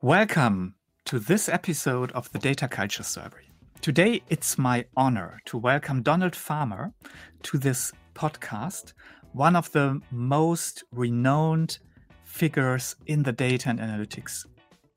Welcome 0.00 0.76
to 1.04 1.18
this 1.18 1.50
episode 1.50 2.10
of 2.12 2.32
the 2.32 2.38
Data 2.38 2.68
Culture 2.68 3.02
Survey. 3.02 3.36
Today, 3.82 4.22
it's 4.30 4.56
my 4.56 4.86
honor 4.96 5.42
to 5.44 5.58
welcome 5.58 6.00
Donald 6.00 6.34
Farmer 6.34 6.94
to 7.42 7.58
this 7.58 7.92
podcast, 8.14 8.94
one 9.32 9.54
of 9.54 9.70
the 9.72 10.00
most 10.10 10.84
renowned 10.90 11.78
figures 12.22 12.96
in 13.04 13.24
the 13.24 13.32
data 13.32 13.68
and 13.68 13.78
analytics 13.78 14.46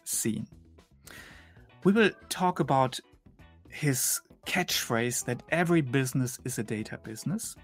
scene. 0.05 0.47
We 1.83 1.91
will 1.91 2.11
talk 2.29 2.61
about 2.61 2.97
his 3.69 4.21
catchphrase 4.47 5.25
that 5.25 5.43
every 5.49 5.81
business 5.81 6.39
is 6.45 6.57
a 6.57 6.63
data 6.63 6.97
business, 7.03 7.55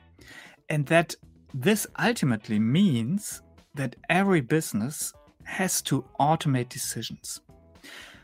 and 0.69 0.85
that 0.87 1.15
this 1.53 1.87
ultimately 1.97 2.59
means 2.59 3.41
that 3.73 3.95
every 4.09 4.41
business 4.41 5.13
has 5.45 5.81
to 5.81 6.05
automate 6.19 6.69
decisions. 6.69 7.41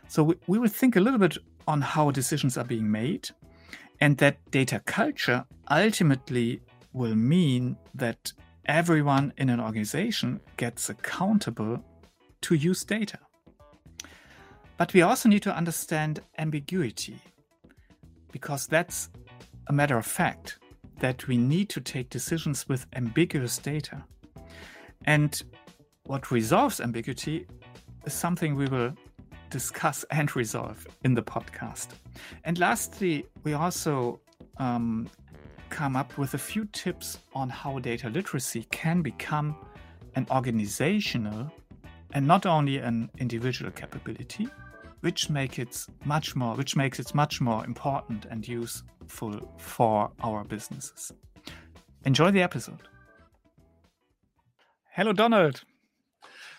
So 0.08 0.24
we, 0.24 0.36
we 0.48 0.60
will 0.60 0.70
think 0.70 0.96
a 0.96 1.00
little 1.00 1.20
bit 1.20 1.38
on 1.68 1.82
how 1.82 2.12
decisions 2.12 2.58
are 2.58 2.64
being 2.64 2.92
made, 2.92 3.30
and 4.02 4.18
that 4.18 4.38
data 4.52 4.82
culture 4.86 5.46
ultimately 5.72 6.62
will 6.94 7.16
mean 7.16 7.78
that 7.96 8.34
everyone 8.66 9.34
in 9.38 9.50
an 9.50 9.60
organization 9.60 10.40
gets 10.58 10.90
accountable 10.90 11.84
to 12.42 12.56
use 12.56 12.84
data. 12.84 13.20
But 14.78 14.94
we 14.94 15.02
also 15.02 15.30
need 15.30 15.44
to 15.44 15.56
understand 15.56 16.22
ambiguity, 16.38 17.20
because 18.32 18.68
that's 18.68 19.10
a 19.68 19.74
matter 19.74 19.98
of 19.98 20.06
fact 20.06 20.60
that 21.00 21.28
we 21.28 21.38
need 21.38 21.70
to 21.70 21.82
take 21.82 22.10
decisions 22.10 22.68
with 22.68 22.86
ambiguous 22.94 23.58
data. 23.58 24.04
And 25.06 25.42
what 26.04 26.32
resolves 26.32 26.82
ambiguity 26.82 27.48
is 28.06 28.14
something 28.14 28.56
we 28.56 28.68
will 28.68 28.94
discuss 29.50 30.04
and 30.12 30.36
resolve 30.36 30.86
in 31.04 31.14
the 31.14 31.22
podcast. 31.22 31.88
And 32.44 32.60
lastly, 32.60 33.26
we 33.44 33.54
also 33.54 34.20
um, 34.58 35.10
come 35.70 35.96
up 35.96 36.18
with 36.18 36.34
a 36.34 36.38
few 36.38 36.66
tips 36.66 37.20
on 37.34 37.50
how 37.50 37.80
data 37.80 38.10
literacy 38.10 38.68
can 38.72 39.02
become 39.02 39.56
an 40.16 40.26
organizational 40.32 41.52
and 42.14 42.26
not 42.28 42.46
only 42.46 42.78
an 42.78 43.10
individual 43.20 43.72
capability, 43.72 44.48
which 45.02 45.30
make 45.30 45.60
it 45.60 45.86
much 46.06 46.36
more, 46.36 46.56
which 46.56 46.76
makes 46.76 47.00
it 47.00 47.16
much 47.16 47.42
more 47.42 47.66
important 47.66 48.26
and 48.26 48.48
useful 48.48 49.54
for 49.58 50.12
our 50.22 50.44
businesses. 50.44 51.12
Enjoy 52.06 52.32
the 52.32 52.42
episode. 52.42 52.88
Hello, 54.92 55.14
Donald. 55.14 55.64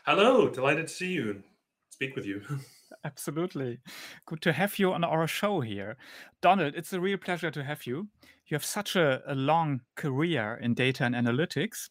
Hello, 0.06 0.48
delighted 0.48 0.88
to 0.88 0.94
see 0.94 1.12
you 1.12 1.30
and 1.30 1.44
speak 1.90 2.16
with 2.16 2.24
you. 2.24 2.42
Absolutely. 3.04 3.78
Good 4.26 4.42
to 4.42 4.52
have 4.52 4.78
you 4.78 4.92
on 4.92 5.04
our 5.04 5.26
show 5.26 5.60
here. 5.60 5.96
Donald, 6.42 6.74
it's 6.74 6.92
a 6.92 7.00
real 7.00 7.18
pleasure 7.18 7.50
to 7.50 7.64
have 7.64 7.86
you. 7.86 8.08
You 8.46 8.54
have 8.54 8.64
such 8.64 8.96
a, 8.96 9.22
a 9.26 9.34
long 9.34 9.80
career 9.96 10.58
in 10.60 10.74
data 10.74 11.04
and 11.04 11.14
analytics. 11.14 11.88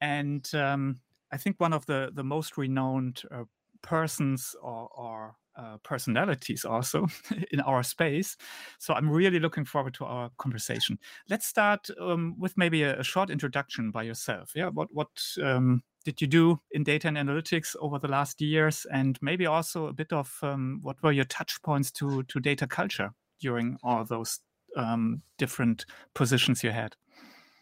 And 0.00 0.48
um, 0.54 0.96
I 1.32 1.36
think 1.36 1.56
one 1.58 1.72
of 1.72 1.86
the, 1.86 2.10
the 2.12 2.24
most 2.24 2.58
renowned 2.58 3.22
uh, 3.30 3.44
persons 3.82 4.54
or, 4.60 4.88
or 4.96 5.36
uh, 5.60 5.76
personalities 5.82 6.64
also 6.64 7.06
in 7.52 7.60
our 7.60 7.82
space. 7.82 8.36
So 8.78 8.94
I'm 8.94 9.10
really 9.10 9.38
looking 9.38 9.64
forward 9.64 9.94
to 9.94 10.04
our 10.04 10.30
conversation. 10.38 10.98
Let's 11.28 11.46
start 11.46 11.88
um, 12.00 12.34
with 12.38 12.56
maybe 12.56 12.82
a, 12.82 13.00
a, 13.00 13.04
short 13.04 13.30
introduction 13.30 13.90
by 13.90 14.04
yourself. 14.04 14.52
Yeah, 14.54 14.70
what 14.70 14.88
what 14.92 15.08
um, 15.42 15.82
did 16.04 16.20
you 16.20 16.26
do 16.26 16.60
in 16.70 16.84
data 16.84 17.08
and 17.08 17.16
analytics 17.16 17.76
over 17.80 17.98
the 17.98 18.08
last 18.08 18.40
years, 18.40 18.86
and 18.92 19.18
maybe 19.20 19.46
also 19.46 19.86
a 19.86 19.92
bit 19.92 20.12
of 20.12 20.38
um, 20.42 20.80
what 20.82 21.02
were 21.02 21.12
your 21.12 21.26
touch 21.26 21.60
points 21.62 21.90
to 21.92 22.22
to 22.24 22.40
data 22.40 22.66
culture 22.66 23.10
during 23.40 23.76
all 23.82 24.04
those 24.04 24.40
um, 24.76 25.22
different 25.36 25.84
positions 26.14 26.64
you 26.64 26.70
had? 26.70 26.96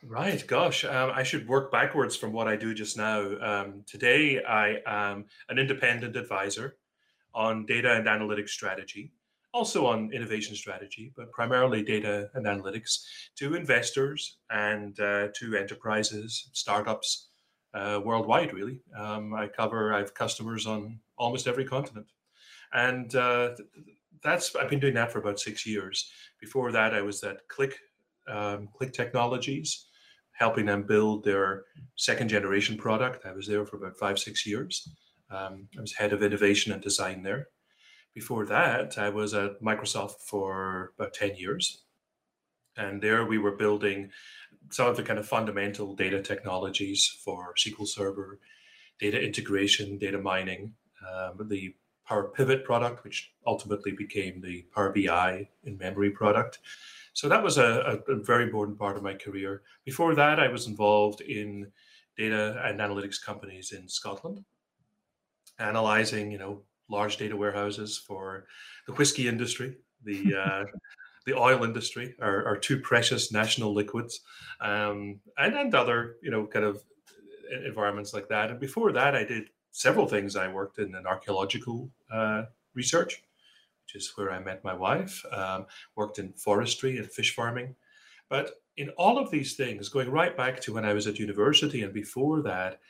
Right, 0.05 0.47
gosh, 0.47 0.85
um, 0.85 1.11
I 1.13 1.25
should 1.25 1.49
work 1.49 1.73
backwards 1.73 2.15
from 2.15 2.33
what 2.33 2.47
I 2.47 2.55
do 2.55 2.73
just 2.73 2.97
now. 2.97 3.21
Um, 3.41 3.83
today, 3.85 4.41
I 4.45 4.77
am 4.87 5.25
an 5.49 5.59
independent 5.59 6.15
advisor 6.15 6.77
on 7.39 7.65
data 7.67 7.93
and 7.93 8.07
analytics 8.09 8.49
strategy, 8.49 9.13
also 9.55 9.87
on 9.87 10.13
innovation 10.13 10.57
strategy, 10.57 11.13
but 11.17 11.31
primarily 11.31 11.85
data 11.85 12.29
and 12.35 12.45
analytics 12.47 13.05
to 13.37 13.55
investors 13.55 14.39
and 14.51 14.99
uh, 14.99 15.29
to 15.39 15.55
enterprises, 15.55 16.51
startups, 16.53 17.29
uh, 17.75 18.01
worldwide, 18.05 18.53
really. 18.53 18.81
Um, 18.99 19.33
I 19.35 19.47
cover, 19.47 19.95
I 19.95 19.99
have 19.99 20.15
customers 20.15 20.67
on 20.67 20.99
almost 21.17 21.47
every 21.47 21.65
continent. 21.65 22.09
And 22.73 23.15
uh, 23.15 23.51
that's, 24.21 24.57
I've 24.57 24.69
been 24.69 24.81
doing 24.81 24.95
that 24.95 25.13
for 25.13 25.21
about 25.21 25.39
six 25.39 25.65
years. 25.65 26.11
Before 26.41 26.73
that, 26.73 26.93
I 26.93 27.03
was 27.03 27.23
at 27.23 27.49
Qlik, 27.49 27.75
um, 28.27 28.69
Qlik 28.77 28.93
Technologies, 28.93 29.87
helping 30.33 30.67
them 30.67 30.83
build 30.83 31.23
their 31.23 31.65
second 31.95 32.29
generation 32.29 32.77
product. 32.77 33.27
I 33.27 33.33
was 33.33 33.47
there 33.47 33.65
for 33.65 33.77
about 33.77 33.97
five, 33.97 34.19
six 34.19 34.45
years. 34.45 34.89
Um, 35.31 35.69
I 35.77 35.81
was 35.81 35.95
head 35.95 36.13
of 36.13 36.23
innovation 36.23 36.73
and 36.73 36.83
design 36.83 37.23
there. 37.23 37.49
Before 38.15 38.47
that, 38.47 38.99
I 38.99 39.11
was 39.11 39.35
at 39.35 39.63
Microsoft 39.63 40.21
for 40.21 40.93
about 40.99 41.15
10 41.15 41.37
years. 41.37 41.83
And 42.77 43.03
there 43.03 43.27
we 43.27 43.39
were 43.39 43.57
building 43.57 44.11
some 44.71 44.87
of 44.87 44.97
the 44.97 45.03
kind 45.03 45.19
of 45.19 45.27
fundamental 45.27 45.95
data 45.95 46.23
technologies 46.23 47.07
for 47.25 47.55
SQL 47.57 47.87
Server, 47.87 48.39
data 49.01 49.21
integration, 49.21 49.99
data 49.99 50.19
mining, 50.19 50.75
um, 51.09 51.49
the 51.49 51.75
Power 52.07 52.25
Pivot 52.25 52.65
product, 52.65 53.05
which 53.05 53.33
ultimately 53.47 53.93
became 53.93 54.41
the 54.41 54.65
Power 54.75 54.93
BI 54.93 55.49
in 55.65 55.77
memory 55.77 56.11
product. 56.11 56.61
So 57.13 57.29
that 57.29 57.43
was 57.43 57.59
a, 57.59 58.01
a, 58.09 58.13
a, 58.13 58.17
very 58.23 58.45
important 58.45 58.79
part 58.79 58.97
of 58.97 59.03
my 59.03 59.15
career. 59.15 59.63
Before 59.85 60.15
that, 60.15 60.41
I 60.41 60.49
was 60.49 60.67
involved 60.67 61.21
in 61.21 61.71
data 62.17 62.63
and 62.65 62.81
analytics 62.81 63.23
companies 63.23 63.73
in 63.73 63.89
Scotland, 63.89 64.45
analyzing, 65.59 66.31
you 66.31 66.39
know, 66.39 66.63
large 66.89 67.17
data 67.17 67.37
warehouses 67.37 67.99
for 67.99 68.47
the 68.87 68.93
whiskey 68.95 69.29
industry, 69.29 69.77
the 70.05 70.35
uh, 70.47 70.65
the 71.27 71.39
oil 71.39 71.63
industry 71.63 72.15
are, 72.21 72.45
are 72.47 72.57
two 72.57 72.81
precious 72.81 73.31
national 73.33 73.75
liquids, 73.75 74.21
um, 74.61 75.21
and 75.37 75.55
and 75.55 75.75
other 75.75 76.17
you 76.23 76.31
know 76.31 76.47
kind 76.47 76.65
of 76.65 76.83
environments 77.67 78.15
like 78.15 78.29
that. 78.29 78.51
And 78.51 78.61
before 78.61 78.93
that, 78.93 79.15
I 79.15 79.25
did 79.25 79.51
several 79.71 80.07
things. 80.07 80.37
I 80.37 80.49
worked 80.49 80.79
in 80.79 80.95
an 80.95 81.07
archaeological 81.07 81.91
uh, 82.13 82.45
research, 82.75 83.23
which 83.85 84.03
is 84.03 84.13
where 84.17 84.33
I 84.33 84.39
met 84.39 84.65
my 84.65 84.75
wife. 84.75 85.25
Um, 85.33 85.67
worked 85.97 86.19
in 86.19 86.33
forestry 86.33 86.99
and 86.99 87.11
fish 87.11 87.35
farming, 87.35 87.75
but 88.29 88.53
in 88.77 88.91
all 88.91 89.19
of 89.19 89.31
these 89.31 89.55
things, 89.55 89.89
going 89.89 90.11
right 90.11 90.37
back 90.37 90.61
to 90.61 90.73
when 90.73 90.85
I 90.85 90.93
was 90.93 91.07
at 91.07 91.19
university 91.19 91.83
and 91.83 91.93
before 91.93 92.43
that, 92.43 92.81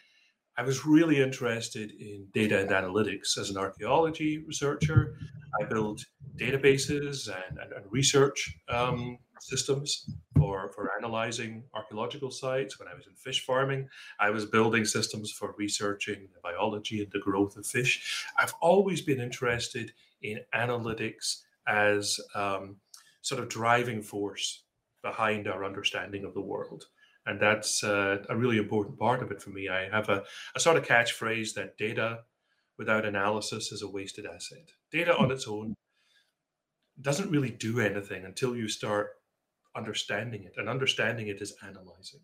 I 0.59 0.63
was 0.63 0.85
really 0.85 1.23
interested 1.23 1.93
in 2.01 2.27
data 2.35 2.61
and 2.61 2.71
analytics 2.71 3.39
as 3.39 3.49
an 3.49 3.57
archaeology 3.57 4.39
researcher. 4.39 5.17
I 5.61 5.65
built 5.65 6.05
databases 6.37 7.29
and, 7.29 7.59
and, 7.61 7.73
and 7.73 7.85
research 7.91 8.59
um, 8.69 9.19
systems 9.39 10.11
for, 10.37 10.73
for 10.73 10.91
analyzing 10.99 11.63
archaeological 11.75 12.33
sites. 12.33 12.77
When 12.77 12.89
I 12.89 12.95
was 12.95 13.07
in 13.07 13.15
fish 13.15 13.47
farming, 13.47 13.89
I 14.19 14.31
was 14.31 14.47
building 14.47 14.85
systems 14.85 15.31
for 15.31 15.55
researching 15.57 16.27
the 16.35 16.41
biology 16.43 17.03
and 17.05 17.13
the 17.13 17.21
growth 17.21 17.57
of 17.57 17.65
fish. 17.65 18.27
I've 18.37 18.55
always 18.61 19.01
been 19.01 19.21
interested 19.21 19.93
in 20.23 20.41
analytics 20.53 21.43
as 21.69 22.19
um, 22.35 22.79
sort 23.23 23.41
of 23.41 23.49
driving 23.49 24.03
force 24.03 24.65
behind 25.05 25.47
our 25.47 25.65
understanding 25.65 26.25
of 26.25 26.35
the 26.35 26.41
world 26.41 26.87
and 27.29 27.39
that's 27.39 27.85
uh, 27.85 28.25
a 28.31 28.37
really 28.37 28.57
important 28.57 28.99
part 28.99 29.23
of 29.23 29.31
it 29.31 29.43
for 29.43 29.51
me. 29.51 29.69
I 29.69 29.89
have 29.91 30.09
a, 30.09 30.25
a 30.57 30.61
sort 30.61 30.79
of 30.79 30.85
catchphrase 30.85 31.53
that 31.55 31.77
data 31.77 32.21
without 32.79 33.05
analysis 33.05 33.71
is 33.71 33.83
a 33.83 33.89
wasted 33.89 34.25
asset. 34.25 34.71
Data 34.91 35.15
on 35.15 35.31
its 35.31 35.47
own 35.47 35.75
doesn't 37.01 37.31
really 37.31 37.51
do 37.51 37.81
anything 37.81 38.25
until 38.25 38.57
you 38.57 38.67
start 38.67 39.11
understanding 39.77 40.45
it, 40.45 40.55
and 40.57 40.69
understanding 40.69 41.29
it 41.29 41.43
is 41.43 41.55
analyzing. 41.63 42.23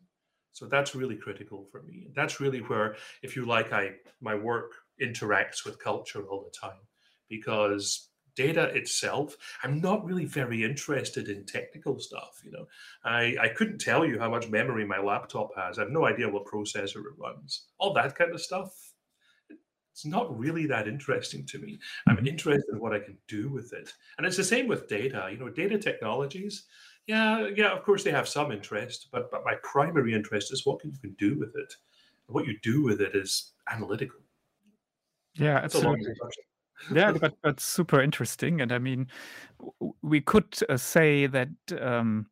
So 0.53 0.67
that's 0.67 0.95
really 0.95 1.17
critical 1.17 1.67
for 1.71 1.83
me. 1.83 2.07
That's 2.15 2.41
really 2.41 2.61
where, 2.61 2.97
if 3.23 3.37
you 3.37 3.45
like, 3.45 3.73
I 3.73 3.91
my 4.23 4.35
work 4.35 4.73
interacts 5.03 5.67
with 5.67 5.83
culture 5.83 6.23
all 6.23 6.43
the 6.45 6.59
time 6.59 6.81
because 7.29 8.09
data 8.37 8.65
itself, 8.77 9.37
I'm 9.63 9.81
not 9.81 10.05
really 10.05 10.25
very 10.25 10.65
interested 10.65 11.29
in 11.29 11.47
technical 11.47 11.99
stuff. 11.99 12.41
You 12.45 12.53
know, 12.53 12.67
I, 13.05 13.37
I 13.41 13.49
couldn't 13.49 13.79
tell 13.81 14.05
you 14.05 14.19
how 14.19 14.31
much 14.31 14.49
memory 14.49 14.85
my 14.85 14.99
laptop 14.99 15.51
has. 15.57 15.79
I 15.79 15.83
have 15.83 15.91
no 15.91 16.07
idea 16.07 16.29
what 16.29 16.47
processor 16.47 16.97
it 16.97 17.19
runs. 17.19 17.67
All 17.79 17.93
that 17.95 18.15
kind 18.15 18.33
of 18.33 18.41
stuff. 18.41 18.73
it's 19.93 20.05
not 20.05 20.37
really 20.37 20.67
that 20.67 20.89
interesting 20.89 21.47
to 21.47 21.59
me. 21.59 21.79
I'm 22.07 22.17
mm-hmm. 22.17 22.27
interested 22.27 22.73
in 22.73 22.81
what 22.81 22.93
I 22.93 22.99
can 22.99 23.17
do 23.29 23.49
with 23.49 23.73
it. 23.73 23.93
And 24.19 24.27
it's 24.27 24.37
the 24.37 24.45
same 24.45 24.67
with 24.67 24.89
data. 24.89 25.29
You 25.31 25.39
know, 25.39 25.49
data 25.49 25.79
technologies, 25.79 26.65
yeah, 27.07 27.49
yeah, 27.55 27.73
of 27.73 27.83
course 27.83 28.03
they 28.03 28.11
have 28.11 28.29
some 28.29 28.51
interest, 28.51 29.09
but 29.13 29.31
but 29.31 29.45
my 29.45 29.57
primary 29.63 30.15
interest 30.15 30.53
is 30.53 30.65
what 30.65 30.85
you 30.85 30.93
can 31.01 31.15
do 31.19 31.39
with 31.39 31.55
it. 31.57 31.75
And 32.27 32.35
what 32.35 32.47
you 32.47 32.59
do 32.63 32.83
with 32.83 33.01
it 33.01 33.15
is 33.15 33.53
analytical. 33.71 34.21
Yeah, 35.35 35.57
absolutely. 35.57 36.15
Yeah, 36.93 37.13
but 37.13 37.35
but 37.43 37.61
super 37.61 38.01
interesting. 38.01 38.61
And 38.61 38.73
I 38.73 38.79
mean, 38.79 39.09
we 40.03 40.21
could 40.21 40.57
uh, 40.69 40.77
say 40.77 41.27
that 41.27 41.49
um, 41.81 42.27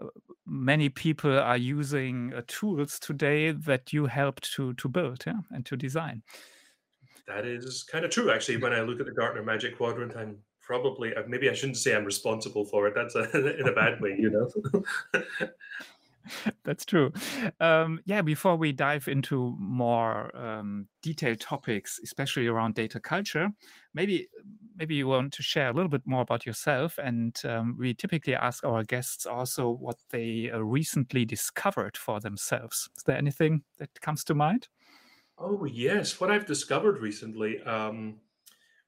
uh, 0.00 0.06
many 0.46 0.88
people 0.88 1.38
are 1.38 1.56
using 1.56 2.32
uh, 2.34 2.42
tools 2.46 2.98
today 2.98 3.52
that 3.52 3.92
you 3.92 4.06
helped 4.06 4.52
to 4.54 4.74
to 4.74 4.88
build, 4.88 5.24
yeah, 5.26 5.40
and 5.50 5.64
to 5.66 5.76
design. 5.76 6.22
That 7.26 7.46
is 7.46 7.84
kind 7.84 8.04
of 8.04 8.10
true, 8.10 8.30
actually. 8.30 8.56
When 8.56 8.72
I 8.72 8.80
look 8.80 9.00
at 9.00 9.06
the 9.06 9.12
Gartner 9.12 9.42
Magic 9.42 9.76
Quadrant, 9.76 10.16
I'm 10.16 10.38
probably 10.60 11.14
uh, 11.14 11.22
maybe 11.28 11.48
I 11.48 11.54
shouldn't 11.54 11.78
say 11.78 11.94
I'm 11.94 12.04
responsible 12.04 12.64
for 12.64 12.86
it. 12.88 12.94
That's 12.94 13.14
a, 13.14 13.58
in 13.60 13.68
a 13.68 13.72
bad 13.72 14.00
way, 14.00 14.16
you 14.18 14.30
know. 14.30 14.50
That's 16.64 16.84
true. 16.84 17.12
Um, 17.60 18.00
yeah, 18.04 18.22
before 18.22 18.56
we 18.56 18.72
dive 18.72 19.08
into 19.08 19.56
more 19.58 20.34
um, 20.36 20.88
detailed 21.02 21.40
topics, 21.40 22.00
especially 22.02 22.46
around 22.46 22.74
data 22.74 23.00
culture, 23.00 23.50
maybe 23.94 24.28
maybe 24.76 24.94
you 24.94 25.06
want 25.06 25.32
to 25.34 25.42
share 25.42 25.68
a 25.68 25.72
little 25.72 25.90
bit 25.90 26.06
more 26.06 26.22
about 26.22 26.46
yourself. 26.46 26.98
And 26.98 27.38
um, 27.44 27.76
we 27.78 27.94
typically 27.94 28.34
ask 28.34 28.64
our 28.64 28.82
guests 28.84 29.26
also 29.26 29.70
what 29.70 29.96
they 30.10 30.50
uh, 30.50 30.58
recently 30.58 31.24
discovered 31.24 31.96
for 31.96 32.20
themselves. 32.20 32.88
Is 32.96 33.02
there 33.04 33.18
anything 33.18 33.62
that 33.78 34.00
comes 34.00 34.24
to 34.24 34.34
mind? 34.34 34.68
Oh 35.38 35.64
yes, 35.64 36.20
what 36.20 36.30
I've 36.30 36.46
discovered 36.46 37.00
recently. 37.00 37.60
Um, 37.62 38.20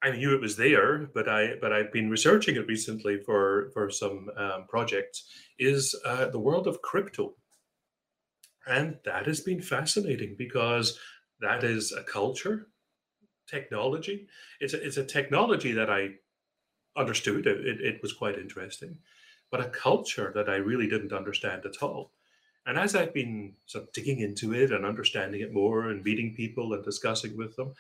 I 0.05 0.11
knew 0.11 0.35
it 0.35 0.41
was 0.41 0.57
there, 0.57 1.09
but 1.15 1.29
I 1.29 1.55
but 1.61 1.73
I've 1.73 1.91
been 1.91 2.11
researching 2.11 2.57
it 2.57 2.67
recently 2.67 3.19
for 3.25 3.71
for 3.73 3.91
some 3.91 4.29
um, 4.37 4.67
projects. 4.69 5.25
Is 5.59 5.95
uh, 6.05 6.27
the 6.27 6.39
world 6.39 6.67
of 6.67 6.83
crypto, 6.83 7.35
and 8.67 8.99
that 9.07 9.25
has 9.27 9.41
been 9.41 9.63
fascinating 9.63 10.35
because 10.37 10.99
that 11.41 11.65
is 11.65 11.91
a 11.91 12.03
culture, 12.03 12.69
technology. 13.49 14.27
It's 14.61 14.75
a, 14.75 14.87
it's 14.87 14.99
a 14.99 15.05
technology 15.05 15.73
that 15.73 15.89
I 15.89 16.11
understood. 16.97 17.47
It, 17.47 17.81
it, 17.81 18.03
was 18.03 18.13
quite 18.13 18.39
interesting, 18.39 18.99
but 19.51 19.61
a 19.61 19.71
culture 19.71 20.33
that 20.35 20.51
I 20.51 20.57
really 20.57 20.87
didn't 20.87 21.13
understand 21.13 21.65
at 21.65 21.83
all. 21.83 22.13
And 22.67 22.79
as 22.79 22.95
I've 22.95 23.15
been 23.15 23.55
sort 23.67 23.85
of 23.85 23.93
digging 23.93 24.21
into 24.21 24.53
it 24.53 24.71
and 24.71 24.85
understanding 24.85 25.41
it 25.41 25.53
more 25.53 25.89
and 25.89 26.05
meeting 26.05 26.35
people 26.35 26.75
and 26.75 26.85
discussing 26.85 27.37
with 27.37 27.57
them, 27.57 27.73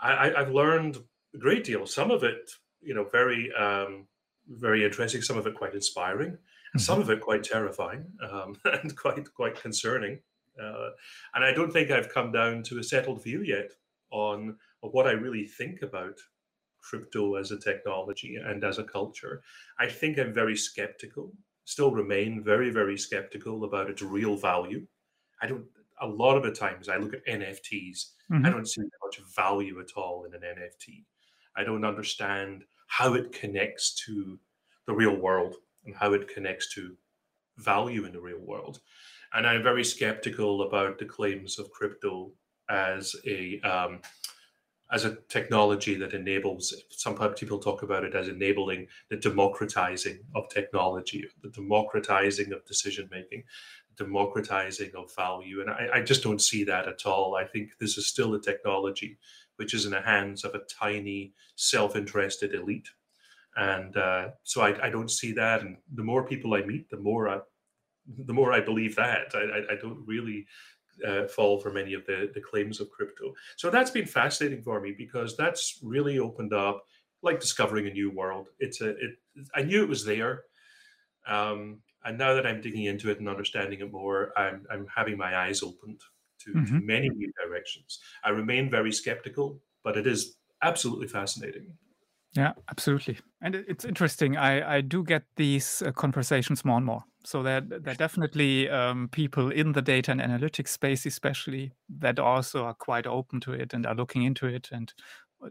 I, 0.00 0.32
have 0.36 0.50
learned 0.50 0.98
a 1.34 1.38
great 1.38 1.64
deal. 1.64 1.86
Some 1.86 2.10
of 2.10 2.22
it, 2.22 2.50
you 2.80 2.94
know, 2.94 3.04
very, 3.04 3.52
um, 3.54 4.06
very 4.48 4.84
interesting. 4.84 5.22
Some 5.22 5.38
of 5.38 5.46
it 5.46 5.54
quite 5.54 5.74
inspiring. 5.74 6.32
Mm-hmm. 6.32 6.78
Some 6.78 7.00
of 7.00 7.10
it 7.10 7.20
quite 7.20 7.44
terrifying 7.44 8.06
um, 8.30 8.56
and 8.64 8.96
quite, 8.96 9.32
quite 9.34 9.60
concerning. 9.60 10.20
Uh, 10.60 10.90
and 11.34 11.44
I 11.44 11.52
don't 11.52 11.72
think 11.72 11.90
I've 11.90 12.12
come 12.12 12.30
down 12.30 12.62
to 12.64 12.78
a 12.78 12.84
settled 12.84 13.22
view 13.22 13.42
yet 13.42 13.72
on, 14.10 14.56
on 14.82 14.90
what 14.90 15.06
I 15.06 15.12
really 15.12 15.46
think 15.46 15.82
about 15.82 16.18
crypto 16.80 17.34
as 17.36 17.50
a 17.50 17.58
technology 17.58 18.36
and 18.36 18.62
as 18.62 18.78
a 18.78 18.84
culture. 18.84 19.42
I 19.78 19.88
think 19.88 20.18
I'm 20.18 20.32
very 20.32 20.56
skeptical 20.56 21.32
still 21.64 21.90
remain 21.90 22.42
very, 22.42 22.70
very 22.70 22.96
skeptical 22.96 23.64
about 23.64 23.90
its 23.90 24.02
real 24.02 24.36
value. 24.36 24.86
I 25.42 25.46
don't, 25.46 25.64
a 26.00 26.06
lot 26.06 26.36
of 26.36 26.42
the 26.42 26.50
times 26.50 26.88
I 26.88 26.96
look 26.96 27.14
at 27.14 27.26
NFTs, 27.26 28.06
mm-hmm. 28.30 28.46
I 28.46 28.50
don't 28.50 28.68
see 28.68 28.82
much 29.02 29.20
value 29.34 29.80
at 29.80 29.92
all 29.96 30.24
in 30.24 30.34
an 30.34 30.42
NFT. 30.42 31.04
I 31.56 31.64
don't 31.64 31.84
understand 31.84 32.64
how 32.86 33.14
it 33.14 33.32
connects 33.32 33.94
to 34.06 34.38
the 34.86 34.94
real 34.94 35.16
world 35.16 35.56
and 35.84 35.94
how 35.94 36.12
it 36.12 36.32
connects 36.32 36.72
to 36.74 36.96
value 37.58 38.04
in 38.04 38.12
the 38.12 38.20
real 38.20 38.40
world. 38.40 38.80
And 39.32 39.46
I'm 39.46 39.62
very 39.62 39.84
skeptical 39.84 40.62
about 40.62 40.98
the 40.98 41.04
claims 41.04 41.58
of 41.58 41.70
crypto 41.70 42.32
as 42.68 43.14
a 43.26 43.60
um, 43.60 44.00
as 44.92 45.04
a 45.04 45.16
technology 45.28 45.94
that 45.96 46.12
enables 46.12 46.74
some 46.90 47.16
people 47.34 47.58
talk 47.58 47.82
about 47.82 48.04
it 48.04 48.14
as 48.14 48.28
enabling 48.28 48.86
the 49.08 49.16
democratizing 49.16 50.20
of 50.34 50.48
technology 50.48 51.24
the 51.42 51.48
democratizing 51.50 52.52
of 52.52 52.64
decision 52.64 53.08
making 53.10 53.42
democratizing 53.96 54.90
of 54.96 55.14
value 55.14 55.60
and 55.60 55.70
I, 55.70 55.88
I, 55.94 56.02
just 56.02 56.22
don't 56.22 56.40
see 56.40 56.64
that 56.64 56.88
at 56.88 57.06
all 57.06 57.36
i 57.36 57.44
think 57.44 57.78
this 57.78 57.96
is 57.96 58.06
still 58.06 58.34
a 58.34 58.40
technology 58.40 59.18
which 59.56 59.74
is 59.74 59.84
in 59.84 59.92
the 59.92 60.00
hands 60.00 60.44
of 60.44 60.54
a 60.54 60.62
tiny 60.80 61.32
self-interested 61.56 62.54
elite 62.54 62.88
and 63.56 63.96
uh, 63.96 64.30
so 64.42 64.62
I, 64.62 64.86
I, 64.86 64.90
don't 64.90 65.10
see 65.10 65.30
that 65.32 65.62
and 65.62 65.76
the 65.94 66.02
more 66.02 66.24
people 66.24 66.54
i 66.54 66.62
meet 66.62 66.90
the 66.90 66.96
more 66.96 67.28
i 67.28 67.38
the 68.06 68.32
more 68.32 68.52
i 68.52 68.60
believe 68.60 68.96
that 68.96 69.32
i, 69.34 69.72
I 69.72 69.76
don't 69.76 70.04
really 70.06 70.46
uh, 71.06 71.26
fall 71.26 71.58
for 71.58 71.72
many 71.72 71.94
of 71.94 72.06
the, 72.06 72.30
the 72.34 72.40
claims 72.40 72.80
of 72.80 72.90
crypto. 72.90 73.34
So 73.56 73.70
that's 73.70 73.90
been 73.90 74.06
fascinating 74.06 74.62
for 74.62 74.80
me 74.80 74.94
because 74.96 75.36
that's 75.36 75.78
really 75.82 76.18
opened 76.18 76.52
up, 76.52 76.84
like 77.22 77.40
discovering 77.40 77.86
a 77.86 77.92
new 77.92 78.10
world. 78.10 78.48
It's 78.58 78.80
a, 78.80 78.90
it, 78.90 79.18
I 79.54 79.62
knew 79.62 79.82
it 79.82 79.88
was 79.88 80.04
there. 80.04 80.42
Um, 81.26 81.80
and 82.04 82.18
now 82.18 82.34
that 82.34 82.46
I'm 82.46 82.60
digging 82.60 82.84
into 82.84 83.10
it 83.10 83.18
and 83.18 83.28
understanding 83.28 83.80
it 83.80 83.90
more, 83.90 84.32
I'm, 84.36 84.66
I'm 84.70 84.86
having 84.94 85.16
my 85.16 85.36
eyes 85.36 85.62
opened 85.62 86.00
to, 86.44 86.50
mm-hmm. 86.50 86.78
to 86.78 86.84
many 86.84 87.08
new 87.08 87.32
directions. 87.42 88.00
I 88.24 88.30
remain 88.30 88.70
very 88.70 88.92
skeptical, 88.92 89.60
but 89.82 89.96
it 89.96 90.06
is 90.06 90.36
absolutely 90.62 91.08
fascinating. 91.08 91.74
Yeah, 92.36 92.52
absolutely. 92.68 93.18
And 93.42 93.54
it's 93.54 93.84
interesting. 93.84 94.36
I, 94.36 94.76
I 94.76 94.80
do 94.80 95.04
get 95.04 95.22
these 95.36 95.82
uh, 95.82 95.92
conversations 95.92 96.64
more 96.64 96.78
and 96.78 96.86
more. 96.86 97.04
So 97.24 97.42
there, 97.42 97.60
there 97.60 97.92
are 97.92 97.94
definitely 97.94 98.68
um, 98.68 99.08
people 99.08 99.50
in 99.50 99.72
the 99.72 99.80
data 99.80 100.10
and 100.10 100.20
analytics 100.20 100.68
space, 100.68 101.06
especially, 101.06 101.72
that 102.00 102.18
also 102.18 102.64
are 102.64 102.74
quite 102.74 103.06
open 103.06 103.40
to 103.42 103.52
it 103.52 103.72
and 103.72 103.86
are 103.86 103.94
looking 103.94 104.24
into 104.24 104.46
it. 104.46 104.68
And 104.72 104.92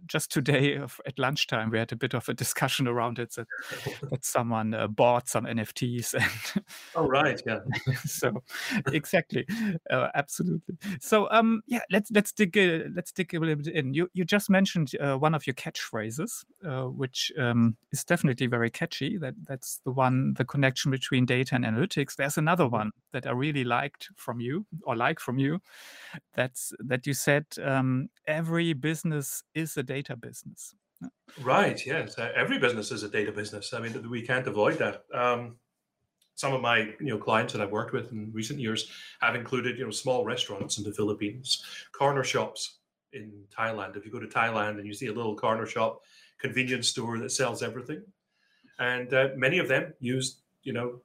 just 0.06 0.32
today 0.32 0.76
at 1.06 1.20
lunchtime 1.20 1.70
we 1.70 1.78
had 1.78 1.92
a 1.92 1.96
bit 1.96 2.14
of 2.14 2.28
a 2.30 2.34
discussion 2.34 2.88
around 2.88 3.20
it 3.20 3.34
that, 3.36 3.48
that 4.10 4.26
someone 4.26 4.74
uh, 4.74 4.88
bought 4.88 5.28
some 5.28 5.46
nfts 5.46 6.14
and 6.56 6.66
oh 6.96 7.08
right 7.08 7.42
yeah. 7.46 7.60
So 8.06 8.44
exactly. 8.92 9.46
Uh, 9.90 10.10
absolutely. 10.16 10.76
So 11.00 11.30
um 11.32 11.62
yeah 11.68 11.82
let's 11.92 12.12
let's 12.12 12.32
dig 12.32 12.58
uh, 12.58 12.90
let's 12.96 13.12
dig 13.12 13.34
a 13.34 13.40
little 13.40 13.56
bit 13.56 13.68
in. 13.68 13.94
You 13.94 14.10
you 14.14 14.26
just 14.26 14.50
mentioned 14.50 14.92
uh, 15.00 15.18
one 15.18 15.36
of 15.36 15.48
your 15.48 15.54
catchphrases 15.54 16.44
uh, 16.66 16.84
which 16.84 17.32
um, 17.38 17.76
is 17.92 18.04
definitely 18.04 18.48
very 18.48 18.70
catchy. 18.70 19.18
That 19.18 19.36
that's 19.48 19.80
the 19.86 19.92
one 19.92 20.34
the 20.36 20.46
connection 20.46 20.92
between 20.92 21.26
data 21.26 21.56
and 21.56 21.66
analytics. 21.66 22.16
There's 22.16 22.38
another 22.38 22.68
one 22.68 22.92
that 23.12 23.28
i 23.28 23.32
really 23.32 23.64
liked 23.64 24.10
from 24.16 24.40
you 24.40 24.66
or 24.84 24.96
like 24.96 25.20
from 25.20 25.38
you. 25.38 25.60
That's 26.36 26.74
that 26.80 27.06
you 27.06 27.14
said 27.14 27.46
um, 27.62 28.10
every 28.28 28.74
business 28.74 29.44
is 29.54 29.78
a 29.78 29.83
data 29.84 30.16
business. 30.16 30.76
Right. 31.42 31.86
Yes. 31.86 32.18
Uh, 32.18 32.32
every 32.36 32.60
business 32.60 32.92
is 32.92 33.04
a 33.04 33.10
data 33.10 33.32
business. 33.32 33.74
I 33.74 33.80
mean, 33.80 34.10
we 34.10 34.22
can't 34.22 34.48
avoid 34.48 34.78
that. 34.80 35.04
Um, 35.14 35.56
some 36.36 36.54
of 36.54 36.62
my 36.62 36.94
you 37.00 37.10
know 37.10 37.18
clients 37.18 37.54
that 37.54 37.62
I've 37.62 37.72
worked 37.72 37.94
with 37.94 38.12
in 38.12 38.32
recent 38.32 38.60
years 38.60 38.90
have 39.22 39.36
included 39.36 39.78
you 39.78 39.86
know 39.86 39.92
small 39.92 40.26
restaurants 40.26 40.78
in 40.78 40.84
the 40.84 40.94
Philippines, 40.94 41.64
corner 41.92 42.24
shops 42.24 42.80
in 43.14 43.32
Thailand. 43.56 43.96
If 43.96 44.06
you 44.06 44.12
go 44.12 44.20
to 44.20 44.28
Thailand 44.28 44.78
and 44.80 44.88
you 44.88 44.94
see 44.94 45.08
a 45.08 45.14
little 45.14 45.36
corner 45.36 45.66
shop, 45.66 46.02
convenience 46.40 46.88
store 46.88 47.20
that 47.20 47.32
sells 47.32 47.62
everything, 47.62 48.02
and 48.80 49.14
uh, 49.14 49.30
many 49.36 49.60
of 49.60 49.68
them 49.68 49.94
use 50.00 50.42
you 50.64 50.74
know 50.74 51.02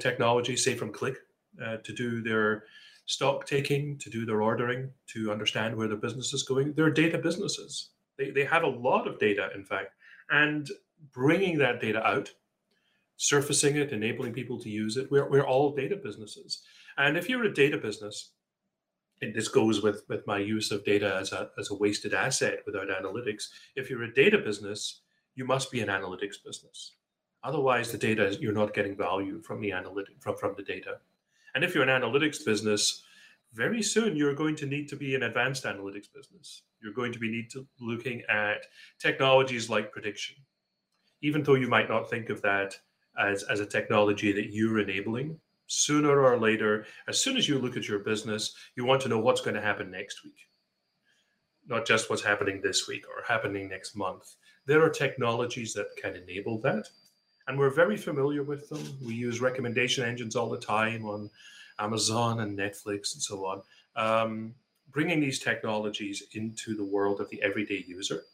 technology, 0.00 0.56
say 0.56 0.74
from 0.74 0.92
Qlik, 0.92 1.16
uh, 1.64 1.78
to 1.78 1.92
do 1.92 2.22
their 2.22 2.64
stock 3.12 3.46
taking, 3.46 3.98
to 3.98 4.10
do 4.10 4.24
their 4.24 4.42
ordering, 4.42 4.90
to 5.08 5.30
understand 5.30 5.76
where 5.76 5.88
their 5.88 5.96
business 5.96 6.32
is 6.32 6.42
going. 6.42 6.72
They're 6.72 6.90
data 6.90 7.18
businesses. 7.18 7.90
They, 8.18 8.30
they 8.30 8.44
have 8.44 8.62
a 8.62 8.68
lot 8.88 9.06
of 9.06 9.18
data, 9.18 9.50
in 9.54 9.64
fact, 9.64 9.94
and 10.30 10.68
bringing 11.12 11.58
that 11.58 11.80
data 11.80 12.04
out, 12.06 12.30
surfacing 13.16 13.76
it, 13.76 13.92
enabling 13.92 14.32
people 14.32 14.58
to 14.60 14.70
use 14.70 14.96
it. 14.96 15.10
We're, 15.10 15.28
we're 15.28 15.46
all 15.46 15.74
data 15.74 15.96
businesses. 15.96 16.62
And 16.96 17.16
if 17.16 17.28
you're 17.28 17.44
a 17.44 17.54
data 17.54 17.78
business, 17.78 18.30
and 19.20 19.34
this 19.34 19.48
goes 19.48 19.82
with, 19.82 20.02
with 20.08 20.26
my 20.26 20.38
use 20.38 20.72
of 20.72 20.84
data 20.84 21.16
as 21.20 21.32
a, 21.32 21.50
as 21.58 21.70
a 21.70 21.76
wasted 21.76 22.12
asset 22.12 22.60
without 22.66 22.88
analytics. 22.88 23.44
If 23.76 23.88
you're 23.88 24.02
a 24.02 24.12
data 24.12 24.38
business, 24.38 25.02
you 25.36 25.44
must 25.44 25.70
be 25.70 25.80
an 25.80 25.88
analytics 25.88 26.42
business. 26.44 26.96
Otherwise, 27.44 27.92
the 27.92 27.98
data 27.98 28.36
you're 28.40 28.52
not 28.52 28.74
getting 28.74 28.96
value 28.96 29.40
from 29.42 29.60
the 29.60 29.72
analytic 29.72 30.16
from, 30.20 30.36
from 30.36 30.54
the 30.56 30.62
data. 30.62 30.98
And 31.54 31.64
if 31.64 31.74
you're 31.74 31.88
an 31.88 32.02
analytics 32.02 32.44
business, 32.44 33.02
very 33.52 33.82
soon 33.82 34.16
you're 34.16 34.34
going 34.34 34.56
to 34.56 34.66
need 34.66 34.88
to 34.88 34.96
be 34.96 35.14
an 35.14 35.24
advanced 35.24 35.64
analytics 35.64 36.08
business. 36.14 36.62
You're 36.82 36.94
going 36.94 37.12
to 37.12 37.18
be 37.18 37.30
need 37.30 37.50
to 37.50 37.66
looking 37.80 38.22
at 38.28 38.66
technologies 38.98 39.68
like 39.68 39.92
prediction, 39.92 40.36
even 41.20 41.42
though 41.42 41.54
you 41.54 41.68
might 41.68 41.88
not 41.88 42.08
think 42.08 42.30
of 42.30 42.40
that 42.42 42.74
as, 43.20 43.42
as 43.44 43.60
a 43.60 43.66
technology 43.66 44.32
that 44.32 44.52
you're 44.52 44.78
enabling. 44.78 45.38
Sooner 45.66 46.20
or 46.20 46.38
later, 46.38 46.86
as 47.08 47.20
soon 47.22 47.36
as 47.36 47.48
you 47.48 47.58
look 47.58 47.76
at 47.76 47.88
your 47.88 48.00
business, 48.00 48.54
you 48.76 48.84
want 48.84 49.02
to 49.02 49.08
know 49.08 49.18
what's 49.18 49.42
going 49.42 49.54
to 49.54 49.60
happen 49.60 49.90
next 49.90 50.24
week. 50.24 50.34
not 51.66 51.86
just 51.86 52.10
what's 52.10 52.22
happening 52.22 52.60
this 52.60 52.88
week 52.88 53.04
or 53.08 53.22
happening 53.26 53.68
next 53.68 53.96
month. 53.96 54.36
There 54.66 54.82
are 54.82 54.90
technologies 54.90 55.72
that 55.74 55.86
can 56.00 56.16
enable 56.16 56.60
that. 56.62 56.88
And 57.48 57.58
we're 57.58 57.70
very 57.70 57.96
familiar 57.96 58.42
with 58.42 58.68
them. 58.68 58.82
We 59.04 59.14
use 59.14 59.40
recommendation 59.40 60.04
engines 60.04 60.36
all 60.36 60.48
the 60.48 60.58
time 60.58 61.04
on 61.04 61.30
Amazon 61.78 62.40
and 62.40 62.56
Netflix 62.56 63.14
and 63.14 63.22
so 63.22 63.44
on. 63.46 63.62
Um, 63.96 64.54
bringing 64.90 65.20
these 65.20 65.38
technologies 65.38 66.22
into 66.32 66.76
the 66.76 66.84
world 66.84 67.20
of 67.20 67.28
the 67.30 67.42
everyday 67.42 67.84
user, 67.86 68.24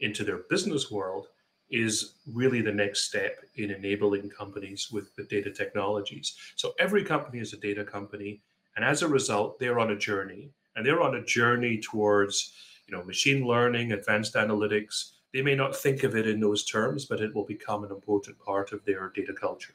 into 0.00 0.22
their 0.22 0.38
business 0.50 0.90
world, 0.90 1.28
is 1.70 2.14
really 2.32 2.62
the 2.62 2.72
next 2.72 3.04
step 3.04 3.44
in 3.56 3.70
enabling 3.70 4.30
companies 4.30 4.90
with 4.90 5.14
the 5.16 5.24
data 5.24 5.50
technologies. 5.50 6.36
So 6.56 6.74
every 6.78 7.04
company 7.04 7.40
is 7.40 7.52
a 7.52 7.58
data 7.58 7.84
company, 7.84 8.40
and 8.76 8.84
as 8.84 9.02
a 9.02 9.08
result, 9.08 9.58
they're 9.58 9.80
on 9.80 9.90
a 9.90 9.96
journey, 9.96 10.50
and 10.76 10.86
they're 10.86 11.02
on 11.02 11.16
a 11.16 11.24
journey 11.24 11.78
towards, 11.78 12.52
you 12.86 12.96
know, 12.96 13.04
machine 13.04 13.46
learning, 13.46 13.92
advanced 13.92 14.34
analytics. 14.34 15.12
They 15.32 15.42
may 15.42 15.54
not 15.54 15.76
think 15.76 16.02
of 16.04 16.16
it 16.16 16.26
in 16.26 16.40
those 16.40 16.64
terms, 16.64 17.04
but 17.04 17.20
it 17.20 17.34
will 17.34 17.44
become 17.44 17.84
an 17.84 17.90
important 17.90 18.38
part 18.38 18.72
of 18.72 18.84
their 18.84 19.10
data 19.14 19.32
culture. 19.32 19.74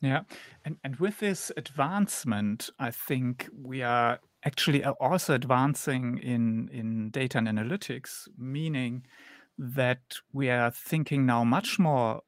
Yeah, 0.00 0.22
and 0.64 0.76
and 0.84 0.96
with 0.96 1.20
this 1.20 1.50
advancement, 1.56 2.68
I 2.78 2.90
think 2.90 3.48
we 3.52 3.82
are 3.82 4.20
actually 4.44 4.84
also 4.84 5.34
advancing 5.34 6.18
in 6.18 6.68
in 6.68 7.10
data 7.10 7.38
and 7.38 7.48
analytics, 7.48 8.28
meaning 8.36 9.06
that 9.58 10.18
we 10.32 10.50
are 10.50 10.70
thinking 10.70 11.24
now 11.24 11.44
much 11.44 11.78
more 11.78 12.20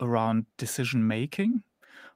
around 0.00 0.46
decision 0.58 1.06
making 1.06 1.62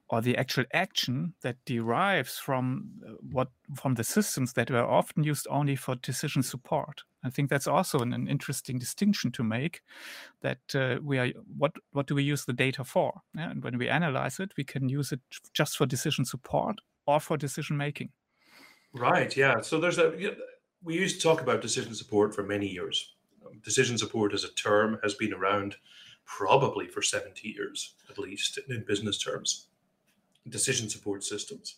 or 0.09 0.21
the 0.21 0.37
actual 0.37 0.63
action 0.73 1.33
that 1.41 1.57
derives 1.65 2.37
from 2.37 2.89
uh, 3.05 3.11
what 3.31 3.49
from 3.75 3.95
the 3.95 4.03
systems 4.03 4.53
that 4.53 4.71
were 4.71 4.85
often 4.85 5.23
used 5.23 5.47
only 5.49 5.75
for 5.75 5.95
decision 5.95 6.41
support. 6.41 7.03
I 7.25 7.29
think 7.29 7.49
that's 7.49 7.67
also 7.67 7.99
an, 7.99 8.13
an 8.13 8.27
interesting 8.27 8.79
distinction 8.79 9.31
to 9.33 9.43
make. 9.43 9.81
That 10.41 10.59
uh, 10.73 10.97
we 11.03 11.17
are 11.19 11.29
what 11.57 11.73
what 11.91 12.07
do 12.07 12.15
we 12.15 12.23
use 12.23 12.45
the 12.45 12.53
data 12.53 12.83
for? 12.83 13.21
Yeah, 13.35 13.51
and 13.51 13.63
when 13.63 13.77
we 13.77 13.89
analyze 13.89 14.39
it, 14.39 14.53
we 14.57 14.63
can 14.63 14.87
use 14.87 15.11
it 15.11 15.19
just 15.53 15.77
for 15.77 15.85
decision 15.85 16.23
support 16.23 16.77
or 17.05 17.19
for 17.19 17.35
decision 17.37 17.75
making. 17.75 18.09
Right. 18.93 19.35
Yeah. 19.35 19.61
So 19.61 19.79
there's 19.79 19.97
a 19.97 20.13
we 20.81 20.95
used 20.95 21.17
to 21.17 21.27
talk 21.27 21.41
about 21.41 21.61
decision 21.61 21.93
support 21.95 22.33
for 22.33 22.43
many 22.43 22.67
years. 22.67 23.13
Decision 23.63 23.97
support 23.97 24.33
as 24.33 24.43
a 24.45 24.53
term 24.53 24.99
has 25.03 25.15
been 25.15 25.33
around 25.33 25.75
probably 26.25 26.87
for 26.87 27.01
70 27.01 27.47
years 27.47 27.95
at 28.09 28.19
least 28.19 28.59
in 28.67 28.83
business 28.85 29.17
terms 29.17 29.67
decision 30.49 30.89
support 30.89 31.23
systems. 31.23 31.77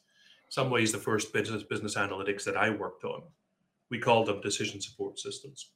Some 0.49 0.69
ways, 0.69 0.91
the 0.91 0.97
first 0.97 1.31
business 1.31 1.63
business 1.63 1.95
analytics 1.95 2.43
that 2.45 2.57
I 2.57 2.69
worked 2.69 3.03
on, 3.03 3.21
we 3.91 3.99
called 3.99 4.27
them 4.27 4.41
decision 4.41 4.81
support 4.81 5.19
systems. 5.19 5.71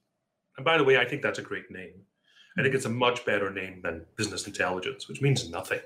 And 0.58 0.66
by 0.66 0.78
the 0.78 0.84
way, 0.84 0.98
I 0.98 1.06
think 1.06 1.22
that's 1.22 1.40
a 1.40 1.44
great 1.44 1.70
name. 1.72 2.02
I 2.58 2.62
think 2.62 2.76
it's 2.76 2.86
a 2.86 2.90
much 2.90 3.26
better 3.26 3.50
name 3.50 3.82
than 3.84 4.06
business 4.16 4.46
intelligence, 4.46 5.08
which 5.08 5.22
means 5.22 5.50
nothing. 5.50 5.80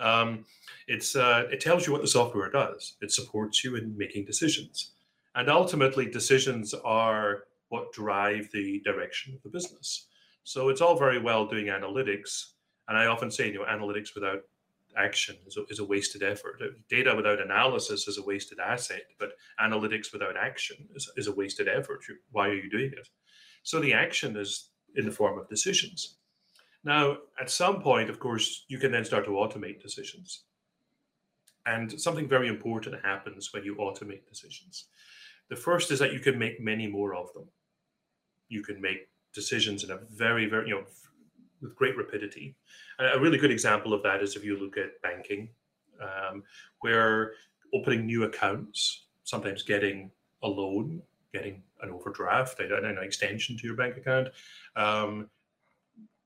Um, 0.00 0.44
it's 0.86 1.16
uh, 1.16 1.46
it 1.50 1.60
tells 1.60 1.86
you 1.86 1.92
what 1.92 2.02
the 2.02 2.08
software 2.08 2.50
does. 2.50 2.96
It 3.00 3.12
supports 3.12 3.64
you 3.64 3.76
in 3.76 3.96
making 3.96 4.24
decisions, 4.24 4.92
and 5.34 5.48
ultimately, 5.48 6.06
decisions 6.06 6.74
are 6.74 7.44
what 7.68 7.92
drive 7.92 8.48
the 8.52 8.80
direction 8.84 9.34
of 9.34 9.42
the 9.42 9.48
business. 9.48 10.06
So 10.44 10.68
it's 10.68 10.80
all 10.80 10.96
very 10.96 11.18
well 11.18 11.46
doing 11.46 11.66
analytics, 11.66 12.52
and 12.88 12.98
I 12.98 13.06
often 13.06 13.30
say, 13.30 13.48
you 13.48 13.54
know, 13.54 13.64
analytics 13.64 14.14
without 14.14 14.42
action 14.96 15.36
is 15.46 15.56
a, 15.56 15.64
is 15.68 15.78
a 15.78 15.84
wasted 15.84 16.22
effort. 16.22 16.62
Data 16.88 17.14
without 17.14 17.40
analysis 17.40 18.08
is 18.08 18.18
a 18.18 18.22
wasted 18.22 18.58
asset, 18.58 19.02
but 19.18 19.32
analytics 19.60 20.12
without 20.12 20.36
action 20.36 20.76
is, 20.94 21.10
is 21.16 21.26
a 21.26 21.34
wasted 21.34 21.68
effort. 21.68 22.00
Why 22.30 22.48
are 22.48 22.54
you 22.54 22.70
doing 22.70 22.92
it? 22.92 23.08
So 23.62 23.80
the 23.80 23.94
action 23.94 24.36
is 24.36 24.70
in 24.96 25.04
the 25.04 25.12
form 25.12 25.38
of 25.38 25.48
decisions. 25.48 26.18
Now, 26.84 27.16
at 27.40 27.50
some 27.50 27.80
point, 27.80 28.10
of 28.10 28.20
course, 28.20 28.64
you 28.68 28.78
can 28.78 28.92
then 28.92 29.04
start 29.04 29.24
to 29.24 29.30
automate 29.30 29.80
decisions. 29.82 30.44
And 31.66 31.98
something 31.98 32.28
very 32.28 32.48
important 32.48 33.02
happens 33.02 33.50
when 33.52 33.64
you 33.64 33.76
automate 33.76 34.28
decisions. 34.28 34.86
The 35.48 35.56
first 35.56 35.90
is 35.90 35.98
that 35.98 36.12
you 36.12 36.20
can 36.20 36.38
make 36.38 36.60
many 36.60 36.86
more 36.86 37.14
of 37.14 37.32
them. 37.32 37.48
You 38.48 38.62
can 38.62 38.80
make 38.80 39.08
decisions 39.32 39.82
in 39.82 39.90
a 39.90 39.98
very, 40.10 40.46
very, 40.46 40.68
you 40.68 40.74
know, 40.74 40.84
with 41.64 41.74
great 41.74 41.96
rapidity. 41.96 42.54
A 43.00 43.18
really 43.18 43.38
good 43.38 43.50
example 43.50 43.92
of 43.92 44.02
that 44.04 44.22
is 44.22 44.36
if 44.36 44.44
you 44.44 44.56
look 44.56 44.76
at 44.76 45.00
banking, 45.02 45.48
um, 46.00 46.44
where 46.80 47.32
opening 47.72 48.06
new 48.06 48.24
accounts, 48.24 49.06
sometimes 49.24 49.62
getting 49.62 50.10
a 50.42 50.48
loan, 50.48 51.02
getting 51.32 51.62
an 51.82 51.90
overdraft, 51.90 52.60
an 52.60 52.98
extension 53.02 53.56
to 53.56 53.66
your 53.66 53.74
bank 53.74 53.96
account, 53.96 54.28
um, 54.76 55.28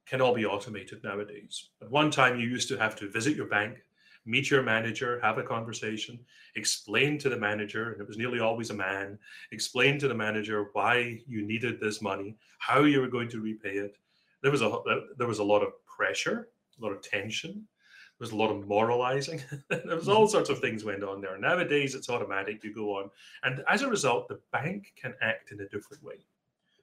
can 0.07 0.21
all 0.21 0.35
be 0.35 0.45
automated 0.45 1.03
nowadays. 1.05 1.71
At 1.81 1.91
one 1.91 2.11
time, 2.11 2.39
you 2.39 2.49
used 2.49 2.69
to 2.69 2.77
have 2.77 2.97
to 2.97 3.11
visit 3.11 3.37
your 3.37 3.47
bank, 3.47 3.79
meet 4.27 4.51
your 4.51 4.63
manager, 4.63 5.21
have 5.23 5.39
a 5.39 5.43
conversation, 5.43 6.19
explain 6.57 7.19
to 7.19 7.29
the 7.29 7.39
manager, 7.39 7.93
and 7.93 8.01
it 8.01 8.09
was 8.09 8.19
nearly 8.19 8.41
always 8.41 8.71
a 8.71 8.75
man, 8.75 9.19
explain 9.53 9.99
to 9.99 10.09
the 10.09 10.15
manager 10.15 10.69
why 10.73 11.21
you 11.27 11.47
needed 11.47 11.79
this 11.81 12.03
money, 12.03 12.37
how 12.59 12.85
you 12.85 13.01
were 13.01 13.09
going 13.09 13.29
to 13.29 13.41
repay 13.41 13.77
it, 13.77 13.97
there 14.43 14.51
was 14.51 14.63
a 14.63 14.81
there 15.17 15.27
was 15.27 15.39
a 15.39 15.45
lot 15.45 15.63
of 15.63 15.73
pressure, 15.85 16.49
a 16.79 16.85
lot 16.85 16.93
of 16.93 17.03
tension. 17.03 17.53
There 17.53 18.25
was 18.25 18.33
a 18.33 18.37
lot 18.37 18.51
of 18.51 18.67
moralizing. 18.67 19.43
there 19.71 19.97
was 19.97 20.09
all 20.09 20.25
mm-hmm. 20.25 20.33
sorts 20.33 20.51
of 20.51 20.59
things 20.59 20.85
went 20.85 21.05
on 21.05 21.21
there. 21.21 21.39
Nowadays, 21.39 21.95
it's 21.95 22.11
automatic. 22.11 22.65
You 22.65 22.75
go 22.75 22.97
on, 22.97 23.11
and 23.45 23.63
as 23.69 23.83
a 23.83 23.89
result, 23.89 24.29
the 24.29 24.41
bank 24.53 24.93
can 25.01 25.15
act 25.23 25.53
in 25.53 25.61
a 25.61 25.69
different 25.69 26.03
way, 26.03 26.17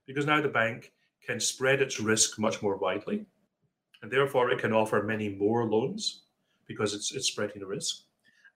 because 0.05 0.25
now 0.25 0.41
the 0.41 0.47
bank 0.47 0.93
can 1.25 1.39
spread 1.39 1.81
its 1.81 1.99
risk 1.99 2.39
much 2.39 2.61
more 2.61 2.77
widely, 2.77 3.25
and 4.01 4.11
therefore 4.11 4.51
it 4.51 4.59
can 4.59 4.71
offer 4.71 5.01
many 5.03 5.29
more 5.29 5.65
loans 5.65 6.23
because 6.67 6.93
it's 6.93 7.11
it's 7.11 7.27
spreading 7.27 7.59
the 7.59 7.67
risk. 7.67 8.03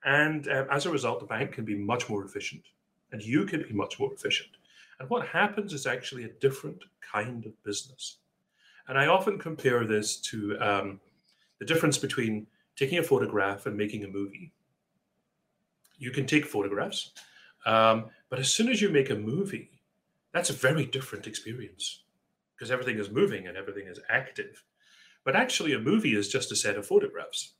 And 0.04 0.48
um, 0.48 0.66
as 0.70 0.86
a 0.86 0.90
result, 0.90 1.20
the 1.20 1.26
bank 1.26 1.52
can 1.52 1.64
be 1.64 1.76
much 1.76 2.08
more 2.08 2.24
efficient, 2.24 2.62
and 3.12 3.20
you 3.20 3.44
can 3.44 3.62
be 3.62 3.74
much 3.74 3.98
more 4.00 4.12
efficient. 4.12 4.50
And 4.98 5.08
what 5.08 5.26
happens 5.26 5.72
is 5.72 5.86
actually 5.86 6.24
a 6.24 6.32
different 6.40 6.82
kind 7.00 7.44
of 7.46 7.62
business. 7.62 8.18
And 8.90 8.98
I 8.98 9.06
often 9.06 9.38
compare 9.38 9.86
this 9.86 10.16
to 10.16 10.58
um, 10.58 11.00
the 11.60 11.64
difference 11.64 11.96
between 11.96 12.48
taking 12.74 12.98
a 12.98 13.04
photograph 13.04 13.66
and 13.66 13.76
making 13.76 14.02
a 14.02 14.08
movie. 14.08 14.52
You 15.96 16.10
can 16.10 16.26
take 16.26 16.44
photographs, 16.44 17.12
um, 17.66 18.06
but 18.30 18.40
as 18.40 18.52
soon 18.52 18.68
as 18.68 18.82
you 18.82 18.88
make 18.88 19.10
a 19.10 19.14
movie, 19.14 19.70
that's 20.34 20.50
a 20.50 20.54
very 20.54 20.86
different 20.86 21.28
experience 21.28 22.02
because 22.56 22.72
everything 22.72 22.98
is 22.98 23.10
moving 23.10 23.46
and 23.46 23.56
everything 23.56 23.86
is 23.86 24.00
active. 24.08 24.64
But 25.24 25.36
actually, 25.36 25.74
a 25.74 25.78
movie 25.78 26.16
is 26.16 26.28
just 26.28 26.50
a 26.50 26.56
set 26.56 26.76
of 26.76 26.84
photographs. 26.84 27.52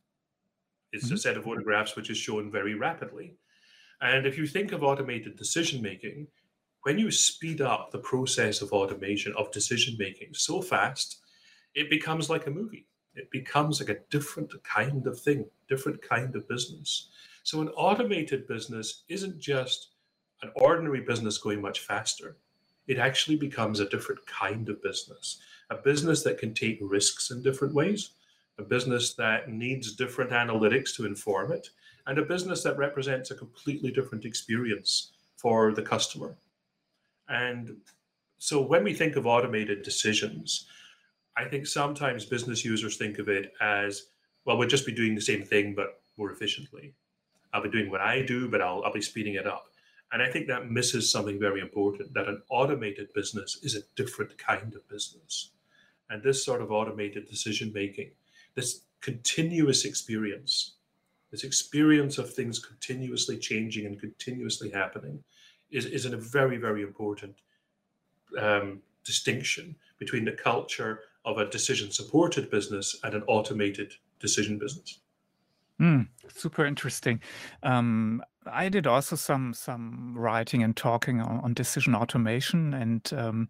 It's 0.92 1.06
mm-hmm. 1.06 1.14
a 1.14 1.18
set 1.18 1.37
of 1.37 1.44
photographs 1.44 1.94
which 1.94 2.10
is 2.10 2.18
shown 2.18 2.50
very 2.50 2.75
rapidly. 2.75 3.37
And 4.00 4.26
if 4.26 4.37
you 4.37 4.49
think 4.49 4.72
of 4.72 4.82
automated 4.82 5.37
decision 5.37 5.80
making, 5.80 6.26
when 6.82 6.99
you 6.99 7.12
speed 7.12 7.60
up 7.60 7.92
the 7.92 7.99
process 7.99 8.62
of 8.62 8.72
automation 8.72 9.32
of 9.38 9.52
decision 9.52 9.94
making 9.96 10.30
so 10.32 10.60
fast, 10.60 11.19
it 11.74 11.90
becomes 11.90 12.30
like 12.30 12.46
a 12.46 12.50
movie. 12.50 12.86
It 13.14 13.30
becomes 13.30 13.80
like 13.80 13.88
a 13.88 14.00
different 14.10 14.52
kind 14.62 15.06
of 15.06 15.20
thing, 15.20 15.46
different 15.68 16.00
kind 16.02 16.34
of 16.36 16.48
business. 16.48 17.08
So 17.42 17.60
an 17.60 17.68
automated 17.70 18.46
business 18.46 19.02
isn't 19.08 19.38
just 19.38 19.88
an 20.42 20.50
ordinary 20.54 21.00
business 21.00 21.38
going 21.38 21.60
much 21.60 21.80
faster. 21.80 22.36
It 22.86 22.98
actually 22.98 23.36
becomes 23.36 23.80
a 23.80 23.88
different 23.88 24.24
kind 24.26 24.68
of 24.68 24.82
business, 24.82 25.38
a 25.70 25.76
business 25.76 26.22
that 26.24 26.38
can 26.38 26.54
take 26.54 26.78
risks 26.80 27.30
in 27.30 27.42
different 27.42 27.74
ways, 27.74 28.10
a 28.58 28.62
business 28.62 29.14
that 29.14 29.48
needs 29.48 29.94
different 29.94 30.30
analytics 30.30 30.94
to 30.96 31.06
inform 31.06 31.52
it, 31.52 31.68
and 32.06 32.18
a 32.18 32.24
business 32.24 32.62
that 32.62 32.78
represents 32.78 33.30
a 33.30 33.36
completely 33.36 33.90
different 33.90 34.24
experience 34.24 35.12
for 35.36 35.72
the 35.72 35.82
customer. 35.82 36.36
And 37.28 37.76
so 38.38 38.60
when 38.60 38.82
we 38.84 38.94
think 38.94 39.16
of 39.16 39.26
automated 39.26 39.82
decisions, 39.82 40.66
I 41.37 41.44
think 41.44 41.66
sometimes 41.66 42.25
business 42.25 42.64
users 42.64 42.96
think 42.96 43.18
of 43.18 43.28
it 43.28 43.52
as, 43.60 44.06
well, 44.44 44.58
we'll 44.58 44.68
just 44.68 44.87
be 44.87 44.92
doing 44.92 45.14
the 45.14 45.20
same 45.20 45.44
thing, 45.44 45.75
but 45.75 46.00
more 46.16 46.30
efficiently. 46.30 46.92
I'll 47.52 47.62
be 47.62 47.70
doing 47.70 47.90
what 47.90 48.00
I 48.00 48.22
do, 48.22 48.49
but 48.49 48.60
I'll, 48.60 48.82
I'll 48.84 48.92
be 48.92 49.00
speeding 49.00 49.34
it 49.34 49.46
up. 49.46 49.66
And 50.12 50.22
I 50.22 50.28
think 50.28 50.49
that 50.49 50.70
misses 50.70 51.10
something 51.10 51.38
very 51.38 51.60
important 51.60 52.12
that 52.14 52.28
an 52.28 52.42
automated 52.50 53.12
business 53.14 53.58
is 53.62 53.76
a 53.76 53.82
different 53.94 54.37
kind 54.38 54.75
of 54.75 54.88
business. 54.88 55.50
And 56.10 56.22
this 56.22 56.44
sort 56.44 56.62
of 56.62 56.72
automated 56.72 57.28
decision 57.28 57.72
making, 57.72 58.10
this 58.54 58.82
continuous 59.00 59.84
experience, 59.84 60.72
this 61.30 61.44
experience 61.44 62.18
of 62.18 62.32
things 62.32 62.58
continuously 62.58 63.38
changing 63.38 63.87
and 63.87 64.00
continuously 64.00 64.70
happening, 64.70 65.22
is, 65.70 65.87
is 65.87 66.04
a 66.04 66.16
very, 66.16 66.56
very 66.56 66.82
important 66.82 67.37
um, 68.37 68.80
distinction 69.04 69.76
between 69.99 70.25
the 70.25 70.32
culture 70.32 71.00
of 71.24 71.38
a 71.38 71.48
decision 71.48 71.90
supported 71.90 72.50
business 72.50 72.98
and 73.02 73.14
an 73.14 73.22
automated 73.24 73.94
decision 74.18 74.58
business. 74.58 75.00
Mm, 75.80 76.08
super 76.28 76.66
interesting. 76.66 77.20
Um, 77.62 78.22
I 78.46 78.68
did 78.68 78.86
also 78.86 79.16
some 79.16 79.54
some 79.54 80.14
writing 80.16 80.62
and 80.62 80.76
talking 80.76 81.20
on, 81.20 81.40
on 81.40 81.54
decision 81.54 81.94
automation, 81.94 82.74
and 82.74 83.10
um, 83.14 83.48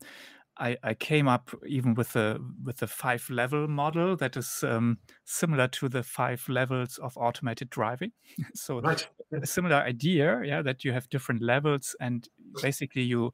I, 0.58 0.76
I 0.82 0.94
came 0.94 1.26
up 1.26 1.50
even 1.66 1.94
with 1.94 2.14
a 2.16 2.38
with 2.62 2.78
the 2.78 2.86
five 2.86 3.28
level 3.30 3.66
model 3.66 4.14
that 4.16 4.36
is 4.36 4.62
um, 4.62 4.98
similar 5.24 5.66
to 5.68 5.88
the 5.88 6.02
five 6.02 6.48
levels 6.48 6.98
of 6.98 7.16
automated 7.16 7.70
driving. 7.70 8.12
so 8.54 8.80
Right. 8.80 9.08
a 9.32 9.46
similar 9.46 9.76
idea, 9.76 10.42
yeah, 10.44 10.62
that 10.62 10.84
you 10.84 10.92
have 10.92 11.08
different 11.08 11.42
levels 11.42 11.96
and 12.00 12.28
basically 12.62 13.02
you 13.02 13.32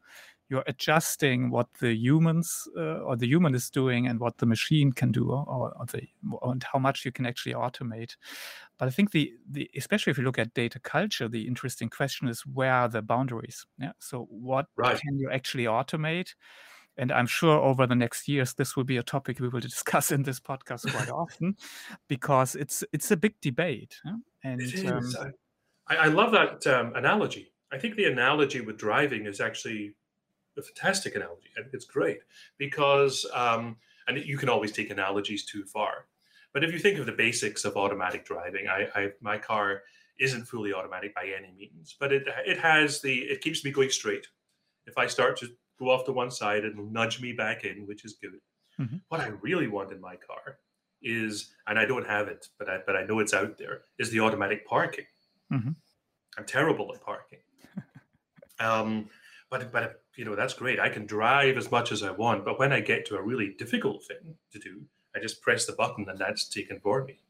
you're 0.49 0.65
adjusting 0.67 1.51
what 1.51 1.67
the 1.81 1.93
humans 1.95 2.69
uh, 2.77 3.01
or 3.01 3.17
the 3.17 3.27
human 3.27 3.55
is 3.55 3.71
doing 3.71 4.07
and 4.07 4.21
what 4.21 4.39
the 4.39 4.47
machine 4.47 4.93
can 4.93 5.11
do 5.11 5.31
or, 5.31 5.75
or 5.77 5.87
the 5.87 6.03
and 6.43 6.65
how 6.65 6.79
much 6.79 7.05
you 7.05 7.13
can 7.13 7.27
actually 7.27 7.55
automate 7.55 8.17
but 8.79 8.87
i 8.87 8.91
think 8.91 9.11
the 9.11 9.33
the 9.51 9.69
especially 9.77 10.11
if 10.11 10.19
you 10.19 10.25
look 10.25 10.39
at 10.39 10.55
data 10.55 10.79
culture 10.79 11.29
the 11.29 11.47
interesting 11.47 11.89
question 11.89 12.29
is 12.29 12.47
where 12.47 12.73
are 12.73 12.89
the 12.89 13.03
boundaries 13.03 13.67
yeah 13.79 13.93
so 13.99 14.27
what 14.31 14.67
Right. 14.77 15.01
can 15.01 15.19
you 15.19 15.31
actually 15.31 15.65
automate 15.65 16.35
and 16.97 17.11
i'm 17.11 17.27
sure 17.27 17.59
over 17.59 17.87
the 17.87 17.95
next 17.95 18.29
years 18.29 18.55
this 18.55 18.77
will 18.77 18.85
be 18.85 18.97
a 18.97 19.03
topic 19.03 19.41
we 19.41 19.49
will 19.49 19.61
discuss 19.61 20.11
in 20.17 20.23
this 20.23 20.41
podcast 20.41 20.91
quite 20.93 21.09
often 21.11 21.57
because 22.09 22.55
it's 22.55 22.85
it's 22.93 23.11
a 23.11 23.17
big 23.17 23.35
debate 23.41 24.01
yeah? 24.05 24.17
and 24.45 24.61
It 24.61 24.87
um. 24.87 25.15
I, 25.89 25.97
I 25.97 26.07
love 26.07 26.33
that 26.33 26.67
um, 26.67 26.95
analogy. 26.97 27.53
I 27.73 27.79
think 27.79 27.95
the 27.95 28.07
analogy 28.07 28.61
with 28.61 28.77
driving 28.77 29.27
is 29.27 29.41
actually 29.41 29.95
a 30.59 30.63
fantastic 30.63 31.15
analogy. 31.17 31.51
I 31.57 31.63
it's 31.73 31.85
great 31.85 32.21
because, 32.59 33.27
um, 33.35 33.77
and 34.09 34.19
you 34.19 34.39
can 34.39 34.49
always 34.49 34.73
take 34.73 34.91
analogies 34.91 35.45
too 35.45 35.65
far. 35.65 36.07
But 36.53 36.65
if 36.65 36.73
you 36.73 36.79
think 36.79 36.99
of 36.99 37.07
the 37.07 37.13
basics 37.13 37.65
of 37.65 37.77
automatic 37.77 38.25
driving, 38.25 38.69
I, 38.69 38.89
I 38.95 39.13
my 39.21 39.39
car 39.39 39.83
isn't 40.19 40.47
fully 40.47 40.73
automatic 40.73 41.15
by 41.15 41.27
any 41.37 41.53
means, 41.53 41.97
but 41.99 42.13
it 42.13 42.27
it 42.47 42.59
has 42.59 43.01
the 43.01 43.15
it 43.15 43.41
keeps 43.41 43.65
me 43.65 43.71
going 43.71 43.91
straight. 43.91 44.27
If 44.87 44.97
I 44.97 45.07
start 45.07 45.37
to 45.39 45.49
go 45.79 45.91
off 45.91 46.05
to 46.07 46.13
one 46.13 46.31
side, 46.31 46.65
it'll 46.65 46.87
nudge 46.87 47.21
me 47.21 47.33
back 47.33 47.65
in, 47.65 47.87
which 47.87 48.05
is 48.05 48.15
good. 48.15 48.41
Mhm. 48.81 49.03
What 49.09 49.21
I 49.21 49.29
really 49.29 49.69
want 49.69 49.93
in 49.93 50.01
my 50.01 50.17
car 50.17 50.59
is, 51.03 51.55
and 51.67 51.79
I 51.79 51.85
don't 51.85 52.07
have 52.07 52.29
it, 52.29 52.49
but 52.59 52.69
I 52.69 52.79
but 52.87 52.97
I 52.97 53.05
know 53.05 53.19
it's 53.19 53.35
out 53.35 53.59
there, 53.59 53.83
is 53.99 54.11
the 54.11 54.21
automatic 54.21 54.67
parking. 54.67 55.07
Mhm. 55.53 55.77
I'm 56.39 56.45
terrible 56.47 56.95
at 56.95 57.03
parking. 57.03 57.41
um, 58.61 59.11
but 59.51 59.71
but 59.73 60.03
you 60.17 60.25
know 60.25 60.35
that's 60.35 60.55
great. 60.55 60.81
I 60.81 60.89
can 60.89 61.07
drive 61.07 61.57
as 61.57 61.71
much 61.71 61.93
as 61.93 62.03
I 62.03 62.11
want, 62.11 62.45
but 62.45 62.59
when 62.59 62.73
I 62.73 62.81
get 62.81 63.07
to 63.07 63.17
a 63.17 63.23
really 63.23 63.55
difficult 63.59 64.05
thing 64.05 64.37
to 64.53 64.59
do, 64.59 64.83
I 65.15 65.21
just 65.21 65.43
press 65.43 65.67
the 65.67 65.73
button 65.73 66.09
and 66.09 66.19
that's 66.19 66.49
taken 66.49 66.81
for 66.81 67.05
me, 67.05 67.21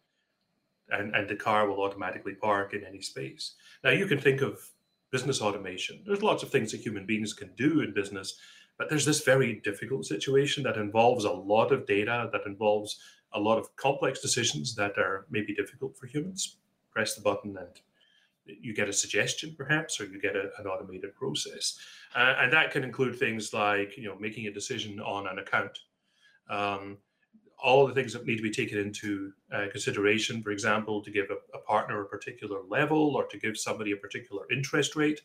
and 0.88 1.14
and 1.14 1.28
the 1.28 1.36
car 1.36 1.68
will 1.68 1.82
automatically 1.82 2.34
park 2.34 2.74
in 2.74 2.84
any 2.84 3.00
space. 3.00 3.54
Now 3.84 3.90
you 3.90 4.06
can 4.06 4.20
think 4.20 4.40
of 4.40 4.60
business 5.10 5.40
automation. 5.40 6.02
There's 6.06 6.22
lots 6.22 6.42
of 6.42 6.50
things 6.50 6.72
that 6.72 6.80
human 6.80 7.06
beings 7.06 7.32
can 7.32 7.50
do 7.56 7.80
in 7.80 7.94
business, 7.94 8.38
but 8.78 8.88
there's 8.88 9.04
this 9.04 9.22
very 9.22 9.60
difficult 9.64 10.04
situation 10.04 10.62
that 10.64 10.76
involves 10.76 11.24
a 11.24 11.30
lot 11.30 11.72
of 11.72 11.86
data, 11.86 12.28
that 12.32 12.46
involves 12.46 12.98
a 13.32 13.40
lot 13.40 13.58
of 13.58 13.74
complex 13.76 14.20
decisions 14.20 14.74
that 14.74 14.98
are 14.98 15.26
maybe 15.30 15.54
difficult 15.54 15.96
for 15.96 16.06
humans. 16.06 16.56
Press 16.90 17.14
the 17.14 17.22
button 17.22 17.56
and 17.56 17.80
you 18.46 18.74
get 18.74 18.88
a 18.88 18.92
suggestion 18.92 19.54
perhaps 19.56 20.00
or 20.00 20.06
you 20.06 20.20
get 20.20 20.36
a, 20.36 20.50
an 20.58 20.66
automated 20.66 21.14
process. 21.14 21.78
Uh, 22.14 22.34
and 22.38 22.52
that 22.52 22.70
can 22.70 22.84
include 22.84 23.18
things 23.18 23.52
like 23.52 23.96
you 23.96 24.04
know 24.04 24.16
making 24.18 24.46
a 24.46 24.52
decision 24.52 25.00
on 25.00 25.26
an 25.26 25.38
account. 25.38 25.78
Um, 26.48 26.98
all 27.62 27.86
the 27.86 27.94
things 27.94 28.12
that 28.12 28.26
need 28.26 28.36
to 28.36 28.42
be 28.42 28.50
taken 28.50 28.78
into 28.78 29.32
uh, 29.52 29.66
consideration 29.72 30.42
for 30.42 30.50
example 30.50 31.02
to 31.02 31.10
give 31.10 31.26
a, 31.30 31.56
a 31.56 31.60
partner 31.62 32.02
a 32.02 32.06
particular 32.06 32.60
level 32.68 33.16
or 33.16 33.24
to 33.26 33.38
give 33.38 33.56
somebody 33.56 33.92
a 33.92 33.96
particular 33.96 34.42
interest 34.52 34.94
rate 34.94 35.22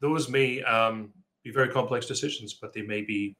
those 0.00 0.28
may 0.28 0.62
um, 0.64 1.10
be 1.42 1.50
very 1.50 1.70
complex 1.70 2.04
decisions 2.04 2.52
but 2.52 2.74
they 2.74 2.82
may 2.82 3.00
be 3.00 3.34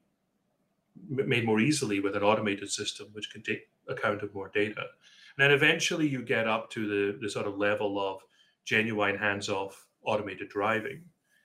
made 1.07 1.45
more 1.45 1.59
easily 1.59 1.99
with 1.99 2.15
an 2.15 2.23
automated 2.23 2.69
system 2.69 3.07
which 3.13 3.31
can 3.31 3.41
take 3.41 3.69
account 3.87 4.21
of 4.21 4.33
more 4.33 4.49
data. 4.49 4.81
And 4.81 5.37
then 5.37 5.51
eventually 5.51 6.07
you 6.07 6.21
get 6.21 6.47
up 6.47 6.69
to 6.71 6.87
the, 6.87 7.19
the 7.19 7.29
sort 7.29 7.47
of 7.47 7.57
level 7.57 7.99
of 7.99 8.21
genuine 8.69 9.17
hands-off 9.17 9.87
automated 10.03 10.47
driving. 10.49 11.01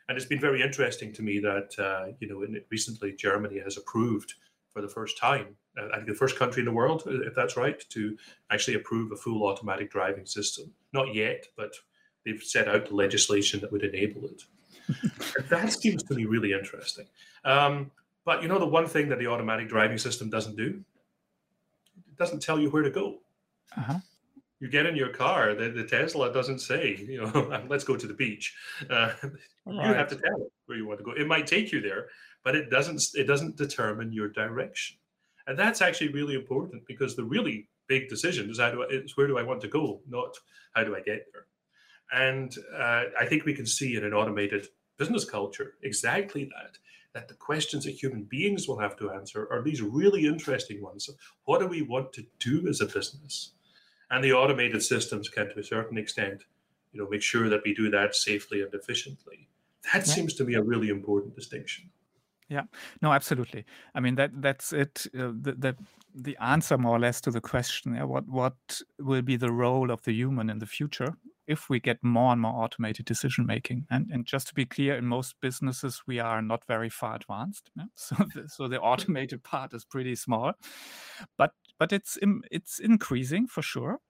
And 0.08 0.18
it's 0.18 0.26
been 0.26 0.40
very 0.40 0.60
interesting 0.60 1.10
to 1.14 1.22
me 1.22 1.38
that 1.40 1.70
uh, 1.78 2.12
you 2.20 2.28
know 2.28 2.42
in, 2.42 2.60
recently 2.70 3.12
Germany 3.12 3.58
has 3.60 3.78
approved 3.78 4.34
for 4.74 4.82
the 4.82 4.88
first 4.88 5.16
time, 5.16 5.56
uh, 5.78 5.86
I 5.92 5.96
think 5.96 6.08
the 6.08 6.14
first 6.14 6.38
country 6.38 6.60
in 6.60 6.66
the 6.66 6.72
world, 6.72 7.04
uh, 7.06 7.22
if 7.22 7.34
that's 7.34 7.56
right, 7.56 7.82
to 7.90 8.16
actually 8.50 8.74
approve 8.74 9.12
a 9.12 9.16
full 9.16 9.46
automatic 9.46 9.90
driving 9.90 10.26
system. 10.26 10.72
Not 10.92 11.14
yet, 11.14 11.46
but 11.56 11.72
they've 12.24 12.42
set 12.42 12.68
out 12.68 12.88
the 12.88 12.94
legislation 12.94 13.60
that 13.60 13.72
would 13.72 13.84
enable 13.84 14.26
it. 14.26 14.42
That 15.48 15.72
seems 15.72 16.02
to 16.02 16.14
me 16.14 16.26
really 16.26 16.52
interesting. 16.52 17.06
Um, 17.44 17.90
but 18.26 18.42
you 18.42 18.48
know 18.48 18.58
the 18.58 18.74
one 18.78 18.86
thing 18.86 19.08
that 19.08 19.18
the 19.18 19.28
automatic 19.28 19.68
driving 19.68 19.98
system 19.98 20.28
doesn't 20.28 20.56
do, 20.56 20.84
it 22.08 22.16
doesn't 22.18 22.42
tell 22.42 22.60
you 22.60 22.68
where 22.70 22.82
to 22.82 22.90
go 22.90 23.18
uh-huh. 23.76 23.98
You 24.64 24.70
get 24.70 24.86
in 24.86 24.96
your 24.96 25.10
car, 25.10 25.54
the, 25.54 25.68
the 25.68 25.84
Tesla 25.84 26.32
doesn't 26.32 26.58
say, 26.58 26.96
you 27.06 27.20
know, 27.20 27.62
let's 27.68 27.84
go 27.84 27.96
to 27.96 28.06
the 28.06 28.14
beach. 28.14 28.56
Uh, 28.88 29.12
You 29.66 29.80
have 29.80 30.08
to 30.08 30.16
tell 30.16 30.42
it 30.42 30.52
where 30.66 30.76
you 30.76 30.86
want 30.86 30.98
to 30.98 31.04
go. 31.04 31.12
It 31.12 31.26
might 31.26 31.46
take 31.46 31.72
you 31.72 31.80
there, 31.80 32.08
but 32.44 32.54
it 32.54 32.68
doesn't. 32.68 33.02
It 33.14 33.24
doesn't 33.24 33.56
determine 33.56 34.12
your 34.12 34.28
direction, 34.28 34.98
and 35.46 35.58
that's 35.58 35.80
actually 35.80 36.12
really 36.12 36.34
important 36.34 36.86
because 36.86 37.16
the 37.16 37.24
really 37.24 37.66
big 37.88 38.10
decision 38.10 38.50
is 38.50 38.60
how 38.60 38.70
do 38.70 38.82
I, 38.82 38.88
is 38.90 39.16
where 39.16 39.26
do 39.26 39.38
I 39.38 39.42
want 39.42 39.62
to 39.62 39.68
go, 39.68 40.02
not 40.06 40.36
how 40.74 40.84
do 40.84 40.94
I 40.94 41.00
get 41.00 41.28
there. 41.32 41.46
And 42.12 42.54
uh, 42.76 43.04
I 43.18 43.24
think 43.24 43.46
we 43.46 43.54
can 43.54 43.64
see 43.64 43.96
in 43.96 44.04
an 44.04 44.12
automated 44.12 44.66
business 44.98 45.24
culture 45.24 45.76
exactly 45.82 46.44
that. 46.44 46.76
That 47.14 47.28
the 47.28 47.34
questions 47.34 47.84
that 47.84 48.02
human 48.02 48.24
beings 48.24 48.68
will 48.68 48.80
have 48.80 48.96
to 48.96 49.12
answer 49.12 49.48
are 49.50 49.62
these 49.62 49.80
really 49.80 50.26
interesting 50.26 50.82
ones. 50.82 51.08
What 51.46 51.60
do 51.60 51.66
we 51.66 51.80
want 51.80 52.12
to 52.12 52.26
do 52.38 52.68
as 52.68 52.82
a 52.82 52.86
business? 52.86 53.52
And 54.14 54.24
the 54.24 54.32
automated 54.32 54.82
systems 54.82 55.28
can, 55.28 55.48
to 55.50 55.58
a 55.60 55.64
certain 55.64 55.98
extent, 55.98 56.44
you 56.92 57.00
know, 57.02 57.08
make 57.10 57.22
sure 57.22 57.48
that 57.48 57.62
we 57.64 57.74
do 57.74 57.90
that 57.90 58.14
safely 58.14 58.62
and 58.62 58.72
efficiently. 58.74 59.48
That 59.92 60.06
Yeah. 60.06 60.14
seems 60.14 60.34
to 60.34 60.44
me 60.44 60.54
a 60.54 60.62
really 60.62 60.88
important 60.88 61.34
distinction. 61.34 61.90
Yeah, 62.48 62.64
no, 63.02 63.12
absolutely. 63.12 63.64
I 63.94 64.00
mean 64.00 64.16
that 64.16 64.30
that's 64.42 64.72
it. 64.72 65.06
Uh, 65.18 65.32
the, 65.40 65.54
the 65.58 65.76
the 66.14 66.36
answer 66.40 66.78
more 66.78 66.96
or 66.96 67.00
less 67.00 67.20
to 67.22 67.30
the 67.30 67.40
question: 67.40 67.94
yeah, 67.94 68.04
what 68.04 68.28
what 68.28 68.82
will 68.98 69.22
be 69.22 69.36
the 69.36 69.52
role 69.52 69.90
of 69.90 70.02
the 70.02 70.12
human 70.12 70.50
in 70.50 70.58
the 70.58 70.66
future 70.66 71.16
if 71.46 71.68
we 71.70 71.80
get 71.80 71.98
more 72.02 72.32
and 72.32 72.40
more 72.42 72.64
automated 72.64 73.06
decision 73.06 73.46
making? 73.46 73.86
And 73.90 74.10
and 74.12 74.26
just 74.26 74.48
to 74.48 74.54
be 74.54 74.66
clear, 74.66 74.96
in 74.98 75.06
most 75.06 75.34
businesses 75.40 76.02
we 76.06 76.20
are 76.20 76.42
not 76.42 76.66
very 76.68 76.90
far 76.90 77.16
advanced. 77.16 77.70
yeah. 77.76 77.86
So 77.96 78.14
the, 78.34 78.48
so 78.48 78.68
the 78.68 78.80
automated 78.80 79.42
part 79.42 79.72
is 79.74 79.84
pretty 79.86 80.14
small, 80.16 80.52
but 81.38 81.52
but 81.78 81.92
it's 81.92 82.18
im- 82.22 82.42
it's 82.50 82.78
increasing 82.78 83.46
for 83.46 83.62
sure. 83.62 84.00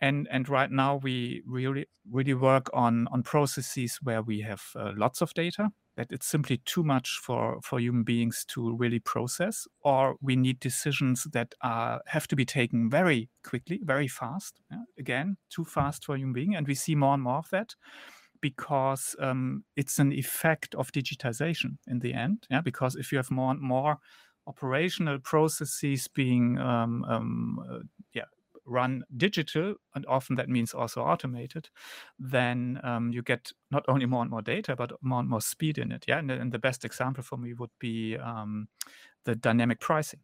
And 0.00 0.28
and 0.30 0.48
right 0.48 0.70
now 0.70 0.96
we 0.96 1.42
really 1.46 1.86
really 2.10 2.34
work 2.34 2.68
on 2.74 3.06
on 3.08 3.22
processes 3.22 3.98
where 4.02 4.22
we 4.22 4.40
have 4.40 4.62
uh, 4.76 4.92
lots 4.96 5.22
of 5.22 5.32
data 5.34 5.70
that 5.96 6.10
it's 6.10 6.26
simply 6.26 6.58
too 6.58 6.82
much 6.82 7.20
for 7.22 7.60
for 7.62 7.78
human 7.78 8.02
beings 8.02 8.44
to 8.48 8.76
really 8.76 8.98
process 8.98 9.66
or 9.82 10.16
we 10.20 10.34
need 10.36 10.58
decisions 10.58 11.24
that 11.32 11.54
are 11.62 12.02
have 12.08 12.26
to 12.26 12.36
be 12.36 12.44
taken 12.44 12.90
very 12.90 13.30
quickly 13.44 13.80
very 13.84 14.08
fast 14.08 14.60
yeah, 14.70 14.82
again 14.98 15.36
too 15.48 15.64
fast 15.64 16.04
for 16.04 16.16
human 16.16 16.32
being 16.34 16.56
and 16.56 16.66
we 16.66 16.74
see 16.74 16.96
more 16.96 17.14
and 17.14 17.22
more 17.22 17.38
of 17.38 17.48
that 17.50 17.76
because 18.40 19.16
um, 19.18 19.64
it's 19.76 19.98
an 19.98 20.12
effect 20.12 20.74
of 20.74 20.92
digitization 20.92 21.78
in 21.86 22.00
the 22.00 22.12
end 22.12 22.46
yeah 22.50 22.60
because 22.60 22.94
if 22.96 23.10
you 23.12 23.18
have 23.18 23.30
more 23.30 23.50
and 23.50 23.60
more 23.60 23.98
operational 24.46 25.18
processes 25.18 26.08
being 26.08 26.58
um, 26.58 27.04
um, 27.04 27.58
uh, 27.70 27.78
yeah 28.12 28.24
run 28.66 29.04
digital 29.18 29.74
and 29.94 30.06
often 30.06 30.36
that 30.36 30.48
means 30.48 30.72
also 30.72 31.02
automated 31.02 31.68
then 32.18 32.80
um, 32.82 33.12
you 33.12 33.22
get 33.22 33.52
not 33.70 33.84
only 33.88 34.06
more 34.06 34.22
and 34.22 34.30
more 34.30 34.40
data 34.40 34.74
but 34.74 34.90
more 35.02 35.20
and 35.20 35.28
more 35.28 35.40
speed 35.42 35.76
in 35.76 35.92
it 35.92 36.04
yeah? 36.08 36.18
And, 36.18 36.30
the- 36.30 36.40
and 36.40 36.50
the 36.50 36.58
best 36.58 36.84
example 36.84 37.22
for 37.22 37.36
me 37.36 37.52
would 37.52 37.72
be 37.78 38.16
um, 38.16 38.68
the 39.24 39.34
dynamic 39.36 39.80
pricing 39.80 40.20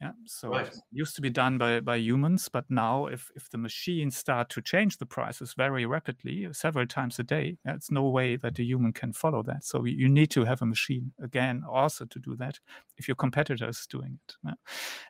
yeah 0.00 0.12
so 0.26 0.50
Right. 0.50 0.66
it 0.66 0.78
used 0.92 1.16
to 1.16 1.22
be 1.22 1.30
done 1.30 1.58
by, 1.58 1.80
by 1.80 1.96
humans 1.96 2.48
but 2.48 2.64
now 2.68 3.06
if, 3.06 3.30
if 3.34 3.48
the 3.50 3.58
machines 3.58 4.16
start 4.16 4.50
to 4.50 4.60
change 4.60 4.98
the 4.98 5.06
prices 5.06 5.54
very 5.56 5.86
rapidly 5.86 6.48
several 6.52 6.86
times 6.86 7.18
a 7.18 7.22
day 7.22 7.56
it's 7.64 7.90
no 7.90 8.08
way 8.08 8.36
that 8.36 8.58
a 8.58 8.62
human 8.62 8.92
can 8.92 9.12
follow 9.12 9.42
that 9.42 9.64
so 9.64 9.84
you 9.84 9.96
you 9.96 10.08
need 10.08 10.30
to 10.30 10.44
have 10.44 10.62
a 10.62 10.66
machine 10.66 11.12
again 11.22 11.62
also 11.68 12.04
to 12.04 12.18
do 12.18 12.36
that 12.36 12.58
if 12.96 13.08
your 13.08 13.14
competitor 13.14 13.68
is 13.68 13.86
doing 13.88 14.18
it 14.28 14.34
yeah. 14.44 14.54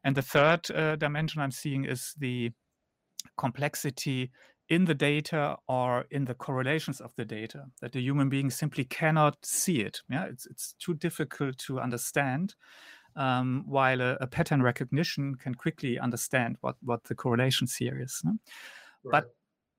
and 0.04 0.16
the 0.16 0.22
third 0.22 0.70
uh, 0.70 0.96
dimension 0.96 1.42
i'm 1.42 1.50
seeing 1.50 1.84
is 1.84 2.14
the 2.18 2.50
complexity 3.36 4.30
in 4.68 4.84
the 4.84 4.94
data 4.94 5.56
or 5.68 6.06
in 6.10 6.24
the 6.24 6.34
correlations 6.34 7.00
of 7.00 7.12
the 7.16 7.24
data 7.24 7.64
that 7.80 7.92
the 7.92 8.00
human 8.00 8.28
being 8.28 8.50
simply 8.50 8.84
cannot 8.84 9.36
see 9.44 9.80
it 9.80 10.00
yeah 10.08 10.24
it's 10.24 10.46
it's 10.46 10.74
too 10.78 10.94
difficult 10.94 11.56
to 11.58 11.80
understand 11.80 12.54
um, 13.16 13.64
while 13.66 14.00
a, 14.00 14.16
a 14.20 14.26
pattern 14.26 14.62
recognition 14.62 15.34
can 15.34 15.54
quickly 15.54 15.98
understand 15.98 16.56
what 16.60 16.76
what 16.82 17.04
the 17.04 17.14
correlation 17.14 17.66
here 17.78 18.00
is 18.00 18.20
no? 18.24 18.36
But- 19.10 19.32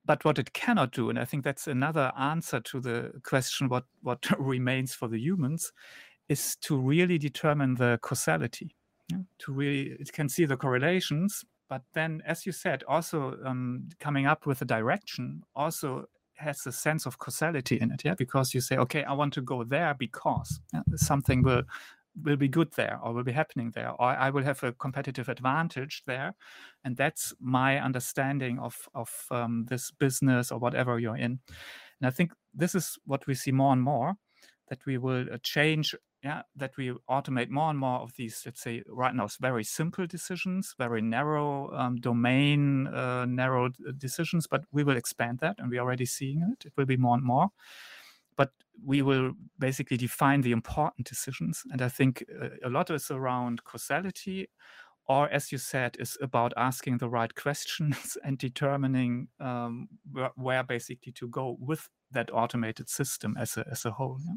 but 0.06 0.24
what 0.24 0.40
it 0.40 0.54
cannot 0.54 0.94
do 0.94 1.10
and 1.10 1.20
i 1.20 1.26
think 1.26 1.44
that's 1.44 1.68
another 1.68 2.14
answer 2.18 2.62
to 2.62 2.80
the 2.80 3.12
question 3.24 3.68
what 3.68 3.84
what 4.04 4.26
remains 4.40 4.94
for 4.94 5.10
the 5.10 5.20
humans 5.20 5.74
is 6.30 6.56
to 6.58 6.78
really 6.78 7.18
determine 7.18 7.76
the 7.76 8.00
causality. 8.02 8.76
Yeah? 9.12 9.20
To 9.40 9.54
really, 9.54 9.96
it 10.00 10.12
can 10.12 10.30
see 10.30 10.46
the 10.46 10.58
correlations, 10.58 11.46
but 11.70 11.82
then, 11.94 12.22
as 12.26 12.46
you 12.46 12.52
said, 12.52 12.84
also 12.88 13.38
um, 13.46 13.90
coming 14.00 14.26
up 14.26 14.46
with 14.46 14.62
a 14.62 14.66
direction 14.66 15.44
also 15.56 16.06
has 16.36 16.66
a 16.68 16.72
sense 16.72 17.06
of 17.06 17.18
causality 17.18 17.80
in 17.80 17.92
it. 17.92 18.04
Yeah, 18.06 18.14
because 18.14 18.54
you 18.54 18.62
say, 18.62 18.78
okay, 18.78 19.04
I 19.04 19.14
want 19.14 19.34
to 19.34 19.42
go 19.42 19.64
there 19.64 19.96
because 19.98 20.60
yeah, 20.74 20.82
something 20.96 21.42
will 21.42 21.64
will 22.24 22.38
be 22.38 22.48
good 22.48 22.72
there 22.74 23.00
or 23.04 23.14
will 23.14 23.24
be 23.24 23.32
happening 23.32 23.72
there. 23.72 23.92
Or 23.92 24.08
i 24.08 24.30
will 24.30 24.44
have 24.44 24.64
a 24.64 24.74
competitive 24.74 25.30
advantage 25.30 26.04
there. 26.06 26.34
And 26.84 26.98
that's 26.98 27.34
my 27.40 27.80
understanding 27.80 28.60
of 28.60 28.76
of 28.94 29.10
um, 29.32 29.66
this 29.70 29.92
business 29.92 30.52
or 30.52 30.60
whatever 30.60 31.00
you're 31.00 31.18
in. 31.18 31.40
And 32.00 32.08
i 32.08 32.10
think 32.10 32.32
this 32.54 32.76
is 32.76 32.98
what 33.06 33.28
we 33.28 33.36
see 33.36 33.52
more 33.52 33.74
and 33.74 33.82
more 33.82 34.16
that 34.70 34.86
we 34.86 34.98
will 34.98 35.26
uh, 35.32 35.38
change 35.44 35.96
yeah 36.24 36.42
that 36.56 36.76
we 36.78 36.94
automate 37.10 37.50
more 37.50 37.70
and 37.70 37.80
more 37.80 38.00
of 38.00 38.12
these 38.18 38.42
let's 38.46 38.62
say 38.62 38.84
right 38.88 39.14
now 39.14 39.26
it's 39.26 39.38
very 39.38 39.64
simple 39.64 40.08
decisions 40.08 40.74
very 40.78 41.02
narrow 41.02 41.72
um, 41.74 41.96
domain 41.98 42.88
uh, 42.88 43.26
narrow 43.26 43.70
decisions 43.98 44.48
but 44.48 44.64
we 44.72 44.84
will 44.84 44.98
expand 44.98 45.40
that 45.40 45.56
and 45.60 45.70
we're 45.70 45.82
already 45.82 46.06
seeing 46.06 46.42
it. 46.52 46.66
It 46.66 46.74
will 46.76 46.86
be 46.86 46.98
more 46.98 47.16
and 47.16 47.24
more 47.24 47.50
but 48.38 48.52
we 48.86 49.02
will 49.02 49.34
basically 49.60 49.98
define 49.98 50.42
the 50.42 50.52
important 50.52 51.08
decisions. 51.08 51.64
And 51.72 51.82
I 51.82 51.90
think 51.90 52.24
uh, 52.42 52.50
a 52.64 52.70
lot 52.70 52.90
is 52.92 53.12
around 53.12 53.64
causality, 53.64 54.48
or 55.08 55.28
as 55.30 55.52
you 55.52 55.58
said, 55.58 55.98
is 56.00 56.18
about 56.22 56.54
asking 56.56 57.00
the 57.00 57.10
right 57.10 57.34
questions 57.34 58.18
and 58.24 58.38
determining 58.38 59.28
um, 59.40 59.90
where, 60.12 60.32
where, 60.36 60.64
basically 60.64 61.12
to 61.14 61.28
go 61.28 61.58
with 61.60 61.90
that 62.12 62.30
automated 62.32 62.88
system 62.88 63.36
as 63.38 63.58
a, 63.58 63.66
as 63.70 63.84
a 63.84 63.92
whole. 63.92 64.20
Yeah? 64.26 64.36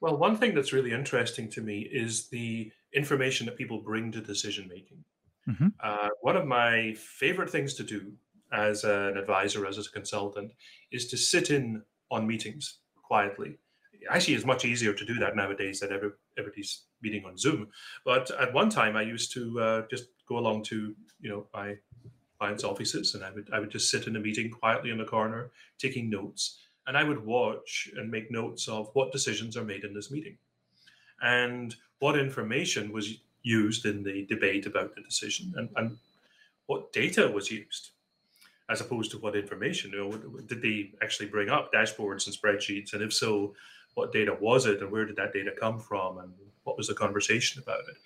Well, 0.00 0.16
one 0.16 0.36
thing 0.36 0.54
that's 0.54 0.72
really 0.72 0.92
interesting 0.92 1.50
to 1.50 1.60
me 1.60 1.88
is 1.92 2.28
the 2.28 2.72
information 2.94 3.46
that 3.46 3.56
people 3.56 3.82
bring 3.82 4.12
to 4.12 4.20
decision 4.20 4.68
making. 4.68 5.04
Mm-hmm. 5.48 5.68
Uh, 5.82 6.08
one 6.22 6.36
of 6.36 6.46
my 6.46 6.94
favorite 6.96 7.50
things 7.50 7.74
to 7.74 7.82
do 7.82 8.12
as 8.52 8.84
an 8.84 9.16
advisor, 9.16 9.66
as 9.66 9.78
a 9.78 9.90
consultant, 9.90 10.52
is 10.92 11.08
to 11.08 11.16
sit 11.16 11.50
in 11.50 11.82
on 12.10 12.26
meetings 12.26 12.79
quietly. 13.10 13.58
Actually, 14.08 14.34
it's 14.34 14.46
much 14.46 14.64
easier 14.64 14.92
to 14.94 15.04
do 15.04 15.14
that 15.14 15.34
nowadays 15.34 15.80
that 15.80 15.90
every, 15.90 16.10
everybody's 16.38 16.82
meeting 17.02 17.24
on 17.24 17.36
Zoom. 17.36 17.68
But 18.04 18.30
at 18.40 18.54
one 18.54 18.70
time, 18.70 18.96
I 18.96 19.02
used 19.02 19.32
to 19.34 19.60
uh, 19.60 19.82
just 19.90 20.06
go 20.28 20.38
along 20.38 20.62
to 20.64 20.94
you 21.20 21.30
know 21.30 21.46
my 21.52 21.76
clients' 22.38 22.64
offices, 22.64 23.14
and 23.14 23.24
I 23.24 23.30
would 23.32 23.48
I 23.52 23.58
would 23.58 23.70
just 23.70 23.90
sit 23.90 24.06
in 24.06 24.16
a 24.16 24.20
meeting 24.20 24.48
quietly 24.50 24.90
in 24.90 24.98
the 24.98 25.12
corner, 25.16 25.50
taking 25.78 26.08
notes, 26.08 26.60
and 26.86 26.96
I 26.96 27.04
would 27.04 27.22
watch 27.24 27.90
and 27.96 28.10
make 28.10 28.30
notes 28.30 28.68
of 28.68 28.90
what 28.94 29.12
decisions 29.12 29.56
are 29.56 29.64
made 29.72 29.84
in 29.84 29.92
this 29.92 30.10
meeting, 30.10 30.38
and 31.20 31.74
what 31.98 32.16
information 32.16 32.92
was 32.92 33.06
used 33.42 33.86
in 33.86 34.04
the 34.04 34.24
debate 34.26 34.66
about 34.66 34.94
the 34.94 35.02
decision, 35.02 35.52
and, 35.56 35.68
and 35.76 35.98
what 36.66 36.92
data 36.92 37.28
was 37.28 37.50
used 37.50 37.90
as 38.70 38.80
opposed 38.80 39.10
to 39.10 39.18
what 39.18 39.36
information? 39.36 39.90
You 39.92 39.98
know, 39.98 40.42
did 40.46 40.62
they 40.62 40.92
actually 41.02 41.28
bring 41.28 41.50
up 41.50 41.72
dashboards 41.72 42.26
and 42.26 42.36
spreadsheets? 42.36 42.92
And 42.92 43.02
if 43.02 43.12
so, 43.12 43.54
what 43.94 44.12
data 44.12 44.36
was 44.40 44.66
it, 44.66 44.80
and 44.80 44.90
where 44.90 45.04
did 45.04 45.16
that 45.16 45.32
data 45.32 45.50
come 45.58 45.78
from, 45.78 46.18
and 46.18 46.32
what 46.62 46.76
was 46.76 46.86
the 46.86 46.94
conversation 46.94 47.62
about 47.62 47.80
it? 47.80 47.96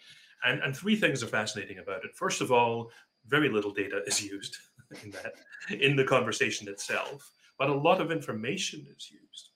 And 0.44 0.60
and 0.62 0.76
three 0.76 0.96
things 0.96 1.22
are 1.22 1.28
fascinating 1.28 1.78
about 1.78 2.04
it. 2.04 2.16
First 2.16 2.40
of 2.40 2.50
all, 2.50 2.90
very 3.26 3.48
little 3.48 3.72
data 3.72 4.02
is 4.06 4.22
used 4.22 4.56
in 5.04 5.10
that 5.10 5.34
in 5.70 5.96
the 5.96 6.04
conversation 6.04 6.68
itself, 6.68 7.30
but 7.58 7.70
a 7.70 7.74
lot 7.74 8.00
of 8.00 8.10
information 8.10 8.86
is 8.96 9.10
used. 9.10 9.50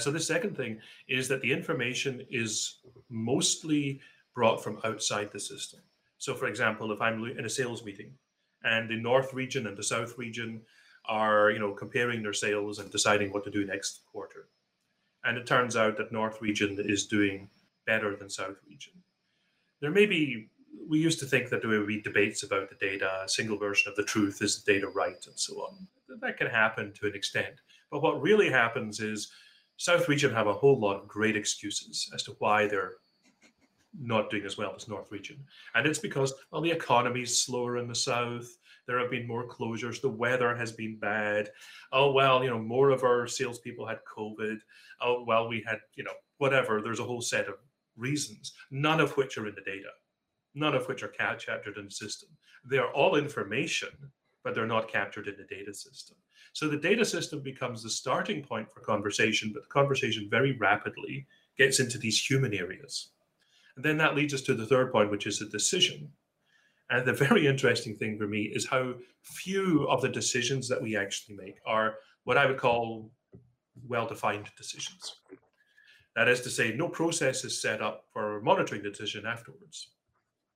So 0.00 0.10
the 0.10 0.20
second 0.20 0.54
thing 0.54 0.80
is 1.08 1.28
that 1.28 1.40
the 1.40 1.50
information 1.50 2.26
is 2.30 2.80
mostly 3.08 4.00
brought 4.34 4.62
from 4.62 4.78
outside 4.84 5.32
the 5.32 5.40
system. 5.40 5.80
So, 6.18 6.34
for 6.34 6.46
example, 6.46 6.92
if 6.92 7.00
I'm 7.00 7.24
in 7.24 7.46
a 7.46 7.48
sales 7.48 7.82
meeting 7.84 8.12
and 8.64 8.88
the 8.88 8.96
north 8.96 9.32
region 9.34 9.66
and 9.66 9.76
the 9.76 9.82
south 9.82 10.18
region 10.18 10.62
are 11.06 11.50
you 11.50 11.58
know 11.58 11.72
comparing 11.72 12.22
their 12.22 12.32
sales 12.32 12.78
and 12.78 12.90
deciding 12.90 13.32
what 13.32 13.44
to 13.44 13.50
do 13.50 13.64
next 13.64 14.02
quarter. 14.10 14.48
And 15.24 15.36
it 15.36 15.46
turns 15.46 15.76
out 15.76 15.96
that 15.96 16.12
north 16.12 16.40
region 16.40 16.78
is 16.78 17.06
doing 17.06 17.48
better 17.86 18.14
than 18.16 18.30
south 18.30 18.56
region. 18.68 18.92
There 19.80 19.90
may 19.90 20.06
be 20.06 20.48
we 20.88 20.98
used 20.98 21.18
to 21.20 21.26
think 21.26 21.50
that 21.50 21.60
there 21.60 21.70
would 21.70 21.86
be 21.86 22.00
debates 22.00 22.42
about 22.42 22.68
the 22.68 22.76
data 22.76 23.22
a 23.24 23.28
single 23.28 23.58
version 23.58 23.90
of 23.90 23.96
the 23.96 24.04
truth 24.04 24.40
is 24.42 24.62
the 24.62 24.72
data 24.72 24.88
right 24.88 25.26
and 25.26 25.38
so 25.38 25.54
on. 25.56 25.86
That 26.20 26.36
can 26.36 26.46
happen 26.46 26.92
to 26.94 27.06
an 27.06 27.14
extent. 27.14 27.60
But 27.90 28.02
what 28.02 28.22
really 28.22 28.50
happens 28.50 29.00
is 29.00 29.30
south 29.76 30.08
region 30.08 30.32
have 30.32 30.46
a 30.46 30.52
whole 30.52 30.78
lot 30.78 31.00
of 31.00 31.08
great 31.08 31.36
excuses 31.36 32.10
as 32.14 32.22
to 32.24 32.36
why 32.38 32.66
they're 32.66 32.94
not 34.00 34.30
doing 34.30 34.44
as 34.44 34.56
well 34.56 34.72
as 34.76 34.88
North 34.88 35.10
Region. 35.10 35.36
And 35.74 35.86
it's 35.86 35.98
because, 35.98 36.32
well, 36.50 36.62
the 36.62 36.70
economy 36.70 37.22
is 37.22 37.40
slower 37.40 37.78
in 37.78 37.88
the 37.88 37.94
South. 37.94 38.46
There 38.86 38.98
have 38.98 39.10
been 39.10 39.26
more 39.26 39.46
closures. 39.46 40.00
The 40.00 40.08
weather 40.08 40.54
has 40.56 40.72
been 40.72 40.98
bad. 40.98 41.50
Oh, 41.92 42.12
well, 42.12 42.42
you 42.42 42.50
know, 42.50 42.58
more 42.58 42.90
of 42.90 43.04
our 43.04 43.26
salespeople 43.26 43.86
had 43.86 43.98
COVID. 44.16 44.58
Oh, 45.00 45.24
well, 45.26 45.48
we 45.48 45.62
had, 45.66 45.80
you 45.94 46.04
know, 46.04 46.12
whatever. 46.38 46.80
There's 46.80 47.00
a 47.00 47.04
whole 47.04 47.20
set 47.20 47.48
of 47.48 47.54
reasons, 47.96 48.52
none 48.70 49.00
of 49.00 49.16
which 49.16 49.36
are 49.36 49.46
in 49.46 49.54
the 49.54 49.60
data, 49.60 49.90
none 50.54 50.74
of 50.74 50.86
which 50.86 51.02
are 51.02 51.08
captured 51.08 51.76
in 51.76 51.84
the 51.84 51.90
system. 51.90 52.28
They 52.64 52.78
are 52.78 52.92
all 52.92 53.16
information, 53.16 53.90
but 54.44 54.54
they're 54.54 54.66
not 54.66 54.90
captured 54.90 55.26
in 55.28 55.36
the 55.36 55.54
data 55.54 55.74
system. 55.74 56.16
So 56.52 56.68
the 56.68 56.78
data 56.78 57.04
system 57.04 57.40
becomes 57.40 57.82
the 57.82 57.90
starting 57.90 58.42
point 58.42 58.70
for 58.70 58.80
conversation, 58.80 59.50
but 59.52 59.64
the 59.64 59.68
conversation 59.68 60.28
very 60.30 60.52
rapidly 60.52 61.26
gets 61.56 61.80
into 61.80 61.98
these 61.98 62.24
human 62.24 62.54
areas 62.54 63.10
and 63.78 63.84
then 63.84 63.96
that 63.98 64.16
leads 64.16 64.34
us 64.34 64.42
to 64.42 64.54
the 64.54 64.66
third 64.66 64.90
point, 64.90 65.08
which 65.08 65.24
is 65.24 65.40
a 65.40 65.48
decision. 65.48 66.10
And 66.90 67.06
the 67.06 67.12
very 67.12 67.46
interesting 67.46 67.94
thing 67.94 68.18
for 68.18 68.26
me 68.26 68.50
is 68.52 68.66
how 68.66 68.94
few 69.22 69.86
of 69.88 70.02
the 70.02 70.08
decisions 70.08 70.68
that 70.68 70.82
we 70.82 70.96
actually 70.96 71.36
make 71.36 71.60
are 71.64 71.94
what 72.24 72.36
I 72.36 72.46
would 72.46 72.56
call 72.56 73.12
well 73.86 74.08
defined 74.08 74.50
decisions. 74.56 75.20
That 76.16 76.26
is 76.26 76.40
to 76.40 76.50
say, 76.50 76.74
no 76.74 76.88
process 76.88 77.44
is 77.44 77.62
set 77.62 77.80
up 77.80 78.06
for 78.12 78.40
monitoring 78.40 78.82
the 78.82 78.90
decision 78.90 79.24
afterwards. 79.24 79.92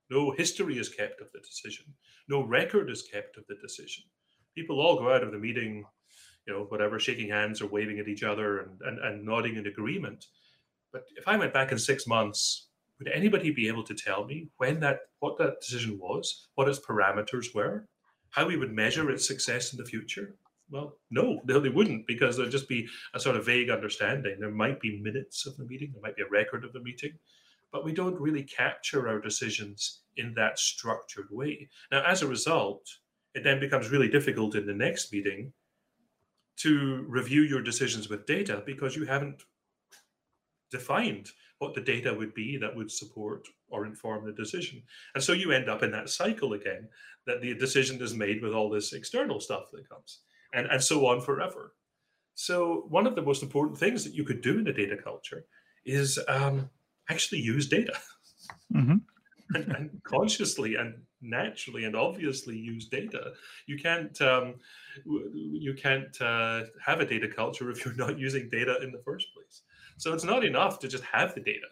No 0.09 0.31
history 0.31 0.77
is 0.77 0.89
kept 0.89 1.21
of 1.21 1.31
the 1.31 1.39
decision. 1.39 1.85
No 2.27 2.41
record 2.41 2.89
is 2.91 3.03
kept 3.03 3.37
of 3.37 3.47
the 3.47 3.55
decision. 3.61 4.03
People 4.53 4.81
all 4.81 4.97
go 4.97 5.13
out 5.13 5.23
of 5.23 5.31
the 5.31 5.39
meeting, 5.39 5.85
you 6.45 6.53
know, 6.53 6.65
whatever, 6.65 6.99
shaking 6.99 7.29
hands 7.29 7.61
or 7.61 7.67
waving 7.67 7.99
at 7.99 8.09
each 8.09 8.23
other 8.23 8.59
and, 8.59 8.81
and, 8.81 8.99
and 8.99 9.25
nodding 9.25 9.55
in 9.55 9.67
agreement. 9.67 10.25
But 10.91 11.03
if 11.15 11.25
I 11.25 11.37
went 11.37 11.53
back 11.53 11.71
in 11.71 11.79
six 11.79 12.05
months 12.05 12.67
would 12.99 13.07
anybody 13.07 13.51
be 13.51 13.67
able 13.67 13.83
to 13.83 13.93
tell 13.93 14.25
me 14.25 14.47
when 14.57 14.79
that 14.79 14.99
what 15.19 15.37
that 15.37 15.59
decision 15.61 15.99
was, 15.99 16.47
what 16.55 16.69
its 16.69 16.79
parameters 16.79 17.53
were, 17.53 17.87
how 18.29 18.47
we 18.47 18.57
would 18.57 18.71
measure 18.71 19.09
its 19.09 19.27
success 19.27 19.73
in 19.73 19.77
the 19.77 19.85
future? 19.85 20.35
Well, 20.69 20.97
no, 21.11 21.41
they 21.45 21.69
wouldn't 21.69 22.07
because 22.07 22.37
there'd 22.37 22.49
just 22.51 22.69
be 22.69 22.87
a 23.13 23.19
sort 23.19 23.35
of 23.35 23.45
vague 23.45 23.69
understanding. 23.69 24.37
There 24.39 24.49
might 24.49 24.79
be 24.79 25.01
minutes 25.01 25.45
of 25.45 25.57
the 25.57 25.65
meeting, 25.65 25.91
there 25.91 26.01
might 26.01 26.15
be 26.15 26.23
a 26.23 26.29
record 26.29 26.63
of 26.63 26.73
the 26.73 26.81
meeting, 26.81 27.11
but 27.71 27.83
we 27.83 27.91
don't 27.91 28.19
really 28.19 28.43
capture 28.43 29.07
our 29.07 29.19
decisions 29.19 30.01
in 30.17 30.33
that 30.35 30.57
structured 30.57 31.27
way. 31.29 31.69
Now, 31.91 32.03
as 32.05 32.21
a 32.21 32.27
result, 32.27 32.87
it 33.35 33.43
then 33.43 33.59
becomes 33.59 33.89
really 33.89 34.09
difficult 34.09 34.55
in 34.55 34.65
the 34.65 34.73
next 34.73 35.11
meeting 35.11 35.51
to 36.57 37.05
review 37.07 37.41
your 37.41 37.61
decisions 37.61 38.09
with 38.09 38.25
data 38.25 38.63
because 38.65 38.95
you 38.95 39.05
haven't 39.05 39.43
defined 40.71 41.29
what 41.59 41.73
the 41.73 41.81
data 41.81 42.13
would 42.13 42.33
be 42.33 42.57
that 42.57 42.75
would 42.75 42.91
support 42.91 43.47
or 43.69 43.85
inform 43.85 44.25
the 44.25 44.33
decision. 44.33 44.81
And 45.15 45.23
so 45.23 45.33
you 45.33 45.51
end 45.51 45.69
up 45.69 45.83
in 45.83 45.91
that 45.91 46.09
cycle 46.09 46.53
again 46.53 46.89
that 47.25 47.41
the 47.41 47.53
decision 47.53 48.01
is 48.01 48.13
made 48.13 48.41
with 48.41 48.53
all 48.53 48.69
this 48.69 48.93
external 48.93 49.39
stuff 49.39 49.65
that 49.71 49.87
comes 49.87 50.19
and, 50.53 50.67
and 50.67 50.83
so 50.83 51.05
on 51.07 51.21
forever. 51.21 51.73
So, 52.35 52.85
one 52.89 53.05
of 53.05 53.15
the 53.15 53.21
most 53.21 53.43
important 53.43 53.77
things 53.77 54.03
that 54.03 54.13
you 54.13 54.23
could 54.23 54.41
do 54.41 54.59
in 54.59 54.67
a 54.67 54.73
data 54.73 54.97
culture 54.97 55.45
is 55.85 56.19
um, 56.27 56.69
actually 57.09 57.41
use 57.41 57.67
data 57.67 57.93
mm-hmm. 58.73 58.97
and, 59.55 59.75
and, 59.75 60.01
consciously 60.03 60.75
and 60.75 60.95
naturally 61.21 61.85
and 61.85 61.95
obviously 61.95 62.57
use 62.57 62.87
data. 62.87 63.33
You 63.67 63.77
can't 63.77 64.19
um, 64.21 64.55
you 65.05 65.75
can't 65.75 66.19
uh, 66.21 66.63
have 66.83 66.99
a 66.99 67.05
data 67.05 67.27
culture 67.27 67.69
if 67.69 67.85
you're 67.85 67.95
not 67.95 68.17
using 68.17 68.49
data 68.49 68.77
in 68.81 68.91
the 68.91 69.01
first 69.05 69.27
place. 69.33 69.42
So 69.97 70.13
it's 70.13 70.23
not 70.23 70.45
enough 70.45 70.79
to 70.79 70.87
just 70.87 71.03
have 71.05 71.33
the 71.33 71.41
data. 71.41 71.67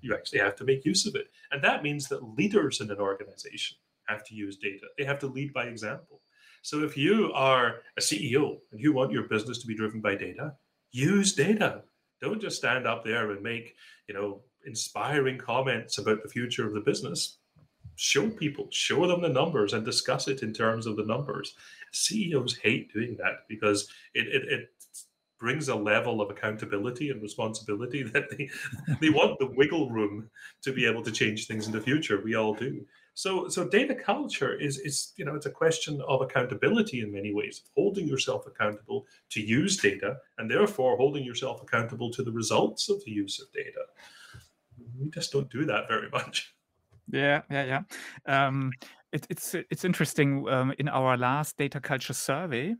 You 0.00 0.14
actually 0.14 0.40
have 0.40 0.56
to 0.56 0.64
make 0.64 0.84
use 0.84 1.06
of 1.06 1.14
it. 1.14 1.28
And 1.50 1.62
that 1.62 1.82
means 1.82 2.08
that 2.08 2.36
leaders 2.36 2.80
in 2.80 2.90
an 2.90 2.98
organization 2.98 3.76
have 4.06 4.24
to 4.24 4.34
use 4.34 4.56
data. 4.56 4.86
They 4.98 5.04
have 5.04 5.18
to 5.20 5.26
lead 5.26 5.52
by 5.52 5.64
example. 5.64 6.20
So 6.62 6.82
if 6.82 6.96
you 6.96 7.32
are 7.34 7.76
a 7.96 8.00
CEO 8.00 8.58
and 8.72 8.80
you 8.80 8.92
want 8.92 9.12
your 9.12 9.24
business 9.24 9.58
to 9.58 9.66
be 9.66 9.76
driven 9.76 10.00
by 10.00 10.14
data, 10.14 10.54
use 10.92 11.34
data. 11.34 11.82
Don't 12.20 12.40
just 12.40 12.56
stand 12.56 12.86
up 12.86 13.04
there 13.04 13.30
and 13.30 13.42
make, 13.42 13.74
you 14.08 14.14
know, 14.14 14.42
inspiring 14.66 15.38
comments 15.38 15.98
about 15.98 16.22
the 16.22 16.28
future 16.28 16.66
of 16.66 16.74
the 16.74 16.80
business. 16.80 17.38
Show 17.96 18.28
people, 18.30 18.68
show 18.70 19.06
them 19.06 19.22
the 19.22 19.28
numbers 19.28 19.72
and 19.72 19.84
discuss 19.84 20.28
it 20.28 20.42
in 20.42 20.52
terms 20.52 20.86
of 20.86 20.96
the 20.96 21.04
numbers. 21.04 21.54
CEOs 21.92 22.56
hate 22.56 22.92
doing 22.92 23.16
that 23.18 23.46
because 23.48 23.88
it, 24.14 24.28
it, 24.28 24.48
it 24.48 24.70
brings 25.40 25.68
a 25.68 25.74
level 25.74 26.20
of 26.20 26.30
accountability 26.30 27.10
and 27.10 27.20
responsibility 27.22 28.02
that 28.12 28.30
they 28.30 28.48
they 29.00 29.10
want 29.10 29.38
the 29.38 29.46
wiggle 29.46 29.90
room 29.90 30.30
to 30.62 30.72
be 30.72 30.86
able 30.86 31.02
to 31.02 31.10
change 31.10 31.46
things 31.46 31.66
in 31.66 31.72
the 31.72 31.80
future. 31.80 32.20
We 32.22 32.36
all 32.36 32.54
do. 32.54 32.86
So 33.14 33.48
so 33.48 33.66
data 33.66 33.94
culture 33.94 34.54
is 34.54 34.78
is 34.78 35.12
you 35.16 35.24
know 35.24 35.34
it's 35.34 35.46
a 35.46 35.50
question 35.50 36.00
of 36.06 36.20
accountability 36.20 37.00
in 37.00 37.12
many 37.12 37.34
ways, 37.34 37.62
holding 37.74 38.06
yourself 38.06 38.46
accountable 38.46 39.06
to 39.30 39.40
use 39.40 39.76
data 39.78 40.16
and 40.38 40.50
therefore 40.50 40.96
holding 40.96 41.24
yourself 41.24 41.62
accountable 41.62 42.10
to 42.12 42.22
the 42.22 42.32
results 42.32 42.88
of 42.88 43.02
the 43.04 43.10
use 43.10 43.40
of 43.40 43.50
data. 43.52 43.84
We 44.98 45.10
just 45.10 45.32
don't 45.32 45.50
do 45.50 45.64
that 45.64 45.88
very 45.88 46.10
much. 46.10 46.54
Yeah, 47.12 47.42
yeah, 47.50 47.64
yeah. 47.64 48.46
Um, 48.46 48.72
it, 49.12 49.26
it's 49.30 49.54
it's 49.54 49.84
interesting. 49.84 50.48
Um, 50.48 50.72
in 50.78 50.88
our 50.88 51.16
last 51.16 51.56
data 51.56 51.80
culture 51.80 52.12
survey, 52.12 52.76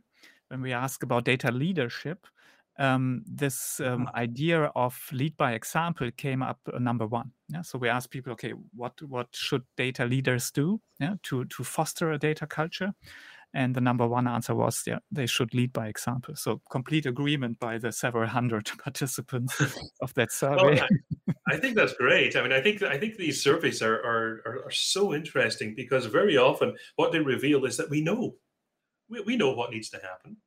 when 0.47 0.61
we 0.61 0.71
ask 0.73 1.03
about 1.03 1.25
data 1.25 1.51
leadership, 1.51 2.27
um, 2.81 3.23
this 3.27 3.79
um, 3.79 3.85
mm-hmm. 3.85 4.15
idea 4.15 4.71
of 4.75 4.99
lead 5.11 5.37
by 5.37 5.53
example 5.53 6.09
came 6.17 6.41
up 6.41 6.59
uh, 6.73 6.79
number 6.79 7.05
one. 7.05 7.31
Yeah, 7.49 7.61
so 7.61 7.77
we 7.77 7.89
asked 7.89 8.09
people, 8.09 8.33
okay, 8.33 8.53
what 8.75 8.99
what 9.03 9.27
should 9.33 9.63
data 9.77 10.05
leaders 10.05 10.51
do? 10.51 10.81
Yeah, 10.99 11.15
to 11.23 11.45
to 11.45 11.63
foster 11.63 12.11
a 12.11 12.17
data 12.17 12.47
culture, 12.47 12.93
and 13.53 13.75
the 13.75 13.81
number 13.81 14.07
one 14.07 14.27
answer 14.27 14.55
was, 14.55 14.81
yeah, 14.87 14.99
they 15.11 15.27
should 15.27 15.53
lead 15.53 15.71
by 15.73 15.87
example. 15.87 16.35
So 16.35 16.61
complete 16.71 17.05
agreement 17.05 17.59
by 17.59 17.77
the 17.77 17.91
several 17.91 18.27
hundred 18.27 18.71
participants 18.83 19.61
of 20.01 20.13
that 20.15 20.31
survey. 20.31 20.79
Well, 20.79 20.87
I, 21.27 21.55
I, 21.55 21.57
think 21.57 21.75
that's 21.75 21.93
great. 21.93 22.35
I 22.35 22.41
mean, 22.41 22.51
I 22.51 22.61
think 22.61 22.81
I 22.81 22.97
think 22.97 23.17
these 23.17 23.43
surveys 23.43 23.83
are, 23.83 23.95
are 23.95 24.41
are, 24.45 24.65
are 24.65 24.71
so 24.71 25.13
interesting 25.13 25.75
because 25.75 26.07
very 26.07 26.37
often 26.37 26.75
what 26.95 27.11
they 27.11 27.19
reveal 27.19 27.65
is 27.65 27.77
that 27.77 27.91
we 27.91 28.01
know, 28.01 28.37
we, 29.07 29.21
we 29.21 29.37
know 29.37 29.51
what 29.51 29.69
needs 29.69 29.89
to 29.89 29.97
happen. 29.97 30.37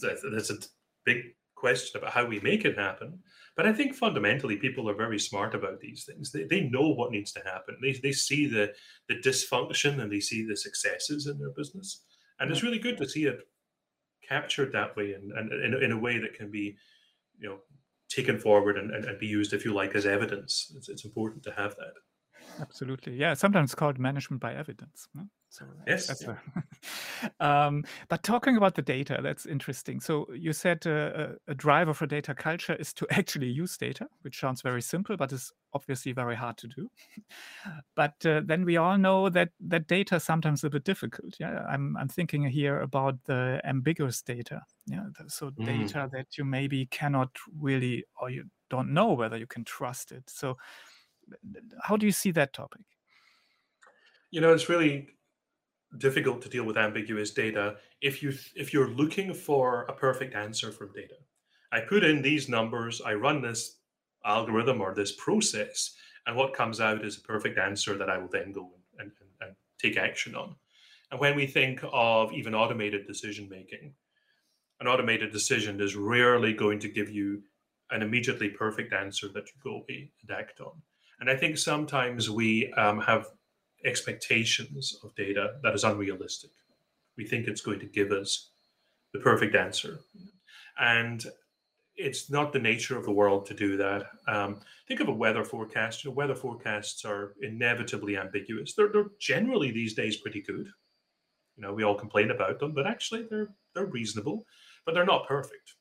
That's, 0.00 0.22
that's 0.30 0.50
a 0.50 0.58
big 1.04 1.18
question 1.54 1.98
about 1.98 2.12
how 2.12 2.26
we 2.26 2.40
make 2.40 2.64
it 2.64 2.78
happen. 2.78 3.18
But 3.56 3.66
I 3.66 3.72
think 3.72 3.94
fundamentally, 3.94 4.56
people 4.56 4.90
are 4.90 4.94
very 4.94 5.18
smart 5.18 5.54
about 5.54 5.80
these 5.80 6.04
things. 6.04 6.32
They, 6.32 6.44
they 6.44 6.62
know 6.62 6.88
what 6.88 7.12
needs 7.12 7.32
to 7.32 7.40
happen. 7.44 7.76
They, 7.80 7.92
they 7.92 8.12
see 8.12 8.46
the, 8.46 8.72
the 9.08 9.16
dysfunction 9.16 10.00
and 10.00 10.10
they 10.10 10.20
see 10.20 10.44
the 10.44 10.56
successes 10.56 11.26
in 11.26 11.38
their 11.38 11.50
business. 11.50 12.02
And 12.40 12.50
it's 12.50 12.62
really 12.62 12.80
good 12.80 12.98
to 12.98 13.08
see 13.08 13.24
it 13.26 13.38
captured 14.28 14.72
that 14.72 14.96
way 14.96 15.12
and, 15.12 15.30
and 15.32 15.52
in, 15.52 15.82
in 15.82 15.92
a 15.92 15.98
way 15.98 16.18
that 16.18 16.34
can 16.34 16.50
be, 16.50 16.76
you 17.38 17.48
know, 17.48 17.58
taken 18.08 18.38
forward 18.38 18.76
and, 18.76 18.90
and, 18.90 19.04
and 19.04 19.18
be 19.18 19.26
used, 19.26 19.52
if 19.52 19.64
you 19.64 19.72
like, 19.72 19.94
as 19.94 20.06
evidence. 20.06 20.72
It's, 20.76 20.88
it's 20.88 21.04
important 21.04 21.42
to 21.44 21.52
have 21.52 21.76
that. 21.76 21.94
Absolutely. 22.60 23.16
Yeah. 23.16 23.34
Sometimes 23.34 23.74
called 23.74 23.98
management 23.98 24.40
by 24.40 24.54
evidence. 24.54 25.08
So 25.54 25.64
yes. 25.86 26.24
A, 26.26 26.36
um, 27.40 27.84
but 28.08 28.24
talking 28.24 28.56
about 28.56 28.74
the 28.74 28.82
data, 28.82 29.20
that's 29.22 29.46
interesting. 29.46 30.00
So 30.00 30.26
you 30.34 30.52
said 30.52 30.84
uh, 30.84 31.34
a 31.46 31.54
driver 31.54 31.94
for 31.94 32.06
data 32.06 32.34
culture 32.34 32.74
is 32.74 32.92
to 32.94 33.06
actually 33.10 33.48
use 33.48 33.76
data, 33.76 34.08
which 34.22 34.40
sounds 34.40 34.62
very 34.62 34.82
simple, 34.82 35.16
but 35.16 35.32
is 35.32 35.52
obviously 35.72 36.12
very 36.12 36.34
hard 36.34 36.56
to 36.58 36.66
do. 36.66 36.90
but 37.94 38.14
uh, 38.26 38.40
then 38.44 38.64
we 38.64 38.76
all 38.76 38.98
know 38.98 39.28
that 39.28 39.50
that 39.60 39.86
data 39.86 40.16
is 40.16 40.24
sometimes 40.24 40.64
a 40.64 40.70
bit 40.70 40.82
difficult. 40.82 41.36
Yeah, 41.38 41.64
I'm 41.68 41.96
I'm 41.96 42.08
thinking 42.08 42.44
here 42.44 42.80
about 42.80 43.22
the 43.24 43.60
ambiguous 43.64 44.22
data. 44.22 44.62
Yeah, 44.86 45.04
so 45.28 45.50
mm. 45.50 45.64
data 45.64 46.08
that 46.12 46.36
you 46.36 46.44
maybe 46.44 46.86
cannot 46.86 47.30
really 47.60 48.04
or 48.20 48.28
you 48.28 48.46
don't 48.70 48.92
know 48.92 49.12
whether 49.12 49.36
you 49.36 49.46
can 49.46 49.62
trust 49.62 50.10
it. 50.10 50.28
So 50.28 50.56
how 51.82 51.96
do 51.96 52.06
you 52.06 52.12
see 52.12 52.30
that 52.32 52.52
topic? 52.52 52.82
You 54.30 54.40
know, 54.40 54.52
it's 54.52 54.68
really 54.68 55.08
difficult 55.98 56.42
to 56.42 56.48
deal 56.48 56.64
with 56.64 56.76
ambiguous 56.76 57.30
data 57.30 57.76
if 58.00 58.22
you 58.22 58.34
if 58.56 58.72
you're 58.72 58.88
looking 58.88 59.32
for 59.32 59.84
a 59.84 59.92
perfect 59.92 60.34
answer 60.34 60.72
from 60.72 60.92
data. 60.92 61.14
I 61.72 61.80
put 61.80 62.04
in 62.04 62.22
these 62.22 62.48
numbers, 62.48 63.00
I 63.04 63.14
run 63.14 63.42
this 63.42 63.78
algorithm 64.24 64.80
or 64.80 64.94
this 64.94 65.12
process, 65.12 65.94
and 66.26 66.36
what 66.36 66.54
comes 66.54 66.80
out 66.80 67.04
is 67.04 67.18
a 67.18 67.20
perfect 67.20 67.58
answer 67.58 67.96
that 67.98 68.10
I 68.10 68.18
will 68.18 68.28
then 68.28 68.52
go 68.52 68.70
and, 68.98 69.10
and, 69.20 69.30
and 69.40 69.56
take 69.80 69.96
action 69.96 70.34
on. 70.34 70.56
And 71.10 71.20
when 71.20 71.36
we 71.36 71.46
think 71.46 71.80
of 71.92 72.32
even 72.32 72.54
automated 72.54 73.06
decision 73.06 73.48
making, 73.48 73.94
an 74.80 74.88
automated 74.88 75.32
decision 75.32 75.80
is 75.80 75.96
rarely 75.96 76.52
going 76.52 76.78
to 76.80 76.88
give 76.88 77.10
you 77.10 77.42
an 77.90 78.02
immediately 78.02 78.48
perfect 78.48 78.92
answer 78.92 79.28
that 79.28 79.46
you 79.46 79.52
go 79.62 79.76
away 79.76 80.10
and 80.20 80.30
act 80.30 80.60
on. 80.60 80.72
And 81.20 81.30
I 81.30 81.36
think 81.36 81.58
sometimes 81.58 82.30
we 82.30 82.72
um, 82.74 83.00
have 83.00 83.28
expectations 83.84 84.96
of 85.02 85.14
data 85.14 85.54
that 85.62 85.74
is 85.74 85.84
unrealistic. 85.84 86.50
We 87.16 87.26
think 87.26 87.46
it's 87.46 87.60
going 87.60 87.80
to 87.80 87.86
give 87.86 88.10
us 88.10 88.50
the 89.12 89.20
perfect 89.20 89.54
answer. 89.54 90.00
And 90.78 91.24
it's 91.96 92.30
not 92.30 92.52
the 92.52 92.58
nature 92.58 92.98
of 92.98 93.04
the 93.04 93.12
world 93.12 93.46
to 93.46 93.54
do 93.54 93.76
that. 93.76 94.06
Um, 94.26 94.60
think 94.88 95.00
of 95.00 95.08
a 95.08 95.12
weather 95.12 95.44
forecast. 95.44 96.02
You 96.02 96.10
know, 96.10 96.16
weather 96.16 96.34
forecasts 96.34 97.04
are 97.04 97.34
inevitably 97.40 98.16
ambiguous. 98.16 98.74
They're, 98.74 98.90
they're 98.92 99.10
generally 99.20 99.70
these 99.70 99.94
days 99.94 100.16
pretty 100.16 100.42
good. 100.42 100.68
You 101.56 101.62
know, 101.62 101.72
we 101.72 101.84
all 101.84 101.94
complain 101.94 102.32
about 102.32 102.58
them, 102.58 102.74
but 102.74 102.86
actually 102.86 103.26
they're 103.30 103.50
they're 103.74 103.86
reasonable, 103.86 104.44
but 104.84 104.94
they're 104.94 105.04
not 105.04 105.28
perfect. 105.28 105.74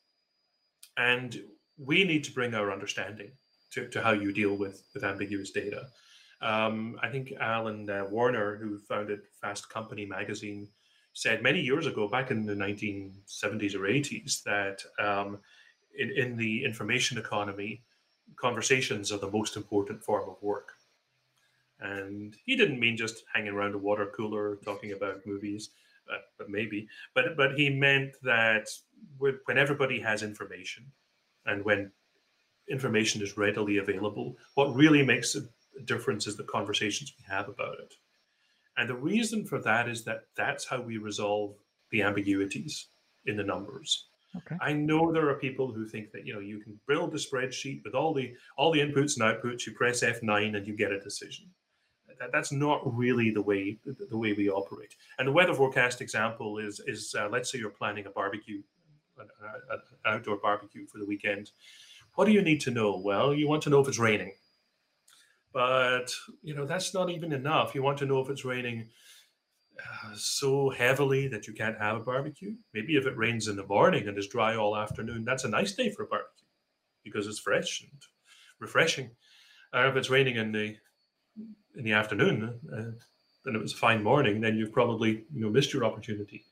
And 0.98 1.36
we 1.78 2.04
need 2.04 2.24
to 2.26 2.32
bring 2.32 2.54
our 2.54 2.72
understanding 2.72 3.32
to, 3.74 3.88
to 3.90 4.02
how 4.02 4.12
you 4.12 4.32
deal 4.32 4.56
with 4.56 4.84
with 4.94 5.04
ambiguous 5.04 5.52
data. 5.52 5.88
Um, 6.42 7.00
I 7.02 7.10
think 7.10 7.34
Alan 7.40 7.90
uh, 7.90 8.06
Warner, 8.10 8.58
who 8.58 8.78
founded 8.78 9.22
Fast 9.42 9.70
Company 9.70 10.06
magazine, 10.06 10.68
said 11.14 11.42
many 11.42 11.62
years 11.62 11.88
ago, 11.88 12.08
back 12.08 12.32
in 12.32 12.46
the 12.46 12.54
1970s 12.54 13.76
or 13.76 13.82
80s, 13.82 14.44
that 14.44 14.84
um, 15.00 15.40
in, 15.98 16.12
in 16.12 16.36
the 16.36 16.66
information 16.66 17.18
economy, 17.18 17.84
conversations 18.36 19.12
are 19.12 19.20
the 19.20 19.32
most 19.32 19.56
important 19.56 20.04
form 20.04 20.30
of 20.30 20.42
work. 20.42 20.74
And 21.80 22.36
he 22.46 22.56
didn't 22.56 22.80
mean 22.80 22.98
just 22.98 23.24
hanging 23.34 23.54
around 23.54 23.76
a 23.76 23.78
water 23.78 24.12
cooler 24.16 24.58
talking 24.66 24.92
about 24.92 25.26
movies, 25.26 25.70
uh, 26.12 26.18
but 26.38 26.50
maybe. 26.50 26.88
But 27.14 27.38
but 27.38 27.58
he 27.58 27.70
meant 27.70 28.16
that 28.24 28.68
when 29.18 29.58
everybody 29.58 30.00
has 30.00 30.24
information, 30.24 30.86
and 31.46 31.64
when 31.66 31.92
information 32.74 33.22
is 33.22 33.38
readily 33.38 33.78
available, 33.78 34.36
what 34.56 34.76
really 34.76 35.04
makes 35.04 35.36
a 35.36 35.42
difference 35.86 36.28
is 36.28 36.36
the 36.36 36.44
conversations 36.44 37.14
we 37.18 37.24
have 37.34 37.48
about 37.48 37.80
it. 37.80 37.94
And 38.78 38.90
the 38.90 38.96
reason 38.96 39.46
for 39.46 39.60
that 39.60 39.88
is 39.88 40.04
that 40.06 40.24
that's 40.36 40.66
how 40.66 40.82
we 40.82 40.98
resolve 40.98 41.56
the 41.92 42.02
ambiguities 42.02 42.88
in 43.26 43.38
the 43.38 43.44
numbers. 43.44 44.08
Okay. 44.36 44.58
I 44.62 44.74
know 44.74 45.12
there 45.12 45.30
are 45.30 45.36
people 45.36 45.72
who 45.72 45.86
think 45.86 46.12
that 46.12 46.26
you 46.26 46.34
know 46.34 46.40
you 46.40 46.60
can 46.60 46.80
build 46.88 47.14
a 47.14 47.18
spreadsheet 47.18 47.84
with 47.84 47.94
all 47.94 48.16
the 48.16 48.34
all 48.58 48.72
the 48.72 48.80
inputs 48.80 49.20
and 49.20 49.24
outputs. 49.24 49.68
You 49.68 49.74
press 49.74 50.04
F9 50.04 50.58
and 50.58 50.66
you 50.66 50.76
get 50.76 50.92
a 50.92 51.00
decision. 51.00 51.46
That, 52.20 52.32
that's 52.32 52.52
not 52.52 52.82
really 52.98 53.30
the 53.30 53.44
way 53.44 53.78
the, 53.86 54.18
way 54.18 54.34
we 54.34 54.50
operate. 54.50 54.96
And 55.20 55.28
the 55.28 55.32
weather 55.32 55.54
forecast 55.54 56.02
example 56.02 56.58
is 56.58 56.82
is 56.88 57.14
uh, 57.18 57.30
let's 57.30 57.52
say 57.52 57.60
you're 57.60 57.70
planning 57.70 58.08
a 58.08 58.10
barbecue, 58.10 58.64
an, 59.20 59.28
an 59.70 59.80
outdoor 60.06 60.38
barbecue 60.38 60.88
for 60.88 60.98
the 60.98 61.06
weekend, 61.06 61.52
what 62.16 62.26
do 62.26 62.32
you 62.32 62.42
need 62.42 62.62
to 62.62 62.72
know? 62.72 62.98
Well, 62.98 63.34
you 63.34 63.48
want 63.48 63.64
to 63.64 63.70
know 63.70 63.80
if 63.80 63.88
it's 63.88 64.00
raining. 64.00 64.34
But, 65.54 66.14
you 66.42 66.56
know, 66.56 66.66
that's 66.66 66.94
not 66.94 67.10
even 67.10 67.32
enough. 67.32 67.76
You 67.76 67.84
want 67.84 68.00
to 68.00 68.06
know 68.06 68.20
if 68.20 68.30
it's 68.30 68.46
raining 68.46 68.90
uh, 69.80 70.16
so 70.16 70.70
heavily 70.70 71.28
that 71.28 71.48
you 71.48 71.54
can't 71.54 71.78
have 71.78 71.98
a 71.98 72.00
barbecue. 72.00 72.56
Maybe 72.74 72.96
if 72.96 73.06
it 73.06 73.18
rains 73.18 73.48
in 73.48 73.56
the 73.56 73.66
morning 73.66 74.08
and 74.08 74.18
is 74.18 74.28
dry 74.28 74.56
all 74.56 74.76
afternoon, 74.76 75.24
that's 75.24 75.44
a 75.44 75.50
nice 75.50 75.74
day 75.74 75.92
for 75.92 76.04
a 76.04 76.08
barbecue 76.08 76.48
because 77.04 77.28
it's 77.28 77.40
fresh 77.40 77.82
and 77.82 77.92
refreshing. 78.60 79.12
Or 79.74 79.88
if 79.88 79.96
it's 79.96 80.10
raining 80.10 80.38
in 80.38 80.52
the 80.52 80.76
in 81.76 81.84
the 81.84 81.94
afternoon 81.94 82.60
uh, 82.72 82.92
and 83.46 83.56
it 83.56 83.62
was 83.62 83.74
a 83.74 83.78
fine 83.78 84.04
morning, 84.04 84.40
then 84.40 84.56
you've 84.56 84.72
probably 84.72 85.26
you 85.34 85.42
know 85.42 85.50
missed 85.50 85.74
your 85.74 85.86
opportunity. 85.86 86.46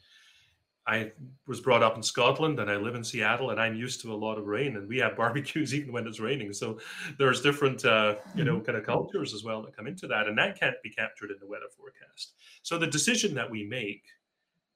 I 0.88 1.12
was 1.48 1.62
brought 1.62 1.84
up 1.84 1.96
in 1.96 2.02
Scotland 2.04 2.60
and 2.60 2.70
I 2.70 2.76
live 2.76 2.96
in 2.96 3.04
Seattle 3.04 3.52
and 3.52 3.60
I'm 3.60 3.76
used 3.76 4.02
to 4.02 4.14
a 4.14 4.16
lot 4.16 4.38
of 4.38 4.48
rain 4.48 4.78
and 4.78 4.88
we 4.88 4.98
have 4.98 5.16
barbecues 5.18 5.74
even 5.74 5.92
when 5.92 6.08
it's 6.08 6.20
raining. 6.20 6.54
So 6.54 6.80
there's 7.18 7.42
different, 7.42 7.86
uh, 7.86 8.16
you 8.36 8.44
know, 8.44 8.56
mm-hmm. 8.56 8.66
kind 8.66 8.78
of 8.78 8.86
cultures 8.86 9.34
as 9.34 9.44
well 9.44 9.62
that 9.62 9.76
come 9.76 9.88
into 9.88 10.08
that. 10.08 10.28
And 10.28 10.38
that 10.38 10.60
can't 10.60 10.76
be 10.84 10.90
captured 10.90 11.32
in 11.32 11.38
the 11.40 11.48
weather 11.48 11.70
forecast. 11.78 12.34
So 12.64 12.78
the 12.78 12.88
decision 12.88 13.36
that 13.36 13.50
we 13.50 13.64
make 13.64 14.04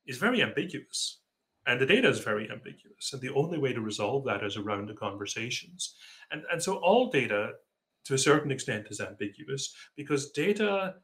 is 0.05 0.17
very 0.17 0.43
ambiguous 0.43 1.19
and 1.67 1.81
the 1.81 1.85
data 1.85 2.07
is 2.07 2.19
very 2.19 2.49
ambiguous. 2.51 3.11
And 3.11 3.21
the 3.21 3.33
only 3.33 3.57
way 3.57 3.73
to 3.73 3.81
resolve 3.81 4.25
that 4.25 4.43
is 4.43 4.57
around 4.57 4.87
the 4.87 4.93
conversations. 4.93 5.95
And, 6.31 6.43
and 6.51 6.61
so 6.61 6.75
all 6.75 7.09
data 7.09 7.53
to 8.05 8.13
a 8.13 8.19
certain 8.19 8.51
extent 8.51 8.87
is 8.91 9.01
ambiguous 9.01 9.73
because 9.95 10.31
data 10.31 10.95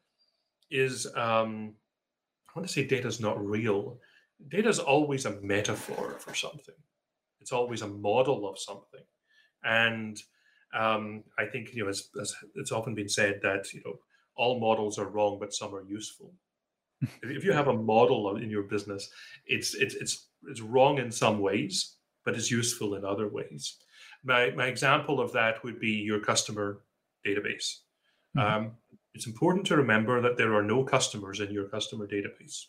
is, 0.69 1.07
um, 1.15 1.73
I 2.47 2.59
want 2.59 2.67
to 2.67 2.73
say 2.73 2.85
data 2.85 3.07
is 3.07 3.19
not 3.19 3.43
real 3.43 3.97
data 4.49 4.69
is 4.69 4.79
always 4.79 5.25
a 5.25 5.41
metaphor 5.41 6.17
for 6.19 6.33
something. 6.33 6.75
It's 7.39 7.51
always 7.51 7.81
a 7.81 7.87
model 7.87 8.47
of 8.47 8.59
something, 8.59 9.03
and 9.63 10.21
um, 10.73 11.23
I 11.37 11.45
think 11.45 11.73
you 11.73 11.83
know, 11.83 11.89
as, 11.89 12.09
as 12.19 12.35
it's 12.55 12.71
often 12.71 12.95
been 12.95 13.09
said 13.09 13.39
that 13.43 13.73
you 13.73 13.81
know 13.83 13.95
all 14.35 14.59
models 14.59 14.97
are 14.97 15.09
wrong, 15.09 15.37
but 15.39 15.53
some 15.53 15.73
are 15.75 15.83
useful. 15.83 16.33
if 17.23 17.43
you 17.43 17.51
have 17.51 17.67
a 17.67 17.73
model 17.73 18.37
in 18.37 18.49
your 18.49 18.63
business, 18.63 19.09
it's 19.45 19.73
it's 19.75 19.95
it's 19.95 20.27
it's 20.47 20.61
wrong 20.61 20.99
in 20.99 21.11
some 21.11 21.39
ways, 21.39 21.95
but 22.25 22.35
it's 22.35 22.51
useful 22.51 22.95
in 22.95 23.05
other 23.05 23.27
ways. 23.27 23.77
My, 24.23 24.51
my 24.51 24.67
example 24.67 25.19
of 25.19 25.31
that 25.33 25.63
would 25.63 25.79
be 25.79 25.91
your 25.91 26.19
customer 26.19 26.83
database. 27.25 27.77
Mm-hmm. 28.37 28.39
Um, 28.39 28.71
it's 29.13 29.27
important 29.27 29.65
to 29.67 29.77
remember 29.77 30.21
that 30.21 30.37
there 30.37 30.53
are 30.53 30.63
no 30.63 30.83
customers 30.83 31.39
in 31.39 31.51
your 31.51 31.67
customer 31.67 32.07
database. 32.07 32.65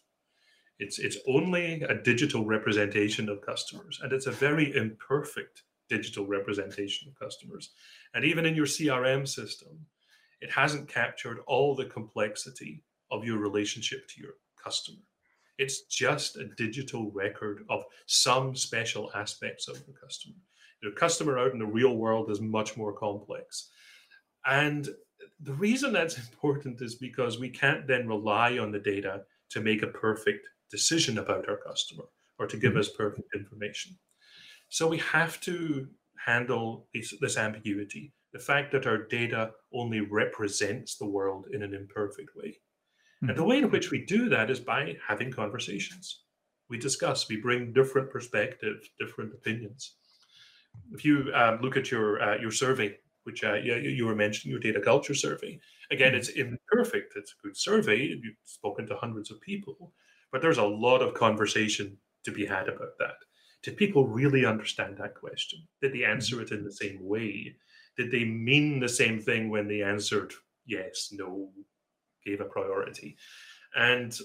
It's, 0.79 0.99
it's 0.99 1.19
only 1.29 1.83
a 1.83 1.95
digital 1.95 2.45
representation 2.45 3.29
of 3.29 3.41
customers, 3.43 4.01
and 4.03 4.13
it's 4.13 4.27
a 4.27 4.33
very 4.33 4.75
imperfect 4.77 5.63
digital 5.89 6.27
representation 6.27 7.09
of 7.09 7.19
customers. 7.19 7.71
And 8.15 8.25
even 8.25 8.47
in 8.47 8.55
your 8.55 8.67
CRM 8.67 9.29
system, 9.29 9.87
it 10.41 10.51
hasn't 10.51 10.89
captured 10.89 11.39
all 11.47 11.75
the 11.75 11.85
complexity 11.85 12.83
of 13.11 13.25
your 13.25 13.39
relationship 13.39 14.09
to 14.09 14.21
your 14.21 14.33
customer. 14.63 14.99
It's 15.59 15.83
just 15.83 16.37
a 16.37 16.49
digital 16.57 17.11
record 17.13 17.65
of 17.69 17.85
some 18.07 18.57
special 18.57 19.11
aspects 19.15 19.69
of 19.69 19.85
the 19.87 19.93
customer. 19.93 20.35
Your 20.83 20.93
customer 20.93 21.39
out 21.39 21.53
in 21.53 21.59
the 21.59 21.67
real 21.67 21.97
world 21.97 22.31
is 22.31 22.41
much 22.41 22.77
more 22.77 22.93
complex. 22.93 23.69
And 24.47 24.89
the 25.41 25.53
reason 25.53 25.93
that's 25.93 26.19
important 26.31 26.81
is 26.81 26.95
because 26.97 27.39
we 27.39 27.51
can't 27.51 27.87
then 27.87 28.09
rely 28.09 28.59
on 28.59 28.73
the 28.73 28.81
data 28.81 29.23
to 29.51 29.61
make 29.61 29.83
a 29.83 29.89
perfect 29.89 30.49
decision 30.73 31.19
about 31.19 31.49
our 31.49 31.59
customer 31.59 32.05
or 32.41 32.49
to 32.49 32.57
give 32.57 32.73
mm-hmm. 32.73 32.81
us 32.81 32.89
perfect 32.89 33.29
information. 33.35 33.97
So 34.69 34.89
we 34.89 34.99
have 34.99 35.41
to 35.43 35.87
handle 36.27 36.89
this, 36.93 37.15
this 37.21 37.37
ambiguity 37.37 38.13
the 38.33 38.39
fact 38.39 38.73
that 38.73 38.87
our 38.87 38.97
data 38.97 39.51
only 39.73 40.01
represents 40.01 40.97
the 40.97 41.07
world 41.07 41.47
in 41.53 41.63
an 41.63 41.75
imperfect 41.75 42.31
way. 42.35 42.49
Mm-hmm. 42.49 43.29
And 43.29 43.39
the 43.39 43.45
way 43.45 43.59
in 43.59 43.71
which 43.71 43.91
we 43.91 44.05
do 44.05 44.29
that 44.31 44.51
is 44.51 44.61
by 44.61 44.97
having 45.07 45.31
conversations. 45.31 46.23
We 46.69 46.79
discuss, 46.79 47.29
we 47.29 47.37
bring 47.37 47.73
different 47.73 48.11
perspectives, 48.11 48.89
different 48.99 49.35
opinions. 49.35 49.97
If 50.93 51.05
you 51.05 51.31
um, 51.35 51.61
look 51.61 51.77
at 51.77 51.91
your 51.91 52.23
uh, 52.23 52.39
your 52.39 52.51
survey, 52.51 52.97
which 53.25 53.45
uh, 53.45 53.55
you, 53.55 53.75
you, 53.75 54.07
were 54.07 54.17
mentioning, 54.17 54.53
your 54.53 54.61
data 54.61 54.81
culture 54.81 55.15
survey, 55.15 55.61
again, 55.91 56.13
mm-hmm. 56.13 56.19
it's 56.19 56.31
imperfect. 56.31 57.13
It's 57.15 57.35
a 57.39 57.47
good 57.47 57.57
survey. 57.57 57.99
You've 57.99 58.37
spoken 58.45 58.87
to 58.87 58.97
hundreds 58.97 59.31
of 59.31 59.39
people, 59.43 59.93
but 60.33 60.40
there's 60.40 60.59
a 60.59 60.64
lot 60.64 61.03
of 61.03 61.14
conversation 61.14 61.97
to 62.25 62.33
be 62.33 62.47
had 62.47 62.68
about 62.68 62.99
that. 62.99 63.16
Did 63.62 63.77
people 63.77 64.09
really 64.09 64.45
understand 64.45 64.97
that 64.97 65.14
question? 65.14 65.61
Did 65.81 65.92
they 65.92 66.05
answer 66.05 66.37
mm-hmm. 66.37 66.55
it 66.55 66.59
in 66.59 66.64
the 66.64 66.73
same 66.73 66.99
way? 67.01 67.55
Did 67.97 68.11
they 68.11 68.25
mean 68.25 68.81
the 68.81 68.88
same 68.88 69.21
thing 69.21 69.51
when 69.51 69.68
they 69.68 69.83
answered 69.83 70.33
yes, 70.66 71.11
no, 71.12 71.51
gave 72.25 72.40
a 72.40 72.45
priority? 72.45 73.16
And 73.77 74.16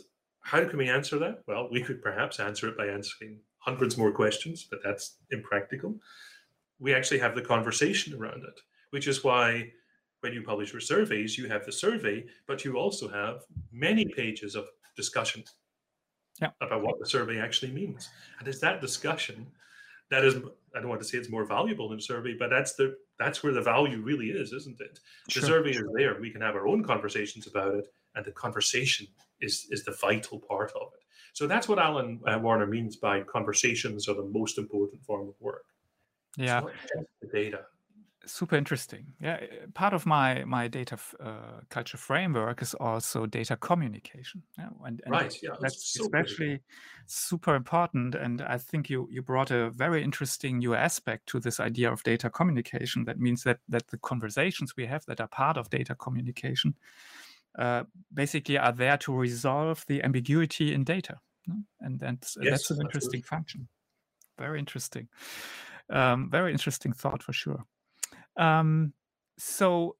how 0.41 0.65
can 0.65 0.77
we 0.77 0.89
answer 0.89 1.19
that? 1.19 1.43
Well, 1.47 1.67
we 1.71 1.83
could 1.83 2.01
perhaps 2.01 2.39
answer 2.39 2.69
it 2.69 2.77
by 2.77 2.87
answering 2.87 3.39
hundreds 3.59 3.97
more 3.97 4.11
questions, 4.11 4.65
but 4.69 4.79
that's 4.83 5.17
impractical. 5.31 5.95
We 6.79 6.93
actually 6.93 7.19
have 7.19 7.35
the 7.35 7.41
conversation 7.41 8.13
around 8.13 8.43
it, 8.43 8.59
which 8.91 9.07
is 9.07 9.23
why 9.23 9.71
when 10.21 10.33
you 10.33 10.41
publish 10.41 10.71
your 10.71 10.79
surveys, 10.79 11.37
you 11.37 11.47
have 11.49 11.65
the 11.65 11.71
survey, 11.71 12.25
but 12.47 12.63
you 12.63 12.77
also 12.77 13.07
have 13.09 13.41
many 13.71 14.05
pages 14.05 14.55
of 14.55 14.65
discussion 14.95 15.43
yeah. 16.41 16.49
about 16.61 16.81
what 16.81 16.99
the 16.99 17.05
survey 17.05 17.39
actually 17.39 17.71
means. 17.71 18.09
And 18.39 18.47
it's 18.47 18.59
that 18.59 18.81
discussion 18.81 19.47
that 20.09 20.23
is 20.23 20.35
I 20.75 20.79
don't 20.79 20.89
want 20.89 21.01
to 21.01 21.07
say 21.07 21.17
it's 21.17 21.29
more 21.29 21.45
valuable 21.45 21.89
than 21.89 21.99
survey, 21.99 22.35
but 22.37 22.49
that's 22.49 22.73
the 22.73 22.95
that's 23.19 23.43
where 23.43 23.53
the 23.53 23.61
value 23.61 24.01
really 24.01 24.27
is, 24.27 24.53
isn't 24.53 24.79
it? 24.79 24.99
Sure. 25.27 25.41
The 25.41 25.47
survey 25.47 25.71
is 25.71 25.83
there. 25.95 26.19
We 26.19 26.29
can 26.29 26.41
have 26.41 26.55
our 26.55 26.67
own 26.67 26.83
conversations 26.83 27.47
about 27.47 27.75
it, 27.75 27.87
and 28.15 28.25
the 28.25 28.31
conversation 28.31 29.07
is 29.41 29.67
is 29.71 29.83
the 29.83 29.97
vital 29.99 30.39
part 30.39 30.71
of 30.71 30.89
it. 30.93 31.03
So 31.33 31.45
that's 31.45 31.67
what 31.67 31.79
Alan 31.79 32.19
uh, 32.25 32.39
Webber 32.41 32.67
means 32.67 32.95
by 32.95 33.21
conversations 33.21 34.07
are 34.07 34.15
the 34.15 34.25
most 34.25 34.57
important 34.57 35.03
form 35.03 35.27
of 35.27 35.35
work. 35.39 35.65
Yeah, 36.37 36.61
the 37.21 37.27
data 37.27 37.65
super 38.27 38.55
interesting. 38.55 39.13
Yeah, 39.19 39.37
eh, 39.41 39.65
part 39.73 39.93
of 39.93 40.05
my 40.05 40.43
my 40.45 40.67
data 40.67 40.97
uh, 41.19 41.61
culture 41.69 41.97
framework 41.97 42.61
is 42.61 42.73
also 42.73 43.25
data 43.25 43.57
communication. 43.57 44.43
Yeah, 44.57 44.69
and, 44.85 45.01
and 45.05 45.11
right. 45.11 45.35
Yeah, 45.41 45.55
that's, 45.59 45.93
so 45.93 46.03
especially 46.03 46.61
super 47.05 47.55
important. 47.55 48.15
And 48.15 48.41
I 48.41 48.57
think 48.57 48.89
you 48.89 49.07
you 49.11 49.21
brought 49.21 49.51
a 49.51 49.69
very 49.71 50.03
interesting 50.03 50.59
new 50.59 50.75
aspect 50.75 51.27
to 51.27 51.39
this 51.39 51.59
idea 51.59 51.91
of 51.91 52.03
data 52.03 52.29
communication. 52.29 53.05
That 53.05 53.19
means 53.19 53.43
that 53.43 53.59
that 53.69 53.87
the 53.87 53.97
conversations 53.97 54.75
we 54.77 54.85
have 54.85 55.05
that 55.05 55.21
are 55.21 55.27
part 55.27 55.57
of 55.57 55.69
data 55.69 55.95
communication 55.95 56.75
uh, 57.57 57.83
basically 58.13 58.57
are 58.57 58.73
there 58.73 58.97
to 58.97 59.13
resolve 59.13 59.85
the 59.87 60.03
ambiguity 60.03 60.73
in 60.73 60.83
data. 60.83 61.19
And 61.79 61.99
that's 61.99 62.37
yes, 62.41 62.51
that's 62.51 62.71
an 62.71 62.81
interesting 62.81 63.19
absolutely. 63.19 63.21
function. 63.21 63.67
Very 64.37 64.59
interesting. 64.59 65.07
Um, 65.89 66.29
very 66.29 66.51
interesting 66.51 66.91
thought 66.91 67.23
for 67.23 67.33
sure. 67.33 67.63
Um, 68.37 68.93
so 69.37 69.95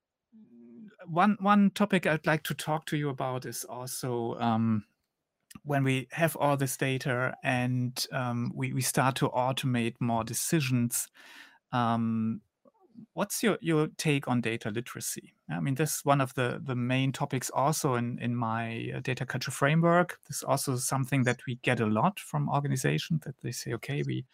one 1.06 1.38
one 1.40 1.72
topic 1.72 2.06
I'd 2.06 2.28
like 2.28 2.44
to 2.44 2.54
talk 2.54 2.86
to 2.88 2.98
you 2.98 3.10
about 3.10 3.46
is 3.46 3.64
also 3.64 4.36
um, 4.40 4.84
when 5.64 5.84
we 5.84 6.08
have 6.12 6.36
all 6.36 6.58
this 6.58 6.78
data 6.78 7.34
and 7.44 8.06
um, 8.12 8.52
we, 8.54 8.74
we 8.74 8.82
start 8.82 9.16
to 9.16 9.30
automate 9.30 9.96
more 10.00 10.24
decisions. 10.24 11.08
Um, 11.72 12.42
what's 13.14 13.44
your, 13.44 13.58
your 13.62 13.88
take 13.98 14.28
on 14.28 14.42
data 14.42 14.70
literacy? 14.70 15.34
I 15.50 15.60
mean, 15.60 15.76
this 15.76 15.98
is 15.98 16.06
one 16.06 16.22
of 16.22 16.34
the, 16.34 16.62
the 16.64 16.76
main 16.76 17.12
topics 17.12 17.50
also 17.50 17.96
in, 17.96 18.20
in 18.20 18.36
my 18.36 18.92
uh, 18.96 19.00
data 19.00 19.26
culture 19.26 19.52
framework. 19.52 20.20
This 20.28 20.38
is 20.38 20.44
also 20.44 20.76
something 20.78 21.24
that 21.24 21.42
we 21.48 21.56
get 21.62 21.80
a 21.80 21.86
lot 21.86 22.20
from 22.20 22.50
organizations 22.50 23.22
that 23.26 23.36
they 23.42 23.52
say, 23.52 23.74
okay, 23.74 24.04
we 24.06 24.26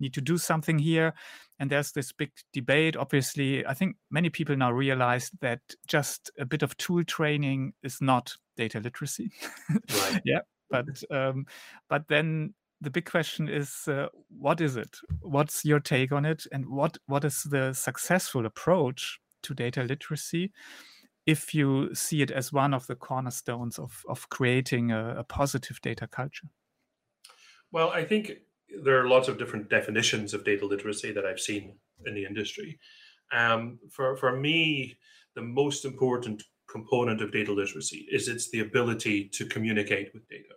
need 0.00 0.14
to 0.14 0.20
do 0.20 0.38
something 0.38 0.78
here. 0.78 1.14
And 1.58 1.70
there's 1.70 1.92
this 1.92 2.12
big 2.12 2.30
debate. 2.52 2.96
Obviously, 2.96 3.66
I 3.66 3.74
think 3.74 3.96
many 4.10 4.30
people 4.30 4.56
now 4.56 4.70
realize 4.70 5.30
that 5.40 5.60
just 5.86 6.30
a 6.38 6.44
bit 6.44 6.62
of 6.62 6.76
tool 6.76 7.04
training 7.04 7.72
is 7.82 8.00
not 8.00 8.34
data 8.56 8.80
literacy. 8.80 9.32
Right. 9.70 10.20
yeah. 10.24 10.40
But 10.70 11.02
um, 11.10 11.46
but 11.88 12.08
then 12.08 12.54
the 12.80 12.90
big 12.90 13.10
question 13.10 13.48
is 13.48 13.88
uh, 13.88 14.06
what 14.28 14.60
is 14.60 14.76
it 14.76 14.98
what's 15.20 15.64
your 15.64 15.80
take 15.80 16.12
on 16.12 16.24
it 16.24 16.46
and 16.52 16.68
what 16.68 16.98
what 17.06 17.24
is 17.24 17.42
the 17.44 17.72
successful 17.72 18.46
approach 18.46 19.18
to 19.42 19.54
data 19.54 19.82
literacy 19.82 20.52
if 21.26 21.54
you 21.54 21.94
see 21.94 22.22
it 22.22 22.30
as 22.30 22.52
one 22.52 22.72
of 22.72 22.86
the 22.86 22.94
cornerstones 22.94 23.78
of, 23.78 24.02
of 24.08 24.28
creating 24.30 24.90
a, 24.90 25.16
a 25.18 25.24
positive 25.24 25.80
data 25.80 26.06
culture 26.06 26.48
well 27.72 27.90
i 27.90 28.04
think 28.04 28.32
there 28.82 29.00
are 29.00 29.08
lots 29.08 29.28
of 29.28 29.38
different 29.38 29.70
definitions 29.70 30.34
of 30.34 30.44
data 30.44 30.66
literacy 30.66 31.12
that 31.12 31.24
I've 31.24 31.40
seen 31.40 31.76
in 32.06 32.14
the 32.14 32.24
industry. 32.24 32.78
Um, 33.32 33.78
for 33.90 34.16
for 34.16 34.36
me, 34.36 34.96
the 35.34 35.42
most 35.42 35.84
important 35.84 36.42
component 36.68 37.22
of 37.22 37.32
data 37.32 37.52
literacy 37.52 38.06
is 38.10 38.28
it's 38.28 38.50
the 38.50 38.60
ability 38.60 39.28
to 39.28 39.46
communicate 39.46 40.12
with 40.12 40.28
data. 40.28 40.54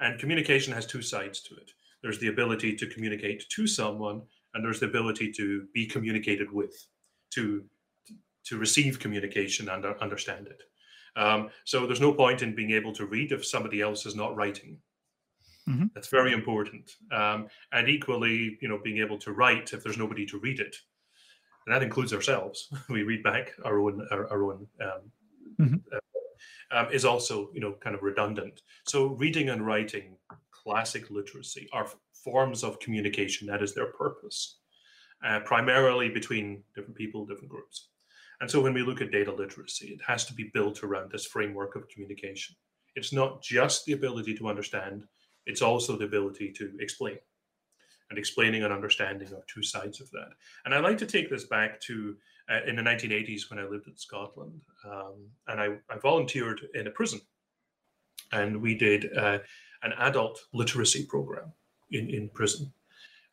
And 0.00 0.18
communication 0.18 0.72
has 0.72 0.86
two 0.86 1.02
sides 1.02 1.40
to 1.42 1.54
it. 1.56 1.70
There's 2.02 2.18
the 2.18 2.28
ability 2.28 2.76
to 2.76 2.86
communicate 2.86 3.44
to 3.50 3.66
someone, 3.66 4.22
and 4.54 4.64
there's 4.64 4.80
the 4.80 4.86
ability 4.86 5.32
to 5.32 5.66
be 5.72 5.86
communicated 5.86 6.50
with, 6.52 6.74
to 7.30 7.64
to 8.44 8.58
receive 8.58 8.98
communication 8.98 9.70
and 9.70 9.86
understand 9.86 10.48
it. 10.48 10.62
Um, 11.16 11.48
so 11.64 11.86
there's 11.86 12.00
no 12.00 12.12
point 12.12 12.42
in 12.42 12.54
being 12.54 12.72
able 12.72 12.92
to 12.94 13.06
read 13.06 13.32
if 13.32 13.46
somebody 13.46 13.80
else 13.80 14.04
is 14.04 14.14
not 14.14 14.36
writing 14.36 14.78
Mm-hmm. 15.68 15.86
That's 15.94 16.08
very 16.08 16.32
important. 16.32 16.90
Um, 17.10 17.48
and 17.72 17.88
equally, 17.88 18.58
you 18.60 18.68
know, 18.68 18.78
being 18.82 18.98
able 18.98 19.18
to 19.18 19.32
write 19.32 19.72
if 19.72 19.82
there's 19.82 19.98
nobody 19.98 20.26
to 20.26 20.38
read 20.38 20.60
it, 20.60 20.76
and 21.66 21.74
that 21.74 21.82
includes 21.82 22.12
ourselves. 22.12 22.68
we 22.88 23.02
read 23.02 23.22
back 23.22 23.52
our 23.64 23.80
own 23.80 24.06
our, 24.10 24.30
our 24.30 24.44
own 24.44 24.66
um, 24.82 25.00
mm-hmm. 25.60 25.74
uh, 25.92 26.78
um, 26.78 26.92
is 26.92 27.04
also 27.04 27.50
you 27.54 27.60
know 27.60 27.74
kind 27.80 27.96
of 27.96 28.02
redundant. 28.02 28.60
So 28.86 29.08
reading 29.14 29.48
and 29.48 29.66
writing, 29.66 30.16
classic 30.50 31.10
literacy, 31.10 31.68
are 31.72 31.88
forms 32.12 32.62
of 32.62 32.78
communication. 32.80 33.46
That 33.46 33.62
is 33.62 33.74
their 33.74 33.92
purpose, 33.92 34.58
uh, 35.24 35.40
primarily 35.40 36.10
between 36.10 36.62
different 36.74 36.96
people, 36.96 37.24
different 37.24 37.50
groups. 37.50 37.88
And 38.40 38.50
so 38.50 38.60
when 38.60 38.74
we 38.74 38.82
look 38.82 39.00
at 39.00 39.12
data 39.12 39.32
literacy, 39.32 39.88
it 39.88 40.00
has 40.06 40.26
to 40.26 40.34
be 40.34 40.50
built 40.52 40.82
around 40.82 41.10
this 41.10 41.24
framework 41.24 41.76
of 41.76 41.88
communication. 41.88 42.54
It's 42.96 43.12
not 43.12 43.42
just 43.42 43.84
the 43.84 43.92
ability 43.92 44.34
to 44.34 44.48
understand 44.48 45.06
it's 45.46 45.62
also 45.62 45.96
the 45.96 46.04
ability 46.04 46.52
to 46.52 46.72
explain. 46.80 47.18
And 48.10 48.18
explaining 48.18 48.62
and 48.62 48.72
understanding 48.72 49.28
are 49.28 49.44
two 49.46 49.62
sides 49.62 50.00
of 50.00 50.10
that. 50.10 50.28
And 50.64 50.74
I 50.74 50.78
like 50.78 50.98
to 50.98 51.06
take 51.06 51.30
this 51.30 51.44
back 51.44 51.80
to 51.82 52.16
uh, 52.50 52.60
in 52.66 52.76
the 52.76 52.82
1980s 52.82 53.50
when 53.50 53.58
I 53.58 53.64
lived 53.64 53.86
in 53.86 53.96
Scotland. 53.96 54.60
Um, 54.84 55.30
and 55.48 55.60
I, 55.60 55.66
I, 55.90 55.98
volunteered 55.98 56.60
in 56.74 56.86
a 56.86 56.90
prison. 56.90 57.20
And 58.32 58.60
we 58.60 58.74
did 58.74 59.16
uh, 59.16 59.38
an 59.82 59.92
adult 59.96 60.40
literacy 60.52 61.06
program 61.06 61.52
in, 61.90 62.10
in 62.10 62.28
prison. 62.28 62.72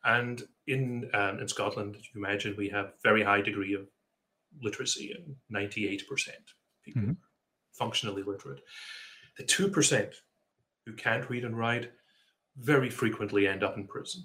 And 0.04 0.42
in, 0.66 1.10
um, 1.12 1.38
in 1.38 1.48
Scotland, 1.48 1.96
you 1.96 2.24
imagine, 2.24 2.54
we 2.56 2.70
have 2.70 2.94
very 3.02 3.22
high 3.22 3.42
degree 3.42 3.74
of 3.74 3.86
literacy 4.62 5.14
and 5.14 5.36
98% 5.54 6.28
people 6.84 7.02
mm-hmm. 7.02 7.12
functionally 7.72 8.22
literate. 8.22 8.60
The 9.36 9.44
2% 9.44 10.14
who 10.86 10.92
can't 10.94 11.28
read 11.30 11.44
and 11.44 11.56
write 11.56 11.92
very 12.56 12.90
frequently 12.90 13.46
end 13.46 13.62
up 13.62 13.76
in 13.76 13.86
prison. 13.86 14.24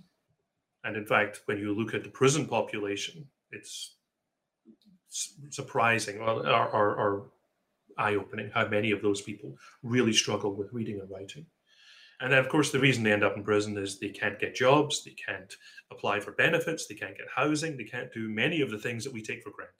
And 0.83 0.95
in 0.95 1.05
fact, 1.05 1.41
when 1.45 1.57
you 1.57 1.73
look 1.73 1.93
at 1.93 2.03
the 2.03 2.09
prison 2.09 2.45
population, 2.47 3.27
it's 3.51 3.95
surprising 5.49 6.19
or, 6.19 6.47
or, 6.47 6.95
or 6.95 7.31
eye 7.97 8.15
opening 8.15 8.51
how 8.53 8.67
many 8.67 8.91
of 8.91 9.01
those 9.01 9.21
people 9.21 9.57
really 9.83 10.13
struggle 10.13 10.53
with 10.53 10.71
reading 10.73 10.99
and 10.99 11.09
writing. 11.09 11.45
And 12.19 12.31
then, 12.31 12.39
of 12.39 12.49
course, 12.49 12.71
the 12.71 12.79
reason 12.79 13.03
they 13.03 13.11
end 13.11 13.23
up 13.23 13.37
in 13.37 13.43
prison 13.43 13.77
is 13.77 13.99
they 13.99 14.09
can't 14.09 14.39
get 14.39 14.55
jobs, 14.55 15.03
they 15.03 15.11
can't 15.11 15.55
apply 15.91 16.19
for 16.19 16.31
benefits, 16.31 16.87
they 16.87 16.95
can't 16.95 17.17
get 17.17 17.27
housing, 17.33 17.77
they 17.77 17.83
can't 17.83 18.11
do 18.11 18.27
many 18.27 18.61
of 18.61 18.71
the 18.71 18.79
things 18.79 19.03
that 19.03 19.13
we 19.13 19.21
take 19.21 19.43
for 19.43 19.51
granted. 19.51 19.73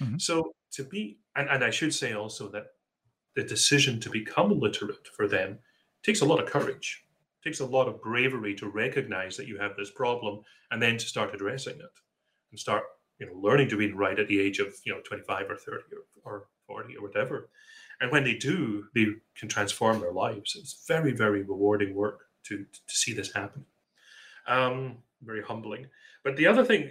Mm-hmm. 0.00 0.18
So, 0.18 0.54
to 0.72 0.84
be, 0.84 1.18
and, 1.36 1.48
and 1.48 1.64
I 1.64 1.70
should 1.70 1.92
say 1.94 2.12
also 2.12 2.48
that 2.48 2.66
the 3.34 3.42
decision 3.42 3.98
to 4.00 4.10
become 4.10 4.58
literate 4.58 5.06
for 5.16 5.26
them 5.26 5.58
takes 6.04 6.20
a 6.20 6.24
lot 6.24 6.40
of 6.40 6.48
courage, 6.48 7.03
takes 7.44 7.60
a 7.60 7.66
lot 7.66 7.88
of 7.88 8.02
bravery 8.02 8.54
to 8.54 8.68
recognize 8.68 9.36
that 9.36 9.46
you 9.46 9.58
have 9.58 9.76
this 9.76 9.90
problem 9.90 10.40
and 10.70 10.82
then 10.82 10.96
to 10.96 11.06
start 11.06 11.34
addressing 11.34 11.76
it 11.76 11.94
and 12.50 12.58
start 12.58 12.84
you 13.18 13.26
know 13.26 13.34
learning 13.34 13.68
to 13.68 13.76
read 13.76 13.90
and 13.90 13.98
write 13.98 14.18
at 14.18 14.28
the 14.28 14.40
age 14.40 14.58
of 14.58 14.74
you 14.84 14.92
know 14.92 15.00
25 15.00 15.50
or 15.50 15.56
30 15.56 15.82
or, 16.24 16.32
or 16.32 16.46
40 16.66 16.96
or 16.96 17.02
whatever 17.02 17.48
and 18.00 18.10
when 18.10 18.24
they 18.24 18.34
do, 18.34 18.86
they 18.94 19.06
can 19.36 19.48
transform 19.48 20.00
their 20.00 20.12
lives. 20.12 20.56
It's 20.58 20.84
very, 20.86 21.12
very 21.12 21.42
rewarding 21.42 21.94
work 21.94 22.26
to, 22.44 22.58
to 22.58 22.80
see 22.94 23.12
this 23.12 23.32
happen. 23.32 23.64
Um, 24.46 24.98
very 25.22 25.42
humbling. 25.42 25.86
But 26.22 26.36
the 26.36 26.46
other 26.46 26.64
thing 26.64 26.90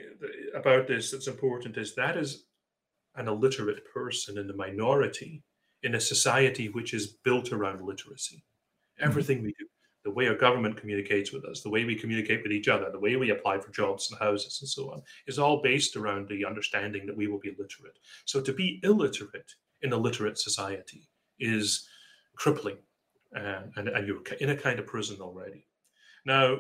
about 0.56 0.88
this 0.88 1.12
that's 1.12 1.28
important 1.28 1.78
is 1.78 1.95
that 1.95 2.18
is 2.18 2.45
an 3.16 3.28
illiterate 3.28 3.84
person 3.93 4.38
in 4.38 4.47
the 4.47 4.56
minority 4.56 5.43
in 5.84 5.95
a 5.95 5.99
society 5.99 6.70
which 6.70 6.93
is 6.93 7.08
built 7.24 7.51
around 7.51 7.86
literacy. 7.86 8.38
Mm-hmm. 8.38 9.10
Everything 9.10 9.43
we 9.43 9.54
do, 9.60 9.66
the 10.04 10.12
way 10.12 10.28
our 10.28 10.36
government 10.36 10.78
communicates 10.78 11.32
with 11.32 11.45
us, 11.45 11.62
the 11.62 11.70
way 11.70 11.86
we 11.86 11.95
communicate 11.95 12.43
with 12.43 12.51
each 12.51 12.68
other, 12.68 12.91
the 12.91 12.99
way 12.99 13.16
we 13.16 13.32
apply 13.32 13.60
for 13.60 13.72
jobs 13.72 14.12
and 14.12 14.20
houses 14.20 14.60
and 14.62 14.70
so 14.70 14.91
on, 14.91 15.01
is 15.28 15.39
all 15.39 15.62
based 15.62 15.95
around 15.95 16.28
the 16.28 16.45
understanding 16.45 17.06
that 17.06 17.16
we 17.16 17.28
will 17.28 17.39
be 17.39 17.56
literate. 17.58 17.97
So 18.26 18.41
to 18.41 18.54
be 18.54 18.80
illiterate 18.84 19.51
in 19.82 19.93
a 19.93 19.97
literate 19.97 20.38
society 20.38 21.08
is 21.39 21.88
crippling, 22.36 22.78
uh, 23.36 23.62
and, 23.76 23.88
and 23.88 24.08
you're 24.08 24.22
in 24.39 24.49
a 24.49 24.58
kind 24.58 24.80
of 24.80 24.88
prison 24.88 25.18
already. 25.22 25.66
Now, 26.26 26.60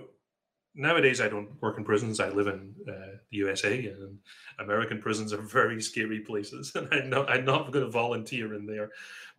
nowadays 0.75 1.21
I 1.21 1.27
don't 1.27 1.61
work 1.61 1.77
in 1.77 1.83
prisons. 1.83 2.19
I 2.19 2.29
live 2.29 2.47
in 2.47 2.73
uh, 2.87 3.17
the 3.29 3.37
USA, 3.37 3.87
and 3.87 4.19
American 4.59 4.99
prisons 4.99 5.33
are 5.33 5.41
very 5.41 5.81
scary 5.81 6.19
places, 6.19 6.71
and 6.75 6.87
I'm 6.91 7.09
not, 7.09 7.29
I'm 7.29 7.45
not 7.45 7.71
going 7.71 7.85
to 7.85 7.91
volunteer 7.91 8.53
in 8.53 8.65
there. 8.65 8.89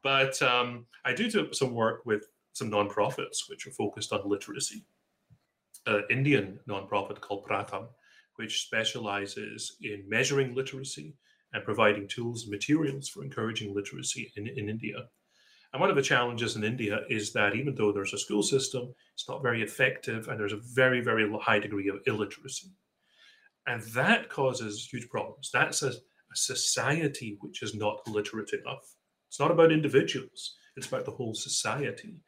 But 0.03 0.41
um, 0.43 0.87
I 1.05 1.15
do 1.15 1.31
do 1.31 1.53
some 1.53 1.75
work 1.75 2.05
with 2.05 2.27
some 2.55 2.71
nonprofits 2.71 3.49
which 3.49 3.67
are 3.67 3.73
focused 3.73 4.13
on 4.13 4.23
literacy. 4.25 4.87
An 5.87 6.05
Indian 6.09 6.59
nonprofit 6.69 7.21
called 7.21 7.45
Pratham, 7.45 7.89
which 8.37 8.63
specializes 8.63 9.77
in 9.83 10.09
measuring 10.09 10.55
literacy 10.55 11.15
and 11.53 11.65
providing 11.65 12.09
tools 12.09 12.45
and 12.45 12.51
materials 12.51 13.09
for 13.09 13.23
encouraging 13.23 13.75
literacy 13.75 14.33
in, 14.37 14.47
in 14.47 14.69
India. 14.69 14.97
And 15.73 15.81
one 15.81 15.91
of 15.91 15.97
the 15.97 16.03
challenges 16.03 16.55
in 16.55 16.63
India 16.65 17.01
is 17.11 17.33
that 17.33 17.57
even 17.57 17.75
though 17.75 17.93
there's 17.93 18.15
a 18.15 18.19
school 18.19 18.43
system, 18.43 18.95
it's 19.15 19.29
not 19.29 19.43
very 19.43 19.63
effective 19.63 20.29
and 20.29 20.39
there's 20.39 20.53
a 20.53 20.61
very, 20.73 21.01
very 21.01 21.31
high 21.41 21.59
degree 21.59 21.89
of 21.89 22.01
illiteracy. 22.07 22.69
And 23.67 23.83
that 23.95 24.29
causes 24.29 24.89
huge 24.91 25.09
problems. 25.09 25.51
That's 25.53 25.83
a, 25.83 25.89
a 25.89 26.37
society 26.37 27.37
which 27.41 27.63
is 27.63 27.75
not 27.75 28.07
literate 28.07 28.53
enough. 28.53 28.95
It's 29.29 29.41
not 29.41 29.51
about 29.51 29.73
individuals, 29.73 30.55
it's 30.77 30.87
about 30.87 31.07
the 31.07 31.11
whole 31.11 31.35
society. 31.35 32.21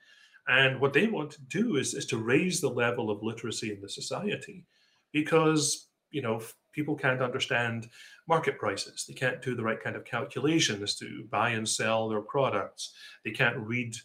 And 0.48 0.80
what 0.80 0.92
they 0.92 1.06
want 1.08 1.32
to 1.32 1.42
do 1.42 1.76
is, 1.76 1.94
is 1.94 2.06
to 2.06 2.18
raise 2.18 2.60
the 2.60 2.70
level 2.70 3.10
of 3.10 3.22
literacy 3.22 3.72
in 3.72 3.80
the 3.80 3.88
society 3.88 4.64
because, 5.12 5.88
you 6.10 6.22
know, 6.22 6.40
people 6.72 6.94
can't 6.94 7.22
understand 7.22 7.88
market 8.28 8.58
prices. 8.58 9.04
They 9.08 9.14
can't 9.14 9.42
do 9.42 9.56
the 9.56 9.62
right 9.62 9.82
kind 9.82 9.96
of 9.96 10.04
calculations 10.04 10.94
to 10.96 11.24
buy 11.30 11.50
and 11.50 11.68
sell 11.68 12.08
their 12.08 12.20
products. 12.20 12.92
They 13.24 13.32
can't 13.32 13.56
read 13.56 13.96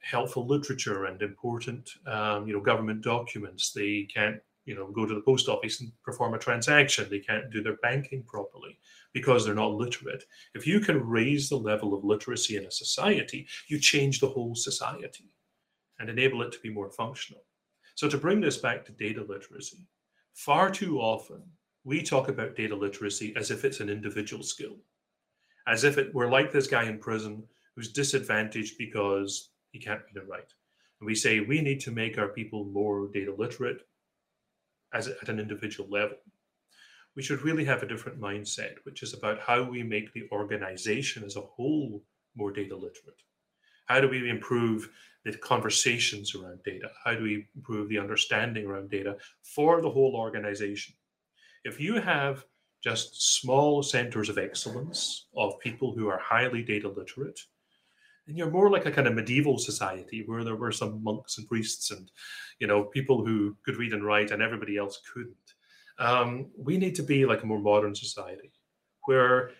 helpful 0.00 0.46
literature 0.46 1.06
and 1.06 1.20
important, 1.22 1.90
um, 2.06 2.46
you 2.46 2.52
know, 2.52 2.60
government 2.60 3.02
documents. 3.02 3.72
They 3.72 4.06
can't, 4.14 4.36
you 4.66 4.74
know, 4.74 4.92
go 4.92 5.06
to 5.06 5.14
the 5.14 5.22
post 5.22 5.48
office 5.48 5.80
and 5.80 5.90
perform 6.04 6.34
a 6.34 6.38
transaction. 6.38 7.08
They 7.10 7.20
can't 7.20 7.50
do 7.50 7.62
their 7.62 7.76
banking 7.78 8.22
properly 8.22 8.78
because 9.12 9.44
they're 9.44 9.54
not 9.54 9.72
literate. 9.72 10.24
If 10.54 10.66
you 10.66 10.78
can 10.80 11.06
raise 11.06 11.48
the 11.48 11.56
level 11.56 11.94
of 11.94 12.04
literacy 12.04 12.56
in 12.56 12.66
a 12.66 12.70
society, 12.70 13.46
you 13.68 13.80
change 13.80 14.20
the 14.20 14.28
whole 14.28 14.54
society 14.54 15.24
and 15.98 16.10
enable 16.10 16.42
it 16.42 16.52
to 16.52 16.60
be 16.60 16.70
more 16.70 16.90
functional. 16.90 17.42
So 17.94 18.08
to 18.08 18.18
bring 18.18 18.40
this 18.40 18.56
back 18.56 18.84
to 18.84 18.92
data 18.92 19.22
literacy, 19.22 19.86
far 20.34 20.70
too 20.70 21.00
often 21.00 21.42
we 21.84 22.02
talk 22.02 22.28
about 22.28 22.56
data 22.56 22.74
literacy 22.74 23.34
as 23.36 23.50
if 23.50 23.64
it's 23.64 23.80
an 23.80 23.90
individual 23.90 24.42
skill, 24.42 24.76
as 25.66 25.84
if 25.84 25.98
it 25.98 26.14
were 26.14 26.30
like 26.30 26.50
this 26.50 26.66
guy 26.66 26.84
in 26.84 26.98
prison 26.98 27.44
who's 27.76 27.92
disadvantaged 27.92 28.78
because 28.78 29.50
he 29.70 29.78
can't 29.78 30.00
read 30.06 30.22
and 30.22 30.28
write. 30.28 30.52
And 31.00 31.06
we 31.06 31.14
say 31.14 31.40
we 31.40 31.60
need 31.60 31.80
to 31.80 31.90
make 31.90 32.18
our 32.18 32.28
people 32.28 32.64
more 32.64 33.08
data 33.12 33.34
literate 33.36 33.82
as 34.92 35.08
at 35.08 35.28
an 35.28 35.38
individual 35.38 35.88
level. 35.90 36.16
We 37.16 37.22
should 37.22 37.42
really 37.42 37.64
have 37.64 37.82
a 37.82 37.88
different 37.88 38.20
mindset, 38.20 38.76
which 38.84 39.02
is 39.02 39.12
about 39.12 39.40
how 39.40 39.62
we 39.62 39.82
make 39.82 40.12
the 40.12 40.28
organization 40.32 41.22
as 41.24 41.36
a 41.36 41.40
whole 41.40 42.02
more 42.34 42.52
data 42.52 42.74
literate. 42.74 43.20
How 43.86 44.00
do 44.00 44.08
we 44.08 44.28
improve 44.28 44.90
the 45.24 45.36
conversations 45.36 46.34
around 46.34 46.62
data? 46.64 46.90
How 47.04 47.14
do 47.14 47.22
we 47.22 47.46
improve 47.56 47.88
the 47.88 47.98
understanding 47.98 48.66
around 48.66 48.90
data 48.90 49.16
for 49.42 49.80
the 49.80 49.90
whole 49.90 50.14
organization? 50.16 50.94
if 51.64 51.80
you 51.80 52.00
have 52.00 52.44
just 52.82 53.40
small 53.40 53.82
centers 53.82 54.28
of 54.28 54.38
excellence 54.38 55.26
of 55.36 55.58
people 55.60 55.94
who 55.94 56.06
are 56.06 56.18
highly 56.18 56.62
data 56.62 56.88
literate, 56.88 57.40
and 58.26 58.36
you're 58.38 58.50
more 58.50 58.70
like 58.70 58.86
a 58.86 58.90
kind 58.90 59.06
of 59.06 59.14
medieval 59.14 59.58
society 59.58 60.22
where 60.26 60.44
there 60.44 60.56
were 60.56 60.72
some 60.72 61.02
monks 61.02 61.38
and 61.38 61.48
priests 61.48 61.90
and 61.90 62.10
you 62.58 62.66
know 62.66 62.84
people 62.84 63.24
who 63.24 63.56
could 63.64 63.76
read 63.76 63.92
and 63.92 64.04
write 64.04 64.30
and 64.30 64.42
everybody 64.42 64.76
else 64.76 65.00
couldn't. 65.12 65.34
Um, 65.98 66.50
we 66.56 66.76
need 66.76 66.94
to 66.96 67.02
be 67.02 67.24
like 67.24 67.42
a 67.42 67.46
more 67.46 67.60
modern 67.60 67.94
society 67.94 68.52
where 69.06 69.50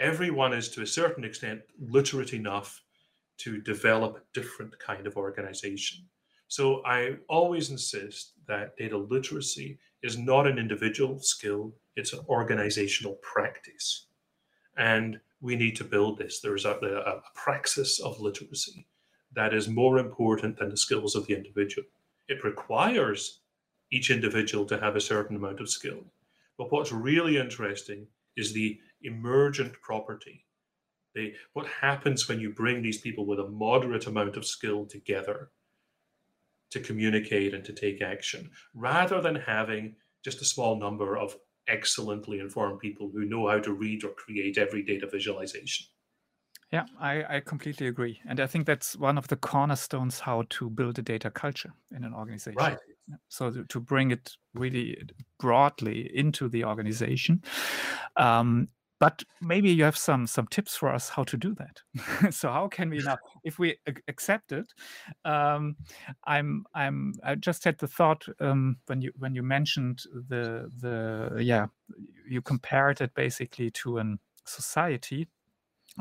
everyone 0.00 0.52
is 0.52 0.68
to 0.70 0.82
a 0.82 0.86
certain 0.86 1.24
extent 1.24 1.60
literate 1.78 2.34
enough 2.34 2.82
to 3.38 3.60
develop 3.60 4.16
a 4.16 4.40
different 4.40 4.78
kind 4.78 5.06
of 5.06 5.16
organization. 5.16 6.04
So 6.48 6.84
I 6.84 7.16
always 7.28 7.70
insist 7.70 8.34
that 8.46 8.76
data 8.76 8.96
literacy 8.96 9.78
is 10.02 10.18
not 10.18 10.46
an 10.46 10.58
individual 10.58 11.18
skill, 11.18 11.72
it's 11.96 12.12
an 12.12 12.20
organizational 12.28 13.14
practice. 13.22 14.06
And 14.76 15.20
we 15.40 15.56
need 15.56 15.76
to 15.76 15.84
build 15.84 16.18
this. 16.18 16.40
There's 16.40 16.64
a, 16.64 16.78
a, 16.82 17.10
a 17.10 17.22
praxis 17.34 18.00
of 18.00 18.20
literacy 18.20 18.86
that 19.34 19.52
is 19.52 19.68
more 19.68 19.98
important 19.98 20.58
than 20.58 20.70
the 20.70 20.76
skills 20.76 21.14
of 21.14 21.26
the 21.26 21.34
individual. 21.34 21.86
It 22.28 22.44
requires 22.44 23.40
each 23.90 24.10
individual 24.10 24.64
to 24.66 24.78
have 24.78 24.96
a 24.96 25.00
certain 25.00 25.36
amount 25.36 25.60
of 25.60 25.68
skill. 25.68 26.04
But 26.56 26.72
what's 26.72 26.92
really 26.92 27.36
interesting 27.36 28.06
is 28.36 28.52
the 28.52 28.78
emergent 29.02 29.72
property. 29.82 30.44
The, 31.14 31.34
what 31.52 31.66
happens 31.66 32.28
when 32.28 32.40
you 32.40 32.50
bring 32.50 32.82
these 32.82 33.00
people 33.00 33.26
with 33.26 33.38
a 33.38 33.48
moderate 33.48 34.06
amount 34.06 34.36
of 34.36 34.44
skill 34.44 34.84
together 34.86 35.50
to 36.70 36.80
communicate 36.80 37.54
and 37.54 37.64
to 37.64 37.72
take 37.72 38.02
action 38.02 38.50
rather 38.74 39.20
than 39.20 39.36
having 39.36 39.94
just 40.24 40.42
a 40.42 40.44
small 40.44 40.76
number 40.78 41.16
of 41.16 41.36
excellently 41.68 42.40
informed 42.40 42.80
people 42.80 43.10
who 43.12 43.24
know 43.24 43.48
how 43.48 43.58
to 43.58 43.72
read 43.72 44.04
or 44.04 44.10
create 44.10 44.58
every 44.58 44.82
data 44.82 45.08
visualization. 45.10 45.86
Yeah, 46.72 46.86
I, 46.98 47.36
I, 47.36 47.40
completely 47.40 47.86
agree. 47.86 48.20
And 48.26 48.40
I 48.40 48.48
think 48.48 48.66
that's 48.66 48.96
one 48.96 49.16
of 49.16 49.28
the 49.28 49.36
cornerstones 49.36 50.18
how 50.18 50.42
to 50.50 50.68
build 50.68 50.98
a 50.98 51.02
data 51.02 51.30
culture 51.30 51.72
in 51.94 52.02
an 52.02 52.12
organization. 52.12 52.58
Right. 52.58 52.78
So 53.28 53.50
to, 53.50 53.64
to 53.64 53.80
bring 53.80 54.10
it 54.10 54.32
really 54.54 55.00
broadly 55.38 56.10
into 56.12 56.48
the 56.48 56.64
organization. 56.64 57.42
Um, 58.16 58.66
but 59.00 59.22
maybe 59.40 59.70
you 59.70 59.84
have 59.84 59.96
some 59.96 60.26
some 60.26 60.46
tips 60.46 60.76
for 60.76 60.88
us 60.88 61.10
how 61.10 61.24
to 61.24 61.36
do 61.36 61.54
that. 61.54 61.82
So 62.32 62.50
how 62.50 62.68
can 62.68 62.90
we 62.90 62.98
now 62.98 63.18
if 63.44 63.58
we 63.58 63.76
accept 64.08 64.52
it 64.52 64.72
um, 65.24 65.76
i'm 66.24 66.64
i'm 66.74 67.14
i 67.22 67.34
just 67.34 67.64
had 67.64 67.78
the 67.78 67.88
thought 67.88 68.24
um, 68.40 68.76
when 68.86 69.00
you 69.02 69.12
when 69.18 69.34
you 69.34 69.42
mentioned 69.42 70.02
the 70.28 70.70
the 70.80 71.42
yeah 71.42 71.66
you 72.28 72.40
compared 72.42 73.00
it 73.00 73.14
basically 73.14 73.70
to 73.70 73.98
an 73.98 74.18
society 74.46 75.28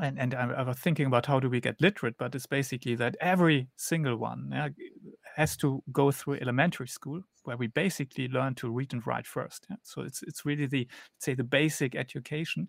and 0.01 0.19
and 0.19 0.33
I, 0.33 0.51
I 0.51 0.61
was 0.63 0.79
thinking 0.79 1.05
about 1.05 1.25
how 1.25 1.39
do 1.39 1.49
we 1.49 1.59
get 1.59 1.81
literate 1.81 2.17
but 2.17 2.35
it's 2.35 2.47
basically 2.47 2.95
that 2.95 3.15
every 3.21 3.67
single 3.75 4.17
one 4.17 4.49
yeah, 4.51 4.69
has 5.35 5.57
to 5.57 5.83
go 5.91 6.11
through 6.11 6.35
elementary 6.35 6.87
school 6.87 7.21
where 7.43 7.57
we 7.57 7.67
basically 7.67 8.27
learn 8.27 8.55
to 8.55 8.69
read 8.69 8.93
and 8.93 9.05
write 9.05 9.27
first. 9.27 9.67
Yeah? 9.69 9.77
So 9.83 10.01
it's 10.01 10.23
it's 10.23 10.45
really 10.45 10.65
the 10.65 10.87
say 11.19 11.33
the 11.33 11.43
basic 11.43 11.95
education. 11.95 12.67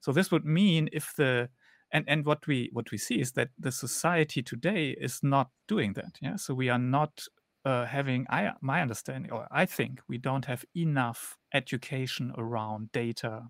So 0.00 0.12
this 0.12 0.30
would 0.30 0.44
mean 0.44 0.88
if 0.92 1.14
the 1.16 1.48
and 1.92 2.04
and 2.08 2.24
what 2.24 2.46
we 2.46 2.70
what 2.72 2.90
we 2.90 2.98
see 2.98 3.20
is 3.20 3.32
that 3.32 3.50
the 3.58 3.72
society 3.72 4.42
today 4.42 4.90
is 4.90 5.20
not 5.22 5.50
doing 5.68 5.94
that. 5.94 6.18
Yeah. 6.20 6.36
So 6.36 6.54
we 6.54 6.68
are 6.68 6.78
not 6.78 7.22
uh, 7.64 7.86
having 7.86 8.26
I 8.28 8.52
my 8.60 8.82
understanding 8.82 9.32
or 9.32 9.46
I 9.50 9.66
think 9.66 10.00
we 10.08 10.18
don't 10.18 10.44
have 10.44 10.64
enough 10.76 11.36
education 11.52 12.32
around 12.36 12.92
data 12.92 13.44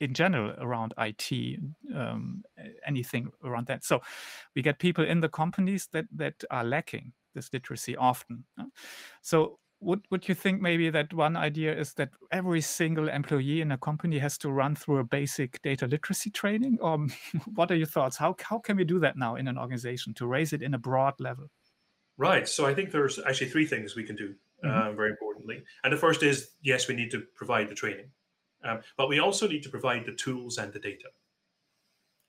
in 0.00 0.14
general 0.14 0.52
around 0.58 0.92
IT, 0.98 1.60
um, 1.94 2.42
anything 2.84 3.30
around 3.44 3.68
that. 3.68 3.84
So 3.84 4.00
we 4.56 4.60
get 4.60 4.80
people 4.80 5.04
in 5.04 5.20
the 5.20 5.28
companies 5.28 5.88
that 5.92 6.06
that 6.16 6.42
are 6.50 6.64
lacking 6.64 7.12
this 7.34 7.52
literacy 7.52 7.96
often. 7.96 8.44
So 9.22 9.58
would 9.82 10.00
would 10.10 10.28
you 10.28 10.34
think 10.34 10.62
maybe 10.62 10.90
that 10.90 11.12
one 11.12 11.36
idea 11.36 11.76
is 11.76 11.94
that 11.94 12.10
every 12.30 12.60
single 12.60 13.08
employee 13.08 13.60
in 13.60 13.72
a 13.72 13.78
company 13.78 14.18
has 14.18 14.38
to 14.38 14.50
run 14.50 14.76
through 14.76 14.98
a 14.98 15.04
basic 15.04 15.60
data 15.62 15.86
literacy 15.86 16.30
training? 16.30 16.78
Or 16.80 17.06
what 17.54 17.70
are 17.70 17.76
your 17.76 17.86
thoughts? 17.86 18.16
How 18.16 18.34
how 18.40 18.58
can 18.58 18.76
we 18.76 18.84
do 18.84 18.98
that 19.00 19.16
now 19.16 19.36
in 19.36 19.48
an 19.48 19.58
organization 19.58 20.14
to 20.14 20.26
raise 20.26 20.52
it 20.52 20.62
in 20.62 20.74
a 20.74 20.78
broad 20.78 21.14
level? 21.18 21.50
Right 22.16 22.48
so 22.48 22.66
i 22.66 22.74
think 22.74 22.90
there's 22.90 23.18
actually 23.18 23.50
three 23.50 23.66
things 23.66 23.96
we 23.96 24.04
can 24.04 24.16
do 24.16 24.34
mm-hmm. 24.64 24.70
uh, 24.70 24.92
very 24.92 25.10
importantly. 25.10 25.62
And 25.82 25.92
the 25.92 25.96
first 25.96 26.22
is 26.22 26.50
yes 26.62 26.88
we 26.88 26.94
need 26.94 27.10
to 27.10 27.22
provide 27.34 27.68
the 27.68 27.74
training 27.74 28.10
um, 28.64 28.80
but 28.96 29.08
we 29.08 29.18
also 29.18 29.48
need 29.48 29.62
to 29.64 29.68
provide 29.68 30.06
the 30.06 30.14
tools 30.14 30.58
and 30.58 30.72
the 30.72 30.78
data. 30.78 31.08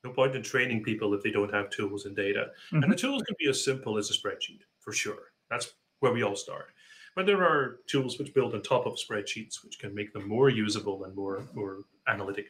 No 0.04 0.12
point 0.12 0.36
in 0.36 0.41
training 0.41 0.84
people 0.84 1.14
if 1.14 1.22
they 1.22 1.32
don't 1.32 1.54
have 1.54 1.70
tools 1.70 2.06
and 2.06 2.16
data. 2.16 2.47
Mm-hmm. 2.72 2.84
and 2.84 2.91
the 2.91 2.97
tools 2.97 3.22
can 3.24 3.36
be 3.39 3.49
as 3.49 3.64
simple 3.64 3.97
as 3.97 4.10
a 4.10 4.14
spreadsheet 4.14 4.62
for 4.84 4.93
sure 4.93 5.31
that's 5.49 5.73
where 5.99 6.13
we 6.13 6.23
all 6.23 6.36
start 6.36 6.73
but 7.15 7.25
there 7.25 7.43
are 7.43 7.79
tools 7.88 8.17
which 8.17 8.34
build 8.34 8.55
on 8.55 8.61
top 8.61 8.86
of 8.86 8.95
spreadsheets, 8.95 9.63
which 9.63 9.79
can 9.79 9.93
make 9.93 10.13
them 10.13 10.27
more 10.27 10.49
usable 10.49 11.03
and 11.03 11.15
more, 11.15 11.43
more 11.53 11.81
analytic. 12.07 12.47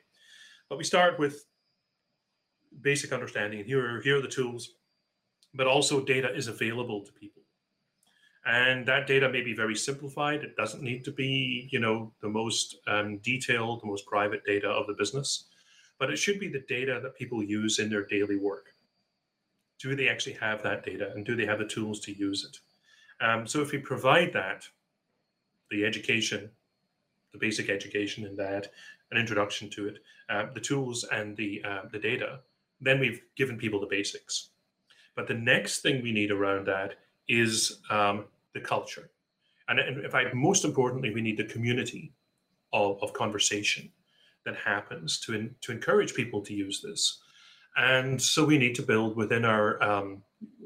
But 0.70 0.78
we 0.78 0.84
start 0.84 1.20
with 1.20 1.46
basic 2.82 3.12
understanding. 3.12 3.60
And 3.60 3.68
here, 3.68 3.98
are, 3.98 4.02
here 4.02 4.18
are 4.18 4.22
the 4.22 4.28
tools, 4.28 4.76
but 5.54 5.68
also 5.68 6.04
data 6.04 6.34
is 6.34 6.48
available 6.48 7.04
to 7.04 7.12
people. 7.12 7.42
And 8.46 8.86
that 8.88 9.08
data 9.08 9.30
may 9.30 9.42
be 9.42 9.54
very 9.54 9.76
simplified. 9.76 10.44
It 10.44 10.56
doesn't 10.56 10.82
need 10.82 11.06
to 11.06 11.12
be, 11.12 11.70
you 11.72 11.80
know, 11.80 12.14
the 12.22 12.30
most 12.30 12.78
um, 12.88 13.18
detailed, 13.20 13.82
the 13.82 13.88
most 13.88 14.06
private 14.06 14.44
data 14.46 14.68
of 14.68 14.88
the 14.88 14.94
business, 14.94 15.48
but 16.00 16.10
it 16.10 16.18
should 16.18 16.40
be 16.40 16.50
the 16.50 16.64
data 16.68 17.00
that 17.02 17.16
people 17.16 17.44
use 17.44 17.80
in 17.80 17.90
their 17.90 18.06
daily 18.06 18.38
work. 18.38 18.73
Do 19.84 19.96
they 19.96 20.08
actually 20.08 20.38
have 20.40 20.64
that 20.64 20.86
data 20.86 21.12
and 21.14 21.26
do 21.26 21.36
they 21.36 21.46
have 21.46 21.60
the 21.60 21.68
tools 21.68 22.00
to 22.02 22.18
use 22.18 22.46
it? 22.46 22.58
Um, 23.24 23.46
so 23.46 23.62
if 23.62 23.72
we 23.72 23.80
provide 23.80 24.32
that, 24.32 24.66
the 25.70 25.84
education, 25.84 26.50
the 27.34 27.38
basic 27.38 27.70
education 27.70 28.26
in 28.26 28.36
that, 28.38 28.72
an 29.12 29.18
introduction 29.18 29.70
to 29.72 29.90
it, 29.90 29.98
uh, 30.30 30.46
the 30.54 30.60
tools 30.62 31.06
and 31.12 31.36
the 31.36 31.62
uh, 31.68 31.82
the 31.92 32.00
data, 32.00 32.40
then 32.80 33.00
we've 33.00 33.22
given 33.36 33.58
people 33.58 33.80
the 33.80 33.96
basics. 33.98 34.50
But 35.16 35.28
the 35.28 35.34
next 35.34 35.82
thing 35.82 36.02
we 36.02 36.12
need 36.12 36.32
around 36.32 36.66
that 36.68 36.96
is 37.28 37.80
um, 37.90 38.26
the 38.54 38.62
culture, 38.62 39.10
and 39.68 39.80
in 39.80 40.10
fact, 40.10 40.34
most 40.34 40.64
importantly, 40.66 41.14
we 41.14 41.22
need 41.22 41.38
the 41.38 41.54
community 41.56 42.14
of, 42.72 42.98
of 43.02 43.14
conversation 43.14 43.92
that 44.46 44.56
happens 44.56 45.20
to 45.22 45.34
in, 45.34 45.56
to 45.62 45.72
encourage 45.72 46.14
people 46.14 46.42
to 46.42 46.54
use 46.54 46.82
this. 46.82 47.20
And 47.76 48.22
so 48.22 48.46
we 48.46 48.58
need 48.58 48.76
to 48.76 48.84
build 48.84 49.16
within 49.16 49.46
our 49.46 49.82
um, 49.82 50.24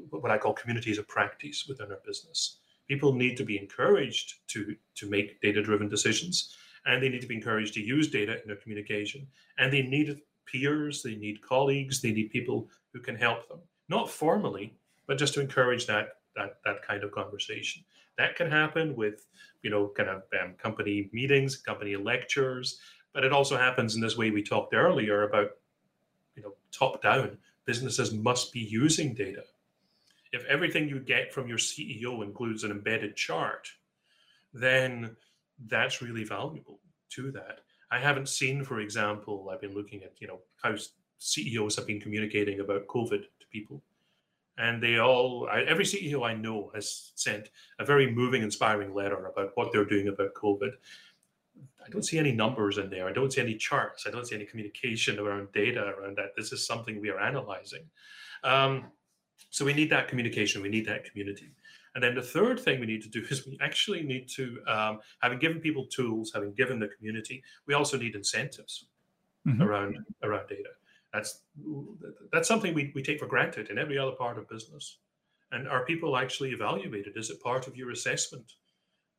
what 0.09 0.31
I 0.31 0.37
call 0.37 0.53
communities 0.53 0.97
of 0.97 1.07
practice 1.07 1.65
within 1.67 1.91
our 1.91 1.99
business. 2.05 2.57
People 2.87 3.13
need 3.13 3.35
to 3.37 3.43
be 3.43 3.57
encouraged 3.57 4.35
to, 4.47 4.75
to 4.95 5.09
make 5.09 5.41
data 5.41 5.61
driven 5.61 5.89
decisions, 5.89 6.55
and 6.85 7.01
they 7.01 7.09
need 7.09 7.21
to 7.21 7.27
be 7.27 7.35
encouraged 7.35 7.73
to 7.73 7.81
use 7.81 8.09
data 8.09 8.41
in 8.41 8.47
their 8.47 8.55
communication. 8.57 9.27
And 9.57 9.71
they 9.71 9.81
need 9.81 10.21
peers, 10.45 11.03
they 11.03 11.15
need 11.15 11.41
colleagues, 11.41 12.01
they 12.01 12.11
need 12.11 12.31
people 12.31 12.69
who 12.93 13.01
can 13.01 13.15
help 13.15 13.47
them, 13.49 13.59
not 13.89 14.09
formally, 14.09 14.73
but 15.05 15.17
just 15.17 15.33
to 15.35 15.41
encourage 15.41 15.85
that 15.87 16.17
that 16.35 16.57
that 16.65 16.81
kind 16.81 17.03
of 17.03 17.11
conversation. 17.11 17.83
That 18.17 18.35
can 18.35 18.49
happen 18.49 18.95
with, 18.95 19.27
you 19.61 19.69
know, 19.69 19.91
kind 19.95 20.09
of 20.09 20.23
um, 20.41 20.53
company 20.57 21.09
meetings, 21.13 21.55
company 21.57 21.95
lectures, 21.95 22.79
but 23.13 23.23
it 23.23 23.31
also 23.31 23.57
happens 23.57 23.95
in 23.95 24.01
this 24.01 24.17
way 24.17 24.31
we 24.31 24.43
talked 24.43 24.73
earlier 24.73 25.23
about, 25.23 25.51
top 26.71 27.01
down. 27.01 27.37
Businesses 27.65 28.13
must 28.13 28.53
be 28.53 28.59
using 28.59 29.13
data 29.13 29.43
if 30.33 30.45
everything 30.45 30.89
you 30.89 30.99
get 30.99 31.33
from 31.33 31.47
your 31.47 31.57
CEO 31.57 32.23
includes 32.23 32.63
an 32.63 32.71
embedded 32.71 33.15
chart, 33.15 33.69
then 34.53 35.15
that's 35.67 36.01
really 36.01 36.23
valuable 36.23 36.79
to 37.09 37.31
that. 37.31 37.61
I 37.89 37.99
haven't 37.99 38.29
seen, 38.29 38.63
for 38.63 38.79
example, 38.79 39.49
I've 39.51 39.61
been 39.61 39.75
looking 39.75 40.03
at, 40.03 40.13
you 40.19 40.27
know, 40.27 40.39
how 40.61 40.75
CEOs 41.19 41.75
have 41.77 41.87
been 41.87 42.01
communicating 42.01 42.59
about 42.59 42.87
COVID 42.87 43.21
to 43.21 43.47
people. 43.51 43.81
And 44.57 44.81
they 44.81 44.97
all, 44.97 45.47
I, 45.49 45.61
every 45.61 45.85
CEO 45.85 46.27
I 46.27 46.33
know 46.33 46.71
has 46.73 47.11
sent 47.15 47.49
a 47.79 47.85
very 47.85 48.11
moving, 48.11 48.41
inspiring 48.41 48.93
letter 48.93 49.27
about 49.27 49.51
what 49.55 49.71
they're 49.71 49.85
doing 49.85 50.07
about 50.07 50.33
COVID. 50.33 50.71
I 51.87 51.89
don't 51.89 52.03
see 52.03 52.19
any 52.19 52.33
numbers 52.33 52.77
in 52.77 52.89
there. 52.89 53.07
I 53.07 53.13
don't 53.13 53.31
see 53.31 53.41
any 53.41 53.55
charts. 53.55 54.05
I 54.05 54.11
don't 54.11 54.27
see 54.27 54.35
any 54.35 54.45
communication 54.45 55.19
around 55.19 55.51
data 55.53 55.93
around 55.97 56.17
that. 56.17 56.35
This 56.35 56.51
is 56.51 56.65
something 56.65 56.99
we 56.99 57.09
are 57.09 57.19
analyzing. 57.19 57.85
Um, 58.43 58.91
so 59.49 59.63
we 59.63 59.73
need 59.73 59.89
that 59.91 60.07
communication, 60.07 60.61
we 60.61 60.69
need 60.69 60.85
that 60.87 61.05
community. 61.05 61.51
And 61.95 62.03
then 62.03 62.13
the 62.13 62.21
third 62.21 62.59
thing 62.59 62.79
we 62.79 62.85
need 62.85 63.01
to 63.03 63.09
do 63.09 63.23
is 63.29 63.47
we 63.47 63.57
actually 63.61 64.03
need 64.03 64.27
to, 64.35 64.59
um, 64.67 64.99
having 65.21 65.39
given 65.39 65.59
people 65.59 65.85
tools, 65.87 66.31
having 66.33 66.53
given 66.53 66.79
the 66.79 66.89
community, 66.89 67.41
we 67.65 67.73
also 67.73 67.97
need 67.97 68.15
incentives 68.15 68.87
mm-hmm. 69.47 69.61
around 69.61 69.97
around 70.23 70.47
data. 70.47 70.69
That's 71.13 71.41
that's 72.31 72.47
something 72.47 72.73
we, 72.73 72.91
we 72.93 73.01
take 73.01 73.19
for 73.19 73.27
granted 73.27 73.69
in 73.69 73.77
every 73.77 73.97
other 73.97 74.11
part 74.11 74.37
of 74.37 74.49
business. 74.49 74.99
And 75.51 75.67
are 75.67 75.85
people 75.85 76.17
actually 76.17 76.51
evaluated? 76.51 77.15
Is 77.15 77.29
it 77.29 77.41
part 77.41 77.67
of 77.67 77.77
your 77.77 77.91
assessment, 77.91 78.51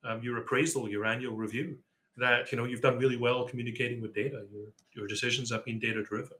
um, 0.05 0.23
your 0.23 0.37
appraisal, 0.37 0.89
your 0.89 1.07
annual 1.07 1.35
review? 1.35 1.79
That 2.19 2.51
you 2.51 2.59
know 2.59 2.64
you've 2.64 2.83
done 2.83 2.99
really 2.99 3.16
well 3.16 3.45
communicating 3.45 4.01
with 4.01 4.14
data. 4.14 4.45
Your 4.53 4.66
your 4.95 5.07
decisions 5.07 5.51
have 5.51 5.64
been 5.64 5.79
data 5.79 6.03
driven 6.03 6.39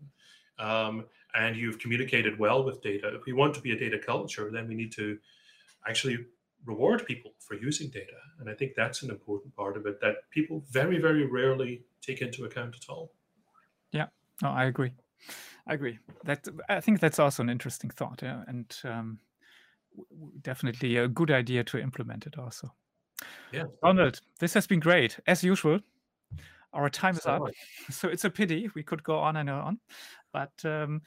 um, 0.59 1.05
and 1.35 1.57
you've 1.57 1.79
communicated 1.79 2.39
well 2.39 2.65
with 2.65 2.83
data. 2.83 3.15
If 3.15 3.25
we 3.27 3.33
want 3.33 3.55
to 3.55 3.61
be 3.61 3.73
a 3.73 3.79
data 3.79 3.99
culture, 3.99 4.51
then 4.51 4.69
we 4.69 4.75
need 4.75 4.93
to 4.93 5.19
actually 5.87 6.19
reward 6.65 7.07
people 7.07 7.33
for 7.39 7.55
using 7.55 7.89
data. 7.89 8.17
And 8.41 8.51
I 8.51 8.55
think 8.55 8.75
that's 8.75 9.03
an 9.03 9.11
important 9.11 9.55
part 9.55 9.77
of 9.77 9.87
it 9.87 10.01
that 10.01 10.17
people 10.31 10.65
very, 10.71 10.99
very 10.99 11.27
rarely 11.27 11.83
take 12.03 12.21
into 12.21 12.45
account 12.45 12.75
at 12.75 12.89
all. 12.89 13.13
Yeah, 13.93 14.07
no, 14.43 14.51
I 14.51 14.65
agree. 14.65 14.93
I 15.67 15.75
agree. 15.75 15.99
That 16.25 16.47
I 16.69 16.81
think 16.81 17.01
that's 17.01 17.19
also 17.19 17.43
an 17.43 17.51
interesting 17.51 17.91
thought, 17.91 18.21
yeah, 18.23 18.43
and 18.47 18.75
um, 18.85 19.19
definitely 20.41 20.97
a 20.97 21.09
good 21.09 21.31
idea 21.31 21.65
to 21.65 21.79
implement 21.79 22.27
it 22.27 22.39
also. 22.39 22.73
Yeah, 23.53 23.65
Donald, 23.83 24.21
this 24.39 24.55
has 24.55 24.67
been 24.67 24.81
great. 24.81 25.19
As 25.27 25.43
usual. 25.43 25.81
Our 26.75 26.91
time 26.91 27.17
is 27.17 27.25
up, 27.25 27.43
so 27.91 28.09
it's 28.09 28.25
a 28.25 28.31
pity 28.31 28.69
we 28.75 28.83
could 28.83 29.03
go 29.03 29.19
on 29.19 29.37
and 29.37 29.49
on, 29.49 29.81
but 30.33 30.53
um, 30.65 31.01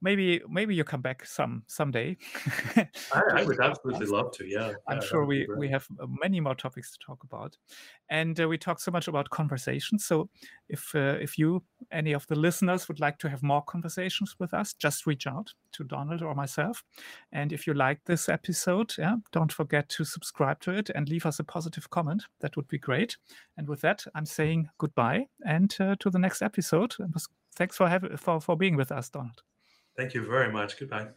maybe 0.00 0.40
maybe 0.48 0.74
you 0.74 0.84
come 0.84 1.00
back 1.00 1.24
some 1.24 1.62
someday. 1.66 2.16
I, 2.76 3.22
I, 3.34 3.44
would 3.44 3.60
absolutely 3.60 4.06
love 4.06 4.30
to. 4.32 4.46
Yeah, 4.46 4.72
I'm 4.86 4.98
yeah, 5.00 5.08
sure 5.08 5.24
we 5.24 5.46
we 5.56 5.68
have 5.68 5.86
uh, 6.00 6.06
many 6.22 6.40
more 6.40 6.54
topics 6.54 6.92
to 6.92 6.98
talk 6.98 7.22
about, 7.24 7.56
and 8.08 8.38
uh, 8.40 8.48
we 8.48 8.58
talk 8.58 8.80
so 8.80 8.90
much 8.90 9.08
about 9.08 9.30
conversations. 9.30 10.04
So 10.04 10.28
if 10.68 10.94
uh, 10.94 11.16
if 11.20 11.38
you 11.38 11.62
any 11.90 12.12
of 12.12 12.26
the 12.26 12.36
listeners 12.36 12.88
would 12.88 13.00
like 13.00 13.18
to 13.18 13.28
have 13.28 13.42
more 13.42 13.62
conversations 13.62 14.36
with 14.38 14.54
us, 14.54 14.74
just 14.74 15.06
reach 15.06 15.26
out 15.26 15.52
to 15.72 15.84
Donald 15.84 16.22
or 16.22 16.34
myself. 16.34 16.84
And 17.32 17.52
if 17.52 17.66
you 17.66 17.74
like 17.74 18.00
this 18.04 18.28
episode, 18.28 18.94
yeah, 18.98 19.16
don't 19.32 19.52
forget 19.52 19.88
to 19.90 20.04
subscribe 20.04 20.60
to 20.60 20.72
it 20.72 20.90
and 20.94 21.08
leave 21.08 21.26
us 21.26 21.38
a 21.38 21.44
positive 21.44 21.90
comment. 21.90 22.24
That 22.40 22.56
would 22.56 22.68
be 22.68 22.78
great. 22.78 23.16
And 23.56 23.68
with 23.68 23.80
that, 23.82 24.04
I'm 24.14 24.26
saying 24.26 24.68
goodbye 24.78 25.26
and 25.44 25.74
uh, 25.80 25.96
to 26.00 26.10
the 26.10 26.18
next 26.18 26.42
episode. 26.42 26.94
Thanks 27.56 27.76
for 27.76 27.88
having 27.88 28.16
for 28.16 28.40
for 28.40 28.56
being 28.56 28.76
with 28.76 28.92
us, 28.92 29.08
Donald. 29.08 29.42
Thank 29.98 30.14
you 30.14 30.24
very 30.24 30.52
much. 30.52 30.78
Goodbye. 30.78 31.08